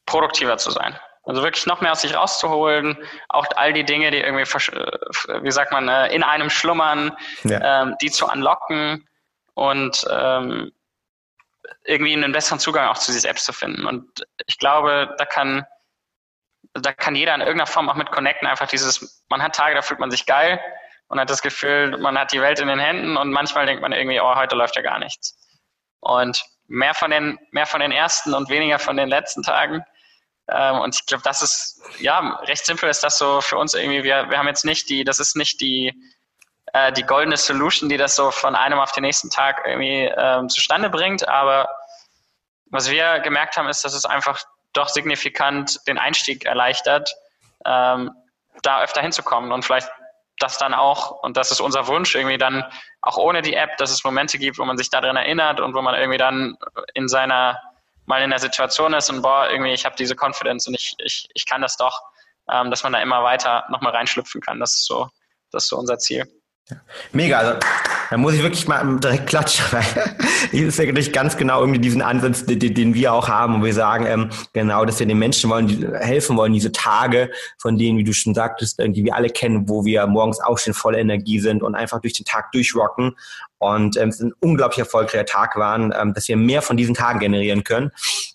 produktiver 0.06 0.56
zu 0.56 0.70
sein. 0.70 0.98
Also 1.22 1.42
wirklich 1.42 1.66
noch 1.66 1.80
mehr 1.80 1.92
aus 1.92 2.00
sich 2.00 2.16
rauszuholen, 2.16 2.96
auch 3.28 3.46
all 3.56 3.72
die 3.72 3.84
Dinge, 3.84 4.10
die 4.10 4.18
irgendwie, 4.18 4.42
äh, 4.42 5.42
wie 5.42 5.50
sagt 5.50 5.72
man, 5.72 5.88
äh, 5.88 6.08
in 6.08 6.22
einem 6.22 6.50
schlummern, 6.50 7.16
ja. 7.44 7.82
ähm, 7.82 7.96
die 8.00 8.10
zu 8.10 8.26
unlocken 8.26 9.06
und 9.54 10.04
ähm, 10.10 10.72
irgendwie 11.84 12.14
einen 12.14 12.32
besseren 12.32 12.58
Zugang 12.58 12.88
auch 12.88 12.98
zu 12.98 13.12
sich 13.12 13.22
selbst 13.22 13.44
zu 13.44 13.52
finden. 13.52 13.86
Und 13.86 14.26
ich 14.46 14.58
glaube, 14.58 15.14
da 15.18 15.26
kann, 15.26 15.66
da 16.72 16.92
kann 16.92 17.14
jeder 17.14 17.34
in 17.34 17.42
irgendeiner 17.42 17.66
Form 17.66 17.90
auch 17.90 17.94
mit 17.94 18.10
connecten, 18.10 18.48
einfach 18.48 18.66
dieses, 18.66 19.22
man 19.28 19.42
hat 19.42 19.54
Tage, 19.54 19.74
da 19.74 19.82
fühlt 19.82 20.00
man 20.00 20.10
sich 20.10 20.24
geil, 20.24 20.58
und 21.08 21.20
hat 21.20 21.30
das 21.30 21.42
Gefühl, 21.42 21.96
man 21.98 22.18
hat 22.18 22.32
die 22.32 22.40
Welt 22.40 22.60
in 22.60 22.68
den 22.68 22.78
Händen 22.78 23.16
und 23.16 23.30
manchmal 23.30 23.66
denkt 23.66 23.82
man 23.82 23.92
irgendwie, 23.92 24.20
oh, 24.20 24.34
heute 24.34 24.56
läuft 24.56 24.76
ja 24.76 24.82
gar 24.82 24.98
nichts. 24.98 25.36
Und 26.00 26.44
mehr 26.68 26.94
von 26.94 27.10
den, 27.10 27.38
mehr 27.50 27.66
von 27.66 27.80
den 27.80 27.92
ersten 27.92 28.34
und 28.34 28.48
weniger 28.50 28.78
von 28.78 28.96
den 28.96 29.08
letzten 29.08 29.42
Tagen. 29.42 29.82
Ähm, 30.50 30.80
und 30.80 30.94
ich 30.94 31.06
glaube, 31.06 31.22
das 31.24 31.42
ist, 31.42 31.82
ja, 31.98 32.38
recht 32.44 32.64
simpel 32.64 32.88
ist 32.88 33.02
das 33.02 33.18
so 33.18 33.40
für 33.40 33.56
uns 33.56 33.74
irgendwie. 33.74 34.04
Wir, 34.04 34.30
wir 34.30 34.38
haben 34.38 34.46
jetzt 34.46 34.64
nicht 34.64 34.88
die, 34.88 35.04
das 35.04 35.18
ist 35.18 35.34
nicht 35.34 35.60
die, 35.60 35.94
äh, 36.72 36.92
die 36.92 37.02
goldene 37.02 37.36
Solution, 37.36 37.88
die 37.88 37.96
das 37.96 38.14
so 38.14 38.30
von 38.30 38.54
einem 38.54 38.78
auf 38.78 38.92
den 38.92 39.02
nächsten 39.02 39.30
Tag 39.30 39.62
irgendwie 39.66 40.10
ähm, 40.16 40.48
zustande 40.48 40.90
bringt. 40.90 41.26
Aber 41.26 41.68
was 42.66 42.90
wir 42.90 43.20
gemerkt 43.20 43.56
haben, 43.56 43.68
ist, 43.68 43.84
dass 43.84 43.94
es 43.94 44.04
einfach 44.04 44.42
doch 44.74 44.88
signifikant 44.88 45.86
den 45.86 45.98
Einstieg 45.98 46.44
erleichtert, 46.44 47.14
ähm, 47.64 48.10
da 48.62 48.82
öfter 48.82 49.00
hinzukommen 49.00 49.52
und 49.52 49.64
vielleicht 49.64 49.88
das 50.38 50.58
dann 50.58 50.74
auch, 50.74 51.22
und 51.22 51.36
das 51.36 51.50
ist 51.50 51.60
unser 51.60 51.86
Wunsch, 51.86 52.14
irgendwie 52.14 52.38
dann 52.38 52.64
auch 53.02 53.16
ohne 53.16 53.42
die 53.42 53.54
App, 53.54 53.76
dass 53.78 53.90
es 53.90 54.04
Momente 54.04 54.38
gibt, 54.38 54.58
wo 54.58 54.64
man 54.64 54.76
sich 54.76 54.90
daran 54.90 55.16
erinnert 55.16 55.60
und 55.60 55.74
wo 55.74 55.82
man 55.82 55.94
irgendwie 55.94 56.18
dann 56.18 56.56
in 56.94 57.08
seiner, 57.08 57.58
mal 58.06 58.22
in 58.22 58.30
der 58.30 58.38
Situation 58.38 58.94
ist 58.94 59.10
und 59.10 59.22
boah, 59.22 59.48
irgendwie, 59.50 59.72
ich 59.72 59.84
habe 59.84 59.96
diese 59.96 60.14
Confidence 60.14 60.66
und 60.66 60.74
ich, 60.74 60.94
ich, 60.98 61.28
ich 61.34 61.46
kann 61.46 61.62
das 61.62 61.76
doch, 61.76 62.00
ähm, 62.50 62.70
dass 62.70 62.82
man 62.82 62.92
da 62.92 63.00
immer 63.00 63.22
weiter 63.22 63.64
nochmal 63.70 63.92
reinschlüpfen 63.92 64.40
kann. 64.40 64.60
Das 64.60 64.74
ist 64.74 64.86
so, 64.86 65.08
das 65.52 65.64
ist 65.64 65.70
so 65.70 65.76
unser 65.76 65.98
Ziel. 65.98 66.26
Mega, 67.12 67.38
also 67.38 67.58
da 68.10 68.16
muss 68.16 68.34
ich 68.34 68.42
wirklich 68.42 68.66
mal 68.66 68.98
direkt 68.98 69.26
klatschen, 69.26 69.64
weil 69.70 69.84
das 70.52 70.60
ist 70.60 70.78
ja 70.78 70.86
natürlich 70.86 71.12
ganz 71.12 71.36
genau 71.36 71.60
irgendwie 71.60 71.80
diesen 71.80 72.02
Ansatz, 72.02 72.44
den, 72.44 72.58
den 72.58 72.94
wir 72.94 73.12
auch 73.12 73.28
haben, 73.28 73.60
wo 73.60 73.64
wir 73.64 73.74
sagen, 73.74 74.06
ähm, 74.06 74.30
genau, 74.52 74.84
dass 74.84 74.98
wir 74.98 75.06
den 75.06 75.18
Menschen 75.18 75.50
wollen, 75.50 75.66
die 75.66 75.86
helfen 75.86 76.36
wollen, 76.36 76.52
diese 76.52 76.72
Tage, 76.72 77.30
von 77.58 77.76
denen, 77.78 77.98
wie 77.98 78.04
du 78.04 78.12
schon 78.12 78.34
sagtest, 78.34 78.78
die 78.78 79.04
wir 79.04 79.14
alle 79.14 79.28
kennen, 79.28 79.68
wo 79.68 79.84
wir 79.84 80.06
morgens 80.06 80.40
aufstehen, 80.40 80.74
voller 80.74 80.98
Energie 80.98 81.40
sind 81.40 81.62
und 81.62 81.74
einfach 81.74 82.00
durch 82.00 82.14
den 82.14 82.24
Tag 82.24 82.52
durchrocken 82.52 83.16
und 83.58 83.96
ähm, 83.96 84.08
es 84.08 84.20
ein 84.20 84.32
unglaublich 84.40 84.78
erfolgreicher 84.78 85.26
Tag 85.26 85.56
waren, 85.56 85.92
ähm, 85.98 86.14
dass 86.14 86.28
wir 86.28 86.36
mehr 86.36 86.62
von 86.62 86.76
diesen 86.76 86.94
Tagen 86.94 87.18
generieren 87.18 87.64
können. 87.64 87.90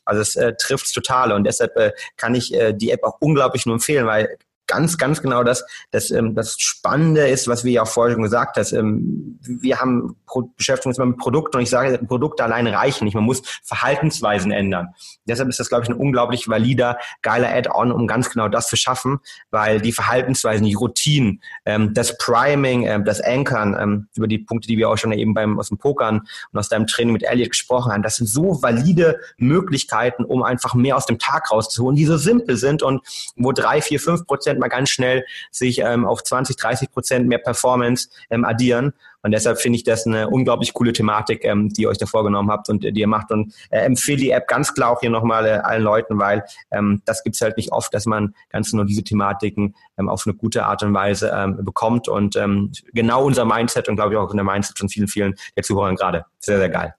Also 0.05 0.21
es 0.21 0.35
äh, 0.35 0.53
trifft 0.55 0.93
total 0.93 1.31
und 1.31 1.45
deshalb 1.45 1.75
äh, 1.77 1.91
kann 2.17 2.35
ich 2.35 2.53
äh, 2.53 2.73
die 2.73 2.91
App 2.91 3.03
auch 3.03 3.17
unglaublich 3.19 3.65
nur 3.65 3.75
empfehlen, 3.75 4.05
weil 4.05 4.37
ganz, 4.67 4.97
ganz 4.97 5.21
genau 5.21 5.43
das, 5.43 5.65
das, 5.91 6.11
ähm, 6.11 6.35
das 6.35 6.55
Spannende 6.59 7.27
ist, 7.27 7.47
was 7.47 7.63
wir 7.63 7.71
ja 7.71 7.83
auch 7.83 7.87
vorher 7.87 8.13
schon 8.13 8.23
gesagt 8.23 8.57
haben. 8.57 8.77
Ähm, 8.77 9.39
wir 9.41 9.79
haben 9.79 10.15
beschäftigen 10.57 10.89
uns 10.89 10.97
immer 10.97 11.07
mit 11.07 11.17
Produkten 11.17 11.57
und 11.57 11.63
ich 11.63 11.69
sage, 11.69 11.99
Produkte 11.99 12.43
alleine 12.43 12.73
reichen 12.73 13.05
nicht. 13.05 13.13
Man 13.13 13.23
muss 13.23 13.41
Verhaltensweisen 13.63 14.51
ändern. 14.51 14.89
Deshalb 15.25 15.49
ist 15.49 15.59
das, 15.59 15.69
glaube 15.69 15.83
ich, 15.83 15.89
ein 15.89 15.95
unglaublich 15.95 16.47
valider, 16.47 16.97
geiler 17.21 17.49
Add-on, 17.49 17.91
um 17.91 18.07
ganz 18.07 18.29
genau 18.29 18.47
das 18.47 18.67
zu 18.67 18.75
schaffen, 18.75 19.19
weil 19.51 19.81
die 19.81 19.91
Verhaltensweisen, 19.91 20.65
die 20.65 20.73
Routinen, 20.73 21.41
ähm, 21.65 21.93
das 21.93 22.17
Priming, 22.17 22.87
ähm, 22.87 23.05
das 23.05 23.21
Anchern, 23.21 23.77
ähm, 23.79 24.07
über 24.15 24.27
die 24.27 24.39
Punkte, 24.39 24.67
die 24.67 24.77
wir 24.77 24.89
auch 24.89 24.97
schon 24.97 25.11
eben 25.11 25.33
beim 25.33 25.59
aus 25.59 25.69
dem 25.69 25.77
Pokern 25.77 26.21
und 26.51 26.59
aus 26.59 26.69
deinem 26.69 26.87
Training 26.87 27.13
mit 27.13 27.23
Elliot 27.23 27.49
gesprochen 27.49 27.91
haben, 27.91 28.03
das 28.03 28.17
sind 28.17 28.27
so 28.27 28.61
valide 28.61 29.19
Möglichkeiten, 29.37 30.25
um 30.25 30.43
einfach 30.43 30.73
mehr 30.73 30.97
aus 30.97 31.05
dem 31.05 31.19
Tag 31.19 31.51
rauszuholen, 31.51 31.95
die 31.95 32.05
so 32.05 32.17
simpel 32.17 32.57
sind 32.57 32.83
und 32.83 33.01
wo 33.35 33.51
drei, 33.51 33.81
vier, 33.81 33.99
fünf 33.99 34.25
Prozent 34.25 34.52
mal 34.59 34.67
ganz 34.67 34.89
schnell 34.89 35.25
sich 35.51 35.79
ähm, 35.79 36.05
auf 36.05 36.23
20, 36.23 36.55
30 36.55 36.91
Prozent 36.91 37.27
mehr 37.27 37.39
Performance 37.39 38.09
ähm, 38.29 38.45
addieren. 38.45 38.93
Und 39.21 39.31
deshalb 39.31 39.59
finde 39.59 39.77
ich 39.77 39.83
das 39.83 40.05
eine 40.05 40.29
unglaublich 40.29 40.73
coole 40.73 40.91
Thematik, 40.91 41.45
ähm, 41.45 41.69
die 41.69 41.83
ihr 41.83 41.89
euch 41.89 41.97
da 41.97 42.05
vorgenommen 42.05 42.51
habt 42.51 42.69
und 42.69 42.83
äh, 42.83 42.91
die 42.91 43.01
ihr 43.01 43.07
macht. 43.07 43.31
Und 43.31 43.53
äh, 43.69 43.79
empfehle 43.79 44.17
die 44.17 44.31
App 44.31 44.47
ganz 44.47 44.73
klar 44.73 44.91
auch 44.91 44.99
hier 44.99 45.09
nochmal 45.09 45.45
äh, 45.45 45.51
allen 45.51 45.81
Leuten, 45.81 46.19
weil 46.19 46.43
ähm, 46.71 47.01
das 47.05 47.23
gibt's 47.23 47.41
halt 47.41 47.55
nicht 47.57 47.71
oft, 47.71 47.93
dass 47.93 48.05
man 48.05 48.35
ganz 48.49 48.73
nur 48.73 48.85
diese 48.85 49.03
Thematiken 49.03 49.75
ähm, 49.97 50.09
auf 50.09 50.23
eine 50.25 50.35
gute 50.35 50.65
Art 50.65 50.83
und 50.83 50.93
Weise 50.93 51.31
ähm, 51.33 51.63
bekommt. 51.63 52.09
Und 52.09 52.35
ähm, 52.35 52.71
genau 52.93 53.23
unser 53.23 53.45
Mindset 53.45 53.87
und 53.87 53.95
glaube 53.95 54.13
ich 54.13 54.19
auch 54.19 54.29
in 54.29 54.37
der 54.37 54.45
Mindset 54.45 54.77
von 54.77 54.89
vielen, 54.89 55.07
vielen 55.07 55.35
der 55.55 55.63
Zuhörer 55.63 55.95
gerade. 55.95 56.25
Sehr, 56.39 56.57
sehr 56.57 56.69
geil. 56.69 56.93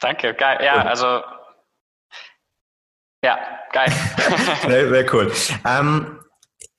Danke, 0.00 0.34
geil. 0.34 0.58
Ja, 0.62 0.84
also 0.84 1.22
ja, 3.24 3.38
geil. 3.72 3.90
sehr, 4.66 4.88
sehr 4.88 5.14
cool. 5.14 5.32
Ähm, 5.64 6.18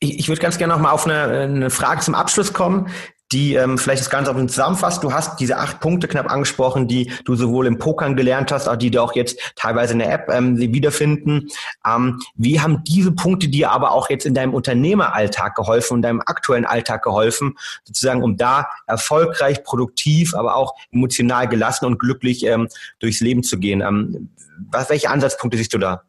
ich, 0.03 0.19
ich 0.19 0.27
würde 0.27 0.41
ganz 0.41 0.57
gerne 0.57 0.73
noch 0.73 0.81
mal 0.81 0.91
auf 0.91 1.05
eine, 1.05 1.23
eine 1.23 1.69
Frage 1.69 2.01
zum 2.01 2.13
Abschluss 2.13 2.53
kommen, 2.53 2.89
die 3.31 3.55
ähm, 3.55 3.79
vielleicht 3.79 4.01
das 4.01 4.11
Ganze 4.11 4.29
auch 4.29 4.35
zusammenfasst. 4.35 5.03
Du 5.03 5.11
hast 5.11 5.39
diese 5.39 5.57
acht 5.57 5.79
Punkte 5.79 6.07
knapp 6.07 6.31
angesprochen, 6.31 6.87
die 6.87 7.11
du 7.25 7.35
sowohl 7.35 7.65
im 7.65 7.79
Pokern 7.79 8.15
gelernt 8.15 8.51
hast, 8.51 8.67
auch 8.67 8.75
die 8.75 8.91
du 8.91 9.01
auch 9.01 9.15
jetzt 9.15 9.39
teilweise 9.55 9.93
in 9.93 9.99
der 9.99 10.13
App 10.13 10.29
ähm, 10.29 10.59
wiederfinden. 10.59 11.47
Ähm, 11.87 12.21
wie 12.35 12.61
haben 12.61 12.83
diese 12.83 13.11
Punkte 13.11 13.47
dir 13.47 13.71
aber 13.71 13.91
auch 13.91 14.09
jetzt 14.09 14.27
in 14.27 14.35
deinem 14.35 14.53
Unternehmeralltag 14.53 15.55
geholfen, 15.55 15.95
in 15.95 16.01
deinem 16.03 16.21
aktuellen 16.21 16.65
Alltag 16.65 17.01
geholfen, 17.01 17.57
sozusagen, 17.85 18.21
um 18.21 18.37
da 18.37 18.67
erfolgreich, 18.85 19.63
produktiv, 19.63 20.35
aber 20.35 20.55
auch 20.55 20.75
emotional 20.91 21.47
gelassen 21.47 21.85
und 21.85 21.97
glücklich 21.97 22.45
ähm, 22.45 22.67
durchs 22.99 23.21
Leben 23.21 23.41
zu 23.41 23.57
gehen? 23.57 23.81
Ähm, 23.81 24.29
was, 24.69 24.89
welche 24.89 25.09
Ansatzpunkte 25.09 25.57
siehst 25.57 25.73
du 25.73 25.79
da? 25.79 26.03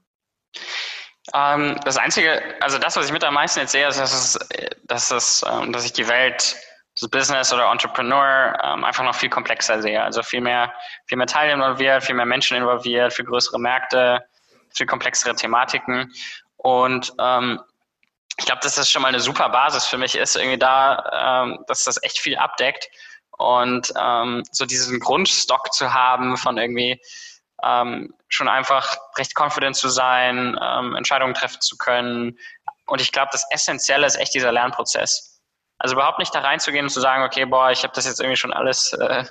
Ähm, 1.33 1.79
das 1.85 1.97
Einzige, 1.97 2.43
also 2.61 2.79
das, 2.79 2.97
was 2.97 3.07
ich 3.07 3.13
mit 3.13 3.25
am 3.25 3.35
meisten 3.35 3.61
jetzt 3.61 3.73
sehe, 3.73 3.89
ist, 3.89 3.99
dass, 3.99 4.13
es, 4.13 4.39
dass, 4.85 5.11
es, 5.11 5.45
ähm, 5.51 5.73
dass 5.73 5.83
sich 5.83 5.93
die 5.93 6.07
Welt 6.07 6.57
das 7.01 7.09
Business 7.09 7.53
oder 7.53 7.71
Entrepreneur 7.71 8.57
ähm, 8.63 8.85
einfach 8.85 9.05
noch 9.05 9.15
viel 9.15 9.31
komplexer 9.31 9.81
sehe. 9.83 10.03
Also 10.03 10.23
viel 10.23 10.41
mehr, 10.41 10.73
viel 11.07 11.19
mehr 11.19 11.27
Teile 11.27 11.53
involviert, 11.53 12.05
viel 12.05 12.15
mehr 12.15 12.27
Menschen 12.27 12.57
involviert, 12.57 13.13
viel 13.13 13.25
größere 13.25 13.59
Märkte, 13.59 14.25
viel 14.71 14.87
komplexere 14.87 15.35
Thematiken. 15.35 16.13
Und 16.57 17.13
ähm, 17.19 17.61
ich 18.39 18.47
glaube, 18.47 18.61
dass 18.63 18.75
das 18.75 18.91
schon 18.91 19.03
mal 19.03 19.09
eine 19.09 19.21
super 19.21 19.49
Basis 19.49 19.87
für 19.87 19.99
mich 19.99 20.17
ist, 20.17 20.37
irgendwie 20.37 20.59
da, 20.59 21.43
ähm, 21.45 21.65
dass 21.67 21.85
das 21.85 22.03
echt 22.03 22.19
viel 22.19 22.37
abdeckt. 22.37 22.89
Und 23.37 23.93
ähm, 24.01 24.45
so 24.53 24.65
diesen 24.65 25.01
Grundstock 25.01 25.73
zu 25.73 25.93
haben 25.93 26.37
von 26.37 26.59
irgendwie 26.59 27.01
ähm, 27.65 28.15
schon 28.29 28.49
einfach 28.49 28.97
recht 29.17 29.39
confident 29.39 29.77
zu 29.77 29.89
sein, 29.89 30.59
ähm, 30.61 30.97
Entscheidungen 30.97 31.35
treffen 31.35 31.61
zu 31.61 31.77
können. 31.77 32.39
Und 32.87 33.01
ich 33.01 33.13
glaube, 33.13 33.29
das 33.33 33.47
Essentielle 33.51 34.07
ist 34.07 34.17
echt 34.17 34.35
dieser 34.35 34.53
Lernprozess. 34.53 35.41
Also 35.79 35.95
überhaupt 35.95 36.19
nicht 36.19 36.35
da 36.35 36.41
reinzugehen 36.41 36.87
und 36.87 36.91
zu 36.91 37.01
sagen, 37.01 37.23
okay, 37.25 37.45
boah, 37.45 37.71
ich 37.71 37.83
habe 37.83 37.93
das 37.95 38.07
jetzt 38.07 38.21
irgendwie 38.21 38.37
schon 38.37 38.53
alles 38.53 38.93
äh, 38.93 39.25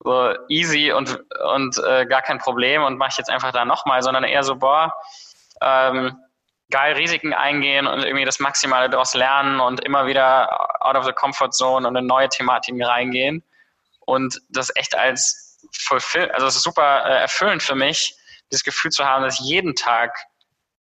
so 0.00 0.34
easy 0.48 0.92
und, 0.92 1.18
und 1.54 1.78
äh, 1.78 2.06
gar 2.06 2.22
kein 2.22 2.38
Problem 2.38 2.82
und 2.82 2.98
mache 2.98 3.10
ich 3.12 3.18
jetzt 3.18 3.30
einfach 3.30 3.52
da 3.52 3.64
nochmal, 3.64 4.02
sondern 4.02 4.24
eher 4.24 4.42
so, 4.42 4.56
boah, 4.56 4.92
ähm, 5.60 6.16
geil 6.70 6.94
Risiken 6.94 7.32
eingehen 7.32 7.86
und 7.86 8.02
irgendwie 8.02 8.24
das 8.24 8.40
Maximale 8.40 8.90
daraus 8.90 9.14
lernen 9.14 9.60
und 9.60 9.84
immer 9.84 10.06
wieder 10.06 10.84
out 10.84 10.96
of 10.96 11.04
the 11.04 11.12
comfort 11.12 11.52
zone 11.52 11.86
und 11.86 11.94
in 11.94 12.06
neue 12.06 12.28
Thematiken 12.28 12.82
reingehen 12.82 13.44
und 14.00 14.40
das 14.48 14.74
echt 14.74 14.96
als 14.96 15.41
also 15.90 16.46
es 16.46 16.56
ist 16.56 16.62
super 16.62 17.04
äh, 17.06 17.20
erfüllend 17.20 17.62
für 17.62 17.74
mich, 17.74 18.14
das 18.50 18.62
Gefühl 18.64 18.90
zu 18.90 19.04
haben, 19.04 19.24
dass 19.24 19.40
ich 19.40 19.46
jeden 19.46 19.74
Tag 19.74 20.16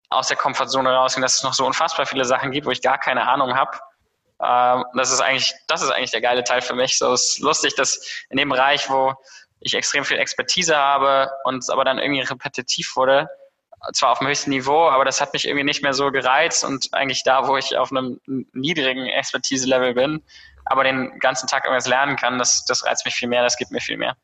aus 0.10 0.28
der 0.28 0.38
Komfortzone 0.38 0.94
rausgehe, 0.94 1.22
dass 1.22 1.36
es 1.36 1.44
noch 1.44 1.54
so 1.54 1.66
unfassbar 1.66 2.06
viele 2.06 2.26
Sachen 2.26 2.52
gibt, 2.52 2.66
wo 2.68 2.72
ich 2.72 2.82
gar 2.82 2.98
keine 2.98 3.28
Ahnung 3.28 3.56
habe. 3.56 3.78
Ähm, 4.42 4.86
das 4.96 5.12
ist 5.12 5.22
eigentlich, 5.22 5.54
das 5.68 5.82
ist 5.82 5.90
eigentlich 5.90 6.12
der 6.12 6.22
geile 6.22 6.44
Teil 6.44 6.62
für 6.62 6.76
mich. 6.76 6.98
So 6.98 7.14
ist 7.14 7.40
lustig, 7.40 7.76
dass 7.76 8.00
in 8.30 8.38
dem 8.38 8.50
Bereich, 8.50 8.90
wo 8.90 9.14
ich 9.60 9.74
extrem 9.74 10.06
viel 10.06 10.18
Expertise 10.18 10.78
habe 10.78 11.32
und 11.44 11.60
es 11.60 11.70
aber 11.70 11.84
dann 11.84 11.98
irgendwie 11.98 12.22
repetitiv 12.22 12.96
wurde, 12.96 13.28
zwar 13.94 14.12
auf 14.12 14.20
dem 14.20 14.28
höchsten 14.28 14.50
Niveau, 14.50 14.90
aber 14.90 15.06
das 15.06 15.22
hat 15.22 15.34
mich 15.34 15.46
irgendwie 15.46 15.64
nicht 15.64 15.84
mehr 15.84 15.94
so 15.94 16.12
gereizt 16.12 16.64
und 16.64 16.94
eigentlich 16.94 17.24
da, 17.24 17.48
wo 17.48 17.58
ich 17.58 17.78
auf 17.78 17.92
einem 17.92 18.20
niedrigen 18.54 19.06
Expertise-Level 19.06 19.94
bin, 19.94 20.24
aber 20.66 20.84
den 20.84 21.20
ganzen 21.20 21.48
Tag 21.48 21.66
irgendwas 21.66 21.88
lernen 21.88 22.16
kann, 22.16 22.40
das, 22.40 22.66
das 22.66 22.84
reizt 22.86 23.06
mich 23.06 23.16
viel 23.16 23.28
mehr, 23.28 23.44
das 23.44 23.58
gibt 23.58 23.72
mir 23.72 23.82
viel 23.82 23.98
mehr. 23.98 24.16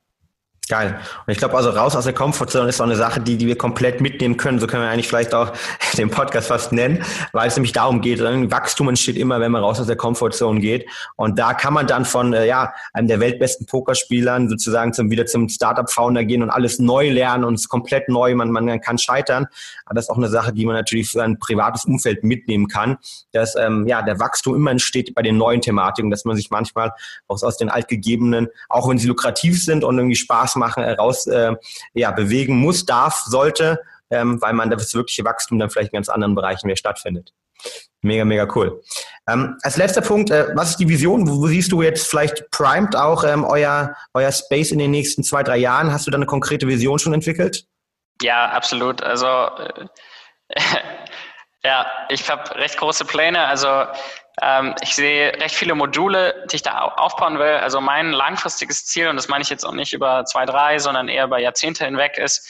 Geil. 0.69 0.99
Und 1.25 1.31
ich 1.31 1.37
glaube, 1.39 1.57
also 1.57 1.71
raus 1.71 1.95
aus 1.95 2.05
der 2.05 2.13
Komfortzone 2.13 2.69
ist 2.69 2.79
auch 2.79 2.85
eine 2.85 2.95
Sache, 2.95 3.19
die, 3.19 3.35
die 3.35 3.47
wir 3.47 3.57
komplett 3.57 3.99
mitnehmen 3.99 4.37
können. 4.37 4.59
So 4.59 4.67
können 4.67 4.83
wir 4.83 4.89
eigentlich 4.89 5.07
vielleicht 5.07 5.33
auch 5.33 5.51
den 5.97 6.09
Podcast 6.09 6.47
fast 6.47 6.71
nennen, 6.71 7.03
weil 7.33 7.47
es 7.47 7.57
nämlich 7.57 7.73
darum 7.73 7.99
geht. 7.99 8.21
Wachstum 8.21 8.87
entsteht 8.87 9.17
immer, 9.17 9.39
wenn 9.39 9.51
man 9.51 9.63
raus 9.63 9.79
aus 9.79 9.87
der 9.87 9.95
Komfortzone 9.95 10.61
geht. 10.61 10.87
Und 11.15 11.39
da 11.39 11.55
kann 11.55 11.73
man 11.73 11.87
dann 11.87 12.05
von 12.05 12.33
äh, 12.33 12.45
ja 12.45 12.73
einem 12.93 13.07
der 13.07 13.19
weltbesten 13.19 13.65
Pokerspielern 13.65 14.49
sozusagen 14.49 14.93
zum 14.93 15.09
wieder 15.09 15.25
zum 15.25 15.49
Startup-Founder 15.49 16.23
gehen 16.23 16.43
und 16.43 16.51
alles 16.51 16.79
neu 16.79 17.09
lernen 17.09 17.43
und 17.43 17.55
es 17.55 17.67
komplett 17.67 18.07
neu. 18.07 18.33
Man, 18.35 18.51
man 18.51 18.79
kann 18.79 18.97
scheitern. 18.97 19.47
Aber 19.85 19.95
das 19.95 20.05
ist 20.05 20.09
auch 20.09 20.17
eine 20.17 20.29
Sache, 20.29 20.53
die 20.53 20.65
man 20.65 20.75
natürlich 20.75 21.09
für 21.09 21.23
ein 21.23 21.39
privates 21.39 21.85
Umfeld 21.85 22.23
mitnehmen 22.23 22.67
kann, 22.67 22.97
dass 23.33 23.55
ähm, 23.55 23.87
ja 23.87 24.03
der 24.03 24.19
Wachstum 24.19 24.55
immer 24.55 24.71
entsteht 24.71 25.13
bei 25.15 25.23
den 25.23 25.37
neuen 25.37 25.59
Thematiken, 25.59 26.11
dass 26.11 26.23
man 26.23 26.37
sich 26.37 26.51
manchmal 26.51 26.93
aus, 27.27 27.43
aus 27.43 27.57
den 27.57 27.69
altgegebenen, 27.69 28.47
auch 28.69 28.87
wenn 28.87 28.99
sie 28.99 29.07
lukrativ 29.07 29.61
sind 29.61 29.83
und 29.83 29.97
irgendwie 29.97 30.15
Spaß 30.15 30.50
machen, 30.55 30.83
machen, 30.83 30.83
raus 30.95 31.27
äh, 31.27 31.55
ja, 31.93 32.11
bewegen 32.11 32.57
muss, 32.57 32.85
darf, 32.85 33.23
sollte, 33.25 33.79
ähm, 34.09 34.41
weil 34.41 34.53
man 34.53 34.69
das 34.69 34.93
wirkliche 34.93 35.23
Wachstum 35.25 35.59
dann 35.59 35.69
vielleicht 35.69 35.93
in 35.93 35.97
ganz 35.97 36.09
anderen 36.09 36.35
Bereichen 36.35 36.67
mehr 36.67 36.75
stattfindet. 36.75 37.33
Mega, 38.01 38.25
mega 38.25 38.47
cool. 38.55 38.81
Ähm, 39.27 39.57
als 39.61 39.77
letzter 39.77 40.01
Punkt, 40.01 40.31
äh, 40.31 40.47
was 40.55 40.71
ist 40.71 40.79
die 40.79 40.89
Vision? 40.89 41.27
Wo, 41.27 41.43
wo, 41.43 41.47
siehst 41.47 41.71
du 41.71 41.83
jetzt 41.83 42.07
vielleicht 42.07 42.49
primed 42.49 42.95
auch 42.95 43.23
ähm, 43.23 43.43
euer, 43.43 43.95
euer 44.13 44.31
Space 44.31 44.71
in 44.71 44.79
den 44.79 44.89
nächsten 44.89 45.23
zwei, 45.23 45.43
drei 45.43 45.57
Jahren? 45.57 45.93
Hast 45.93 46.07
du 46.07 46.11
da 46.11 46.15
eine 46.15 46.25
konkrete 46.25 46.67
Vision 46.67 46.97
schon 46.97 47.13
entwickelt? 47.13 47.65
Ja, 48.23 48.49
absolut. 48.49 49.03
Also 49.03 49.27
äh, 49.27 49.85
ja, 51.63 51.85
ich 52.09 52.27
habe 52.29 52.55
recht 52.55 52.77
große 52.77 53.05
Pläne. 53.05 53.45
Also 53.45 53.85
ich 54.81 54.95
sehe 54.95 55.33
recht 55.41 55.55
viele 55.55 55.75
Module, 55.75 56.47
die 56.49 56.55
ich 56.55 56.63
da 56.63 56.79
aufbauen 56.79 57.37
will. 57.37 57.57
Also 57.57 57.81
mein 57.81 58.11
langfristiges 58.11 58.85
Ziel, 58.85 59.07
und 59.07 59.17
das 59.17 59.27
meine 59.27 59.41
ich 59.41 59.49
jetzt 59.49 59.65
auch 59.65 59.73
nicht 59.73 59.93
über 59.93 60.25
zwei, 60.25 60.45
drei, 60.45 60.79
sondern 60.79 61.09
eher 61.09 61.25
über 61.25 61.37
Jahrzehnte 61.37 61.85
hinweg, 61.85 62.17
ist, 62.17 62.47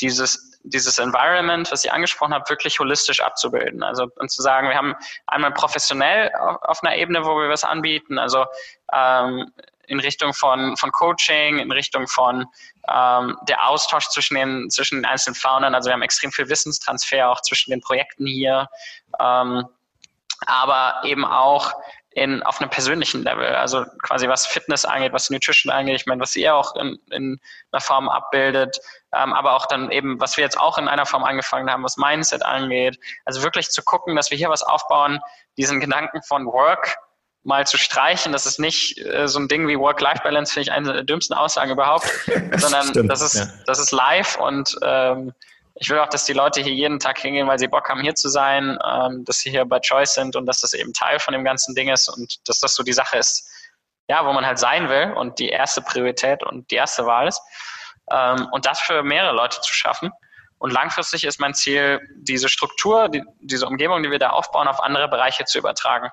dieses, 0.00 0.60
dieses 0.62 0.98
Environment, 0.98 1.70
was 1.70 1.84
ich 1.84 1.92
angesprochen 1.92 2.34
habe, 2.34 2.48
wirklich 2.48 2.78
holistisch 2.78 3.20
abzubilden. 3.20 3.82
Also 3.82 4.08
und 4.16 4.30
zu 4.30 4.42
sagen, 4.42 4.68
wir 4.68 4.76
haben 4.76 4.94
einmal 5.26 5.52
professionell 5.52 6.30
auf, 6.34 6.62
auf 6.62 6.82
einer 6.82 6.96
Ebene, 6.96 7.24
wo 7.24 7.36
wir 7.36 7.48
was 7.48 7.64
anbieten, 7.64 8.18
also 8.18 8.46
ähm, 8.92 9.50
in 9.86 10.00
Richtung 10.00 10.32
von, 10.32 10.76
von 10.76 10.92
Coaching, 10.92 11.58
in 11.58 11.72
Richtung 11.72 12.06
von 12.08 12.46
ähm, 12.88 13.36
der 13.48 13.68
Austausch 13.68 14.08
zwischen 14.08 14.36
den, 14.36 14.70
zwischen 14.70 14.98
den 14.98 15.04
einzelnen 15.04 15.34
Foundern. 15.34 15.74
Also 15.74 15.88
wir 15.88 15.94
haben 15.94 16.02
extrem 16.02 16.32
viel 16.32 16.48
Wissenstransfer 16.48 17.28
auch 17.28 17.40
zwischen 17.42 17.70
den 17.70 17.80
Projekten 17.80 18.26
hier. 18.26 18.68
Ähm, 19.20 19.66
aber 20.46 21.00
eben 21.04 21.24
auch 21.24 21.72
in, 22.14 22.42
auf 22.42 22.60
einem 22.60 22.70
persönlichen 22.70 23.22
Level. 23.22 23.46
Also 23.54 23.84
quasi 24.02 24.28
was 24.28 24.46
Fitness 24.46 24.84
angeht, 24.84 25.12
was 25.12 25.30
Nutrition 25.30 25.72
angeht, 25.72 25.96
ich 25.96 26.06
meine, 26.06 26.20
was 26.20 26.36
ihr 26.36 26.54
auch 26.54 26.76
in, 26.76 26.98
in 27.10 27.40
einer 27.70 27.80
Form 27.80 28.08
abbildet, 28.08 28.78
ähm, 29.14 29.32
aber 29.32 29.54
auch 29.54 29.66
dann 29.66 29.90
eben, 29.90 30.20
was 30.20 30.36
wir 30.36 30.44
jetzt 30.44 30.58
auch 30.58 30.78
in 30.78 30.88
einer 30.88 31.06
Form 31.06 31.24
angefangen 31.24 31.70
haben, 31.70 31.84
was 31.84 31.96
Mindset 31.96 32.44
angeht. 32.44 32.98
Also 33.24 33.42
wirklich 33.42 33.70
zu 33.70 33.82
gucken, 33.82 34.16
dass 34.16 34.30
wir 34.30 34.38
hier 34.38 34.50
was 34.50 34.62
aufbauen, 34.62 35.20
diesen 35.56 35.80
Gedanken 35.80 36.22
von 36.22 36.46
Work 36.46 36.96
mal 37.44 37.66
zu 37.66 37.76
streichen. 37.76 38.32
Das 38.32 38.46
ist 38.46 38.58
nicht 38.58 38.98
äh, 38.98 39.26
so 39.26 39.38
ein 39.38 39.48
Ding 39.48 39.66
wie 39.66 39.78
Work-Life-Balance, 39.78 40.52
finde 40.52 40.68
ich 40.68 40.72
eine 40.72 40.92
der 40.92 41.02
dümmsten 41.04 41.36
Aussagen 41.36 41.70
überhaupt, 41.70 42.06
sondern 42.56 42.88
Stimmt, 42.88 43.10
das 43.10 43.22
ist, 43.22 43.34
ja. 43.34 43.46
das 43.66 43.78
ist 43.78 43.90
live 43.90 44.36
und 44.36 44.76
ähm, 44.82 45.32
ich 45.74 45.88
will 45.88 45.98
auch, 45.98 46.08
dass 46.08 46.24
die 46.24 46.32
Leute 46.32 46.60
hier 46.60 46.72
jeden 46.72 46.98
Tag 46.98 47.18
hingehen, 47.18 47.48
weil 47.48 47.58
sie 47.58 47.68
Bock 47.68 47.88
haben, 47.88 48.00
hier 48.00 48.14
zu 48.14 48.28
sein, 48.28 48.78
ähm, 48.84 49.24
dass 49.24 49.38
sie 49.38 49.50
hier 49.50 49.64
bei 49.64 49.80
Choice 49.80 50.14
sind 50.14 50.36
und 50.36 50.46
dass 50.46 50.60
das 50.60 50.74
eben 50.74 50.92
Teil 50.92 51.18
von 51.18 51.32
dem 51.32 51.44
ganzen 51.44 51.74
Ding 51.74 51.88
ist 51.88 52.08
und 52.08 52.46
dass 52.48 52.60
das 52.60 52.74
so 52.74 52.82
die 52.82 52.92
Sache 52.92 53.16
ist, 53.16 53.48
ja, 54.08 54.26
wo 54.26 54.32
man 54.32 54.44
halt 54.44 54.58
sein 54.58 54.88
will 54.88 55.12
und 55.16 55.38
die 55.38 55.48
erste 55.48 55.80
Priorität 55.80 56.42
und 56.42 56.70
die 56.70 56.74
erste 56.74 57.06
Wahl 57.06 57.28
ist. 57.28 57.40
Ähm, 58.10 58.48
und 58.52 58.66
das 58.66 58.80
für 58.80 59.02
mehrere 59.02 59.34
Leute 59.34 59.60
zu 59.60 59.72
schaffen. 59.72 60.10
Und 60.58 60.70
langfristig 60.70 61.24
ist 61.24 61.40
mein 61.40 61.54
Ziel, 61.54 62.00
diese 62.14 62.48
Struktur, 62.48 63.08
die, 63.08 63.22
diese 63.40 63.66
Umgebung, 63.66 64.02
die 64.02 64.10
wir 64.10 64.18
da 64.18 64.30
aufbauen, 64.30 64.68
auf 64.68 64.82
andere 64.82 65.08
Bereiche 65.08 65.44
zu 65.44 65.58
übertragen. 65.58 66.10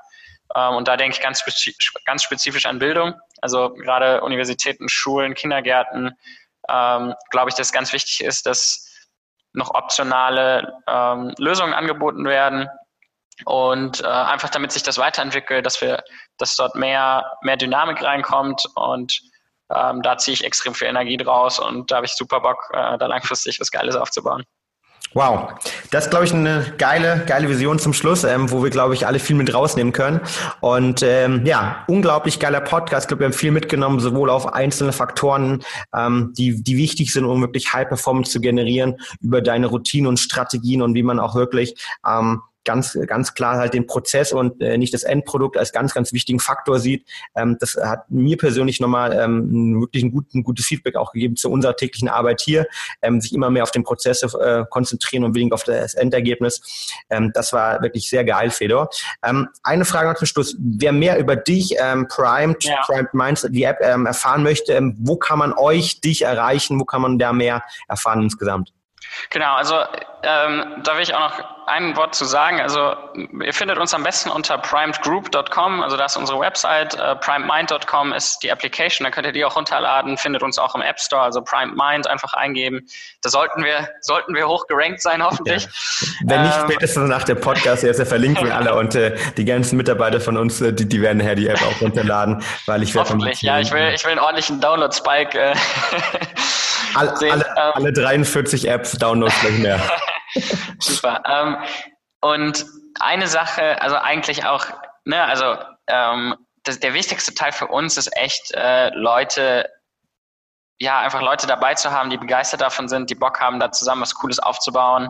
Ähm, 0.56 0.76
und 0.76 0.88
da 0.88 0.98
denke 0.98 1.18
ich 1.18 1.22
ganz, 1.22 1.44
ganz 2.06 2.24
spezifisch 2.24 2.66
an 2.66 2.80
Bildung. 2.80 3.14
Also 3.42 3.74
gerade 3.74 4.22
Universitäten, 4.22 4.90
Schulen, 4.90 5.34
Kindergärten, 5.34 6.18
ähm, 6.70 7.14
glaube 7.30 7.50
ich, 7.50 7.56
dass 7.56 7.72
ganz 7.72 7.94
wichtig 7.94 8.24
ist, 8.24 8.46
dass 8.46 8.89
noch 9.54 9.74
optionale 9.74 10.74
ähm, 10.88 11.34
Lösungen 11.38 11.74
angeboten 11.74 12.26
werden 12.26 12.68
und 13.46 14.02
äh, 14.02 14.08
einfach 14.08 14.50
damit 14.50 14.72
sich 14.72 14.84
das 14.84 14.98
weiterentwickelt, 14.98 15.66
dass 15.66 15.82
wir, 15.82 16.04
dass 16.38 16.56
dort 16.56 16.76
mehr, 16.76 17.26
mehr 17.42 17.58
Dynamik 17.58 18.04
reinkommt 18.04 18.64
und 18.76 19.20
ähm, 19.74 20.02
da 20.02 20.18
ziehe 20.18 20.34
ich 20.34 20.44
extrem 20.44 20.74
viel 20.74 20.88
Energie 20.88 21.18
draus 21.18 21.60
und 21.60 21.92
da 21.92 21.98
habe 21.98 22.06
ich 22.06 22.14
super 22.14 22.42
Bock, 22.42 22.70
äh, 22.74 22.98
da 22.98 23.06
langfristig 23.06 23.60
was 23.60 23.72
Geiles 23.72 23.96
aufzubauen. 23.96 24.44
Wow, 25.14 25.54
das 25.90 26.06
ist, 26.06 26.10
glaube 26.12 26.26
ich, 26.26 26.34
eine 26.34 26.74
geile, 26.78 27.24
geile 27.26 27.50
Vision 27.50 27.80
zum 27.80 27.94
Schluss, 27.94 28.24
ähm, 28.24 28.52
wo 28.52 28.64
wir, 28.64 28.70
glaube 28.70 28.94
ich, 28.94 29.08
alle 29.08 29.18
viel 29.18 29.36
mit 29.36 29.52
rausnehmen 29.52 29.92
können. 29.92 30.22
Und 30.62 31.02
ähm, 31.02 31.46
ja, 31.46 31.84
unglaublich 31.88 32.40
geiler 32.40 32.62
Podcast. 32.62 33.06
Ich 33.06 33.08
glaube, 33.08 33.22
wir 33.22 33.26
haben 33.26 33.34
viel 33.34 33.52
mitgenommen, 33.52 34.00
sowohl 34.00 34.30
auf 34.30 34.54
einzelne 34.54 34.92
Faktoren, 34.92 35.64
ähm, 35.96 36.34
die, 36.38 36.62
die 36.62 36.78
wichtig 36.78 37.12
sind, 37.12 37.26
um 37.26 37.42
wirklich 37.42 37.74
High 37.74 37.88
Performance 37.88 38.32
zu 38.32 38.40
generieren, 38.40 38.98
über 39.20 39.42
deine 39.42 39.66
Routinen 39.66 40.06
und 40.06 40.20
Strategien 40.20 40.84
und 40.84 40.94
wie 40.94 41.04
man 41.04 41.20
auch 41.20 41.34
wirklich 41.34 41.76
ähm, 42.08 42.42
ganz, 42.66 42.98
ganz 43.08 43.34
klar 43.34 43.58
halt 43.58 43.74
den 43.74 43.88
Prozess 43.88 44.34
und 44.34 44.62
äh, 44.62 44.78
nicht 44.78 44.94
das 44.94 45.04
Endprodukt 45.04 45.58
als 45.58 45.72
ganz, 45.72 45.94
ganz 45.94 46.14
wichtigen 46.14 46.40
Faktor 46.40 46.80
sieht. 46.80 47.08
Ähm, 47.36 47.58
das 47.60 47.76
hat 47.76 48.10
mir 48.10 48.38
persönlich 48.38 48.80
nochmal 48.80 49.14
ähm, 49.14 49.82
wirklich 49.82 50.04
ein, 50.04 50.12
gut, 50.12 50.34
ein 50.34 50.44
gutes 50.44 50.66
Feedback 50.66 50.96
auch 50.96 51.12
gegeben 51.12 51.36
zu 51.36 51.50
unserer 51.50 51.76
täglichen 51.76 52.10
Arbeit 52.10 52.42
hier, 52.42 52.68
ähm, 53.02 53.22
sich 53.22 53.34
immer 53.34 53.50
mehr 53.50 53.64
auf 53.64 53.72
den 53.72 53.84
Prozess 53.84 54.24
äh, 54.24 54.66
konzentrieren 54.70 55.24
und 55.24 55.36
weniger 55.36 55.56
auf 55.56 55.64
das 55.64 55.94
Endergebnis. 55.94 56.94
Ähm, 57.10 57.32
das 57.34 57.54
war 57.54 57.82
wirklich 57.82 58.10
sehr 58.10 58.24
geil, 58.24 58.50
Fedor. 58.50 58.90
Ähm, 59.24 59.48
eine 59.64 59.86
Frage 59.86 60.10
noch 60.10 60.18
zum 60.18 60.28
Schluss. 60.28 60.56
Wer 60.60 60.92
mehr 60.92 61.18
über 61.20 61.36
dich, 61.36 61.76
ähm, 61.80 62.08
Primed, 62.08 62.64
ja. 62.64 62.82
Primed 62.86 63.14
Minds, 63.14 63.48
die 63.50 63.64
App 63.64 63.80
ähm, 63.82 64.06
erfahren 64.06 64.44
möchte, 64.44 64.74
ähm, 64.74 64.96
wo 65.00 65.18
kann 65.18 65.40
man 65.40 65.54
euch, 65.54 66.02
dich 66.02 66.24
erreichen? 66.24 66.80
Wo 66.80 66.86
kann 66.86 67.02
man 67.02 67.20
da 67.20 67.34
mehr 67.34 67.64
erfahren 67.88 68.22
insgesamt? 68.22 68.74
Genau, 69.30 69.56
also 69.56 69.76
ähm, 70.24 70.82
da 70.84 70.96
will 70.96 71.04
ich 71.04 71.14
auch 71.14 71.20
noch 71.20 71.60
ein 71.68 71.96
Wort 71.96 72.16
zu 72.16 72.26
sagen. 72.26 72.60
Also 72.60 72.96
ihr 73.16 73.54
findet 73.54 73.78
uns 73.78 73.94
am 73.94 74.04
besten 74.04 74.30
unter 74.30 74.58
primedgroup.com, 74.58 75.84
also 75.84 75.98
das 75.98 76.14
ist 76.14 76.18
unsere 76.18 76.40
Website. 76.40 76.96
Äh, 76.96 77.16
primedmind.com 77.16 78.12
ist 78.14 78.44
die 78.44 78.52
Application, 78.52 79.06
da 79.06 79.12
könnt 79.12 79.28
ihr 79.28 79.32
die 79.32 79.46
auch 79.46 79.56
runterladen, 79.56 80.18
findet 80.18 80.44
uns 80.44 80.58
auch 80.58 80.76
im 80.76 80.82
App 80.82 81.00
Store, 81.00 81.22
also 81.22 81.42
primedmind 81.42 82.08
einfach 82.08 82.34
eingeben. 82.34 82.88
Da 83.22 83.30
sollten 83.30 83.64
wir, 83.64 83.88
sollten 84.02 84.34
wir 84.34 84.48
hoch 84.48 84.68
gerankt 84.68 85.02
sein, 85.02 85.24
hoffentlich. 85.24 85.64
Ja. 85.64 86.08
Wenn 86.26 86.42
nicht 86.44 86.58
ähm, 86.58 86.64
spätestens 86.66 87.10
nach 87.10 87.24
dem 87.24 87.40
Podcast, 87.40 87.84
der 87.84 87.92
ist 87.92 88.00
ja 88.00 88.06
verlinkt 88.06 88.44
wir 88.44 88.56
alle 88.56 88.76
und 88.76 88.96
äh, 88.96 89.16
die 89.38 89.46
ganzen 89.46 89.78
Mitarbeiter 89.78 90.20
von 90.20 90.38
uns, 90.38 90.60
äh, 90.62 90.74
die, 90.74 90.88
die 90.88 91.02
werden 91.02 91.20
nachher 91.20 91.36
die 91.36 91.48
App 91.48 91.62
auch 91.62 91.82
runterladen, 91.82 92.44
weil 92.66 92.84
ich 92.84 92.96
werde 92.96 93.10
Hoffentlich, 93.10 93.42
ja, 93.42 93.60
ich 93.60 93.72
will, 93.72 93.92
ich 93.94 94.04
will 94.04 94.12
einen 94.12 94.20
ordentlichen 94.20 94.60
Download-Spike 94.60 95.40
äh, 95.40 95.56
alle, 96.96 97.12
alle, 97.32 97.46
ähm, 97.58 97.72
alle 97.74 97.94
43 97.94 98.68
Apps 98.70 98.94
Downloads 98.94 99.40
gleich 99.42 99.58
mehr. 99.60 99.80
Super. 100.80 101.22
Ähm, 101.26 101.58
und 102.22 102.66
eine 103.00 103.28
Sache, 103.28 103.82
also 103.82 103.96
eigentlich 103.96 104.46
auch, 104.46 104.66
ne, 105.06 105.24
also 105.24 105.58
ähm, 105.88 106.36
das, 106.64 106.80
der 106.80 106.94
wichtigste 106.94 107.34
Teil 107.34 107.52
für 107.52 107.68
uns 107.68 107.98
ist 107.98 108.16
echt, 108.18 108.52
äh, 108.54 108.90
Leute, 108.94 109.70
ja, 110.80 111.00
einfach 111.00 111.22
Leute 111.22 111.48
dabei 111.48 111.74
zu 111.76 111.92
haben, 111.92 112.10
die 112.10 112.18
begeistert 112.18 112.62
davon 112.62 112.88
sind, 112.88 113.10
die 113.10 113.16
Bock 113.16 113.40
haben, 113.40 113.60
da 113.60 113.72
zusammen 113.72 114.02
was 114.02 114.16
Cooles 114.16 114.40
aufzubauen, 114.40 115.10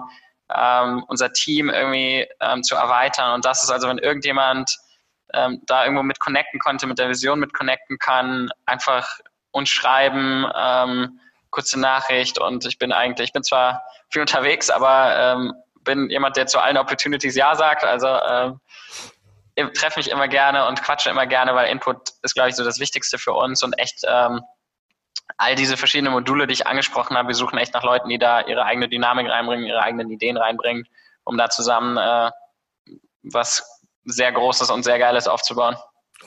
ähm, 0.54 1.04
unser 1.08 1.32
Team 1.32 1.70
irgendwie 1.70 2.28
ähm, 2.40 2.64
zu 2.64 2.76
erweitern. 2.76 3.34
Und 3.34 3.46
das 3.46 3.64
ist 3.64 3.70
also, 3.70 3.88
wenn 3.88 4.00
irgendjemand 4.00 4.76
ähm, 5.34 5.62
da 5.68 5.84
irgendwo 5.84 6.04
mit 6.04 6.20
connecten 6.20 6.60
konnte, 6.60 6.88
mit 6.88 6.98
der 6.98 7.10
Vision 7.10 7.40
mit 7.40 7.54
connecten 7.54 8.00
kann, 8.00 8.50
einfach 8.66 9.08
uns 9.52 9.70
schreiben, 9.70 10.48
ähm, 10.56 11.20
kurze 11.52 11.80
Nachricht 11.80 12.40
und 12.40 12.66
ich 12.66 12.78
bin 12.78 12.92
eigentlich, 12.92 13.30
ich 13.30 13.34
bin 13.34 13.44
zwar 13.44 13.84
viel 14.10 14.22
unterwegs, 14.22 14.70
aber 14.70 15.16
ähm, 15.18 15.54
bin 15.84 16.10
jemand, 16.10 16.38
der 16.38 16.48
zu 16.48 16.60
allen 16.60 16.78
Opportunities 16.78 17.36
Ja 17.36 17.56
sagt. 17.56 17.84
Also 17.84 18.08
ähm, 18.08 18.60
treffe 19.74 20.00
mich 20.00 20.10
immer 20.10 20.28
gerne 20.28 20.68
und 20.68 20.82
quatsche 20.82 21.10
immer 21.10 21.26
gerne, 21.26 21.56
weil 21.56 21.70
Input 21.70 22.12
ist, 22.22 22.34
glaube 22.34 22.50
ich, 22.50 22.56
so 22.56 22.64
das 22.64 22.80
Wichtigste 22.80 23.18
für 23.18 23.34
uns 23.34 23.64
und 23.64 23.78
echt 23.78 24.04
ähm, 24.08 24.42
all 25.38 25.56
diese 25.56 25.78
verschiedenen 25.78 26.14
Module, 26.14 26.48
die 26.48 26.54
ich 26.54 26.68
angesprochen 26.68 27.18
habe, 27.18 27.30
wir 27.30 27.36
suchen 27.36 27.58
echt 27.58 27.74
nach 27.74 27.84
Leuten, 27.84 28.10
die 28.10 28.18
da 28.18 28.42
ihre 28.42 28.66
eigene 28.66 28.90
Dynamik 28.90 29.30
reinbringen, 29.30 29.66
ihre 29.66 29.82
eigenen 29.82 30.10
Ideen 30.10 30.38
reinbringen, 30.38 30.88
um 31.24 31.38
da 31.38 31.50
zusammen 31.50 31.98
äh, 31.98 32.32
was 33.24 33.64
sehr 34.06 34.32
Großes 34.32 34.72
und 34.72 34.84
sehr 34.84 34.98
Geiles 34.98 35.28
aufzubauen. 35.28 35.76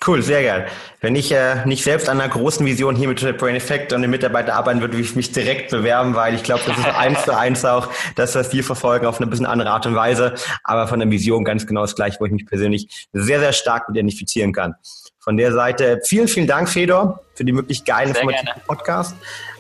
Cool, 0.05 0.21
sehr 0.23 0.43
geil. 0.43 0.67
Wenn 1.01 1.15
ich 1.15 1.31
äh, 1.31 1.65
nicht 1.65 1.85
selbst 1.85 2.09
an 2.09 2.21
einer 2.21 2.29
großen 2.29 2.67
Vision 2.67 2.97
hier 2.97 3.09
mit 3.09 3.21
Brain 3.39 3.55
Effect 3.55 3.93
und 3.93 4.03
den 4.03 4.11
Mitarbeitern 4.11 4.57
arbeiten 4.57 4.81
würde, 4.81 4.95
würde 4.95 5.05
ich 5.05 5.15
mich 5.15 5.31
direkt 5.31 5.71
bewerben, 5.71 6.15
weil 6.15 6.35
ich 6.35 6.43
glaube, 6.43 6.63
das 6.67 6.77
ist 6.77 6.87
eins 6.87 7.25
zu 7.25 7.37
eins 7.37 7.65
auch 7.65 7.89
das, 8.17 8.35
was 8.35 8.53
wir 8.53 8.65
verfolgen, 8.65 9.07
auf 9.07 9.21
eine 9.21 9.29
bisschen 9.29 9.47
andere 9.47 9.71
Art 9.71 9.87
und 9.87 9.95
Weise, 9.95 10.35
aber 10.65 10.89
von 10.89 10.99
der 10.99 11.11
Vision 11.11 11.45
ganz 11.45 11.67
genau 11.67 11.83
das 11.83 11.95
gleiche, 11.95 12.19
wo 12.19 12.27
ich 12.27 12.33
mich 12.33 12.47
persönlich 12.47 13.09
sehr, 13.13 13.39
sehr 13.39 13.53
stark 13.53 13.89
identifizieren 13.91 14.53
kann. 14.53 14.75
Von 15.21 15.37
der 15.37 15.53
Seite 15.53 16.01
vielen, 16.05 16.27
vielen 16.27 16.49
Dank, 16.49 16.69
Fedor, 16.69 17.21
für 17.35 17.45
die 17.45 17.55
wirklich 17.55 17.85
geilen 17.85 18.09
informativen 18.09 18.63
Podcast. 18.67 19.15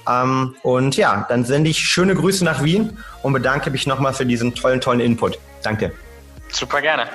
Ähm, 0.08 0.56
und 0.62 0.96
ja, 0.96 1.24
dann 1.28 1.44
sende 1.44 1.70
ich 1.70 1.78
schöne 1.78 2.16
Grüße 2.16 2.44
nach 2.44 2.64
Wien 2.64 2.98
und 3.22 3.32
bedanke 3.32 3.70
mich 3.70 3.86
nochmal 3.86 4.12
für 4.12 4.26
diesen 4.26 4.56
tollen, 4.56 4.80
tollen 4.80 4.98
Input. 4.98 5.38
Danke. 5.62 5.92
Super 6.48 6.80
gerne. 6.80 7.06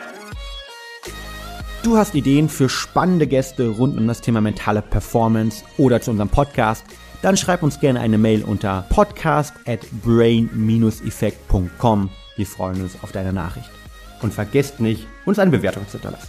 Du 1.87 1.95
hast 1.95 2.15
Ideen 2.15 2.49
für 2.49 2.67
spannende 2.67 3.27
Gäste 3.27 3.69
rund 3.69 3.97
um 3.97 4.07
das 4.07 4.19
Thema 4.19 4.41
mentale 4.41 4.81
Performance 4.81 5.63
oder 5.77 6.01
zu 6.01 6.11
unserem 6.11 6.27
Podcast? 6.27 6.83
Dann 7.21 7.37
schreib 7.37 7.63
uns 7.63 7.79
gerne 7.79 8.01
eine 8.01 8.17
Mail 8.17 8.43
unter 8.43 8.85
podcast 8.89 9.53
at 9.65 9.79
brain-effekt.com. 10.03 12.09
Wir 12.35 12.45
freuen 12.45 12.81
uns 12.81 13.01
auf 13.01 13.13
deine 13.13 13.31
Nachricht. 13.31 13.69
Und 14.21 14.33
vergesst 14.33 14.81
nicht, 14.81 15.07
uns 15.23 15.39
eine 15.39 15.51
Bewertung 15.51 15.87
zu 15.87 15.93
hinterlassen. 15.93 16.27